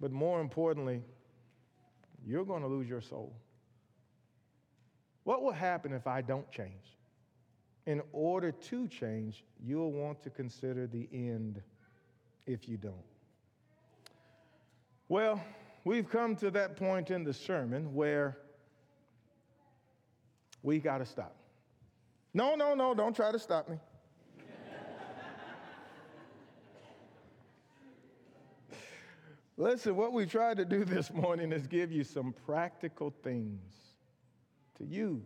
but 0.00 0.10
more 0.12 0.40
importantly, 0.40 1.02
you're 2.26 2.44
going 2.44 2.62
to 2.62 2.68
lose 2.68 2.88
your 2.88 3.00
soul. 3.00 3.32
What 5.22 5.42
will 5.42 5.52
happen 5.52 5.92
if 5.92 6.06
I 6.06 6.20
don't 6.20 6.50
change? 6.50 6.96
In 7.86 8.02
order 8.12 8.50
to 8.50 8.88
change, 8.88 9.44
you'll 9.64 9.92
want 9.92 10.22
to 10.24 10.30
consider 10.30 10.86
the 10.88 11.08
end 11.12 11.62
if 12.46 12.68
you 12.68 12.76
don't. 12.76 12.94
Well, 15.08 15.40
we've 15.84 16.08
come 16.10 16.34
to 16.36 16.50
that 16.50 16.76
point 16.76 17.12
in 17.12 17.22
the 17.22 17.32
sermon 17.32 17.94
where 17.94 18.36
we 20.62 20.80
got 20.80 20.98
to 20.98 21.06
stop. 21.06 21.36
No, 22.34 22.56
no, 22.56 22.74
no, 22.74 22.92
don't 22.92 23.14
try 23.14 23.30
to 23.30 23.38
stop 23.38 23.68
me. 23.68 23.78
Listen, 29.56 29.96
what 29.96 30.12
we 30.12 30.26
tried 30.26 30.58
to 30.58 30.64
do 30.64 30.84
this 30.84 31.12
morning 31.12 31.52
is 31.52 31.66
give 31.66 31.90
you 31.90 32.04
some 32.04 32.34
practical 32.44 33.12
things 33.22 33.60
to 34.78 34.84
use 34.84 35.22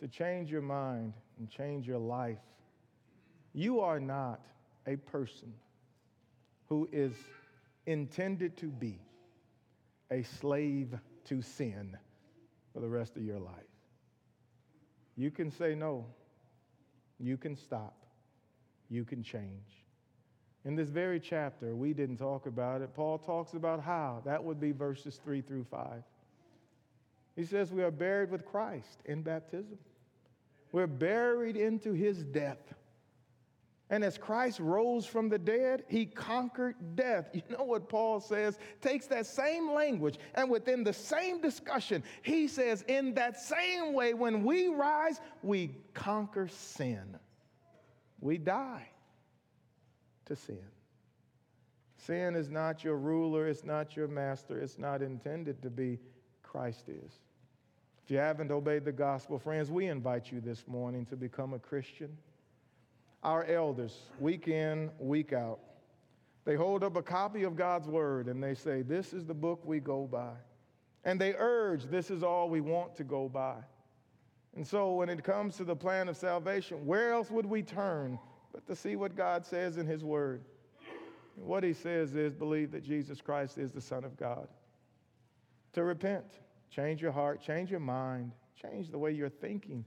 to 0.00 0.08
change 0.08 0.50
your 0.50 0.62
mind 0.62 1.12
and 1.38 1.48
change 1.48 1.86
your 1.86 1.98
life. 1.98 2.38
You 3.52 3.80
are 3.80 4.00
not 4.00 4.40
a 4.86 4.96
person 4.96 5.52
who 6.68 6.88
is 6.92 7.14
intended 7.86 8.56
to 8.58 8.66
be 8.66 8.98
a 10.10 10.22
slave 10.22 10.94
to 11.24 11.40
sin 11.40 11.96
for 12.72 12.80
the 12.80 12.88
rest 12.88 13.16
of 13.16 13.22
your 13.22 13.38
life. 13.38 13.54
You 15.16 15.30
can 15.30 15.50
say 15.50 15.74
no, 15.74 16.06
you 17.18 17.36
can 17.36 17.56
stop, 17.56 17.96
you 18.90 19.04
can 19.04 19.22
change. 19.22 19.83
In 20.64 20.74
this 20.74 20.88
very 20.88 21.20
chapter, 21.20 21.76
we 21.76 21.92
didn't 21.92 22.16
talk 22.16 22.46
about 22.46 22.80
it. 22.80 22.94
Paul 22.94 23.18
talks 23.18 23.52
about 23.52 23.82
how. 23.82 24.22
That 24.24 24.42
would 24.42 24.58
be 24.58 24.72
verses 24.72 25.20
3 25.22 25.42
through 25.42 25.64
5. 25.64 26.02
He 27.36 27.44
says, 27.44 27.70
We 27.70 27.82
are 27.82 27.90
buried 27.90 28.30
with 28.30 28.46
Christ 28.46 29.00
in 29.04 29.22
baptism. 29.22 29.78
We're 30.72 30.86
buried 30.86 31.56
into 31.56 31.92
his 31.92 32.24
death. 32.24 32.74
And 33.90 34.02
as 34.02 34.16
Christ 34.16 34.58
rose 34.58 35.04
from 35.04 35.28
the 35.28 35.38
dead, 35.38 35.84
he 35.88 36.06
conquered 36.06 36.76
death. 36.96 37.28
You 37.34 37.42
know 37.50 37.64
what 37.64 37.90
Paul 37.90 38.18
says? 38.18 38.58
Takes 38.80 39.06
that 39.08 39.26
same 39.26 39.70
language, 39.70 40.18
and 40.34 40.48
within 40.48 40.82
the 40.82 40.94
same 40.94 41.42
discussion, 41.42 42.02
he 42.22 42.48
says, 42.48 42.82
In 42.88 43.12
that 43.14 43.38
same 43.38 43.92
way, 43.92 44.14
when 44.14 44.42
we 44.42 44.68
rise, 44.68 45.20
we 45.42 45.76
conquer 45.92 46.48
sin. 46.48 47.18
We 48.20 48.38
die 48.38 48.88
to 50.26 50.36
sin. 50.36 50.58
Sin 51.96 52.34
is 52.34 52.50
not 52.50 52.84
your 52.84 52.96
ruler, 52.96 53.48
it's 53.48 53.64
not 53.64 53.96
your 53.96 54.08
master, 54.08 54.60
it's 54.60 54.78
not 54.78 55.02
intended 55.02 55.62
to 55.62 55.70
be. 55.70 55.98
Christ 56.54 56.88
is. 56.88 57.12
If 58.04 58.12
you 58.12 58.18
haven't 58.18 58.52
obeyed 58.52 58.84
the 58.84 58.92
gospel, 58.92 59.40
friends, 59.40 59.72
we 59.72 59.86
invite 59.86 60.30
you 60.30 60.40
this 60.40 60.68
morning 60.68 61.04
to 61.06 61.16
become 61.16 61.52
a 61.52 61.58
Christian. 61.58 62.16
Our 63.24 63.44
elders, 63.46 63.98
week 64.20 64.46
in, 64.46 64.90
week 65.00 65.32
out, 65.32 65.58
they 66.44 66.54
hold 66.54 66.84
up 66.84 66.94
a 66.94 67.02
copy 67.02 67.42
of 67.42 67.56
God's 67.56 67.88
word 67.88 68.28
and 68.28 68.40
they 68.40 68.54
say, 68.54 68.82
This 68.82 69.12
is 69.12 69.24
the 69.24 69.34
book 69.34 69.62
we 69.64 69.80
go 69.80 70.06
by. 70.06 70.34
And 71.04 71.20
they 71.20 71.34
urge, 71.34 71.86
This 71.86 72.08
is 72.08 72.22
all 72.22 72.48
we 72.48 72.60
want 72.60 72.94
to 72.96 73.04
go 73.04 73.28
by. 73.28 73.56
And 74.54 74.64
so 74.64 74.92
when 74.92 75.08
it 75.08 75.24
comes 75.24 75.56
to 75.56 75.64
the 75.64 75.74
plan 75.74 76.08
of 76.08 76.16
salvation, 76.16 76.86
where 76.86 77.12
else 77.12 77.32
would 77.32 77.46
we 77.46 77.62
turn 77.62 78.18
but 78.54 78.66
to 78.68 78.76
see 78.76 78.94
what 78.94 79.16
God 79.16 79.44
says 79.44 79.76
in 79.76 79.86
His 79.86 80.04
Word. 80.04 80.44
what 81.34 81.64
He 81.64 81.72
says 81.72 82.14
is 82.14 82.32
believe 82.32 82.70
that 82.70 82.84
Jesus 82.84 83.20
Christ 83.20 83.58
is 83.58 83.72
the 83.72 83.80
Son 83.80 84.04
of 84.04 84.16
God. 84.16 84.46
To 85.72 85.82
repent, 85.82 86.26
change 86.70 87.02
your 87.02 87.10
heart, 87.10 87.42
change 87.42 87.68
your 87.68 87.80
mind, 87.80 88.30
change 88.62 88.90
the 88.90 88.98
way 88.98 89.10
you're 89.10 89.28
thinking, 89.28 89.84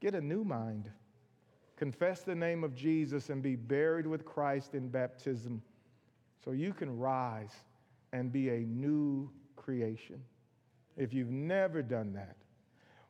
get 0.00 0.16
a 0.16 0.20
new 0.20 0.42
mind. 0.42 0.90
Confess 1.76 2.22
the 2.22 2.34
name 2.34 2.64
of 2.64 2.74
Jesus 2.74 3.30
and 3.30 3.40
be 3.40 3.54
buried 3.54 4.06
with 4.06 4.24
Christ 4.24 4.74
in 4.74 4.88
baptism 4.88 5.62
so 6.44 6.50
you 6.50 6.72
can 6.72 6.98
rise 6.98 7.54
and 8.12 8.32
be 8.32 8.48
a 8.48 8.58
new 8.58 9.30
creation. 9.54 10.20
If 10.96 11.14
you've 11.14 11.30
never 11.30 11.82
done 11.82 12.14
that, 12.14 12.34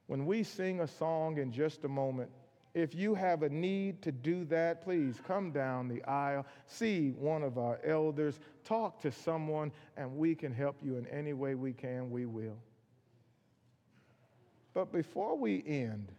when 0.06 0.26
we 0.26 0.42
sing 0.42 0.80
a 0.80 0.86
song 0.86 1.38
in 1.38 1.50
just 1.50 1.84
a 1.84 1.88
moment, 1.88 2.30
if 2.74 2.94
you 2.94 3.14
have 3.14 3.42
a 3.42 3.48
need 3.48 4.02
to 4.02 4.12
do 4.12 4.44
that, 4.46 4.82
please 4.82 5.16
come 5.26 5.50
down 5.50 5.88
the 5.88 6.02
aisle, 6.04 6.46
see 6.66 7.10
one 7.10 7.42
of 7.42 7.58
our 7.58 7.80
elders, 7.84 8.38
talk 8.64 9.00
to 9.00 9.10
someone, 9.10 9.72
and 9.96 10.16
we 10.16 10.34
can 10.34 10.52
help 10.52 10.76
you 10.82 10.96
in 10.96 11.06
any 11.06 11.32
way 11.32 11.54
we 11.54 11.72
can, 11.72 12.10
we 12.10 12.26
will. 12.26 12.58
But 14.74 14.92
before 14.92 15.36
we 15.36 15.64
end, 15.66 16.12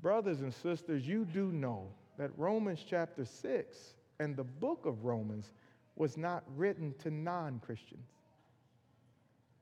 brothers 0.00 0.40
and 0.40 0.52
sisters, 0.52 1.06
you 1.06 1.24
do 1.24 1.52
know 1.52 1.88
that 2.16 2.30
Romans 2.36 2.84
chapter 2.88 3.24
6 3.24 3.76
and 4.18 4.36
the 4.36 4.44
book 4.44 4.86
of 4.86 5.04
Romans 5.04 5.52
was 5.96 6.16
not 6.16 6.44
written 6.56 6.94
to 7.00 7.10
non 7.10 7.60
Christians. 7.64 8.08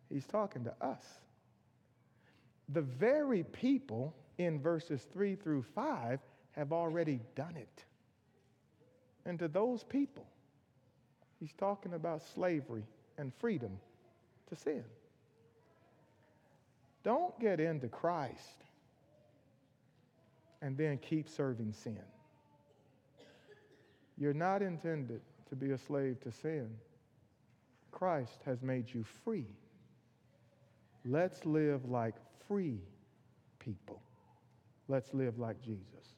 He's 0.08 0.26
talking 0.26 0.64
to 0.64 0.74
us. 0.80 1.04
The 2.68 2.82
very 2.82 3.42
people 3.42 4.14
in 4.38 4.60
verses 4.60 5.06
3 5.12 5.36
through 5.36 5.62
5 5.74 6.20
have 6.52 6.72
already 6.72 7.20
done 7.34 7.56
it. 7.56 7.84
And 9.24 9.38
to 9.38 9.48
those 9.48 9.82
people, 9.82 10.26
he's 11.40 11.52
talking 11.52 11.94
about 11.94 12.22
slavery 12.34 12.84
and 13.18 13.32
freedom 13.38 13.78
to 14.48 14.56
sin. 14.56 14.84
Don't 17.02 17.38
get 17.40 17.60
into 17.60 17.88
Christ 17.88 18.64
and 20.62 20.76
then 20.76 20.98
keep 20.98 21.28
serving 21.28 21.72
sin. 21.72 22.00
You're 24.18 24.34
not 24.34 24.62
intended 24.62 25.20
to 25.50 25.56
be 25.56 25.72
a 25.72 25.78
slave 25.78 26.20
to 26.22 26.32
sin. 26.32 26.68
Christ 27.92 28.40
has 28.44 28.62
made 28.62 28.92
you 28.92 29.04
free. 29.24 29.46
Let's 31.04 31.44
live 31.44 31.88
like 31.88 32.14
free 32.48 32.80
people. 33.58 34.00
Let's 34.88 35.12
live 35.12 35.38
like 35.38 35.60
Jesus. 35.62 36.14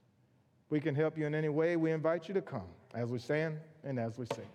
We 0.71 0.81
can 0.81 0.95
help 0.95 1.17
you 1.17 1.27
in 1.27 1.35
any 1.35 1.49
way. 1.49 1.77
We 1.77 1.93
invite 1.93 2.29
you 2.29 2.35
to 2.35 2.43
come 2.43 2.69
as 2.95 3.11
we 3.11 3.19
stand 3.19 3.59
and 3.85 3.99
as 3.99 4.19
we 4.19 4.27
sing. 4.35 4.47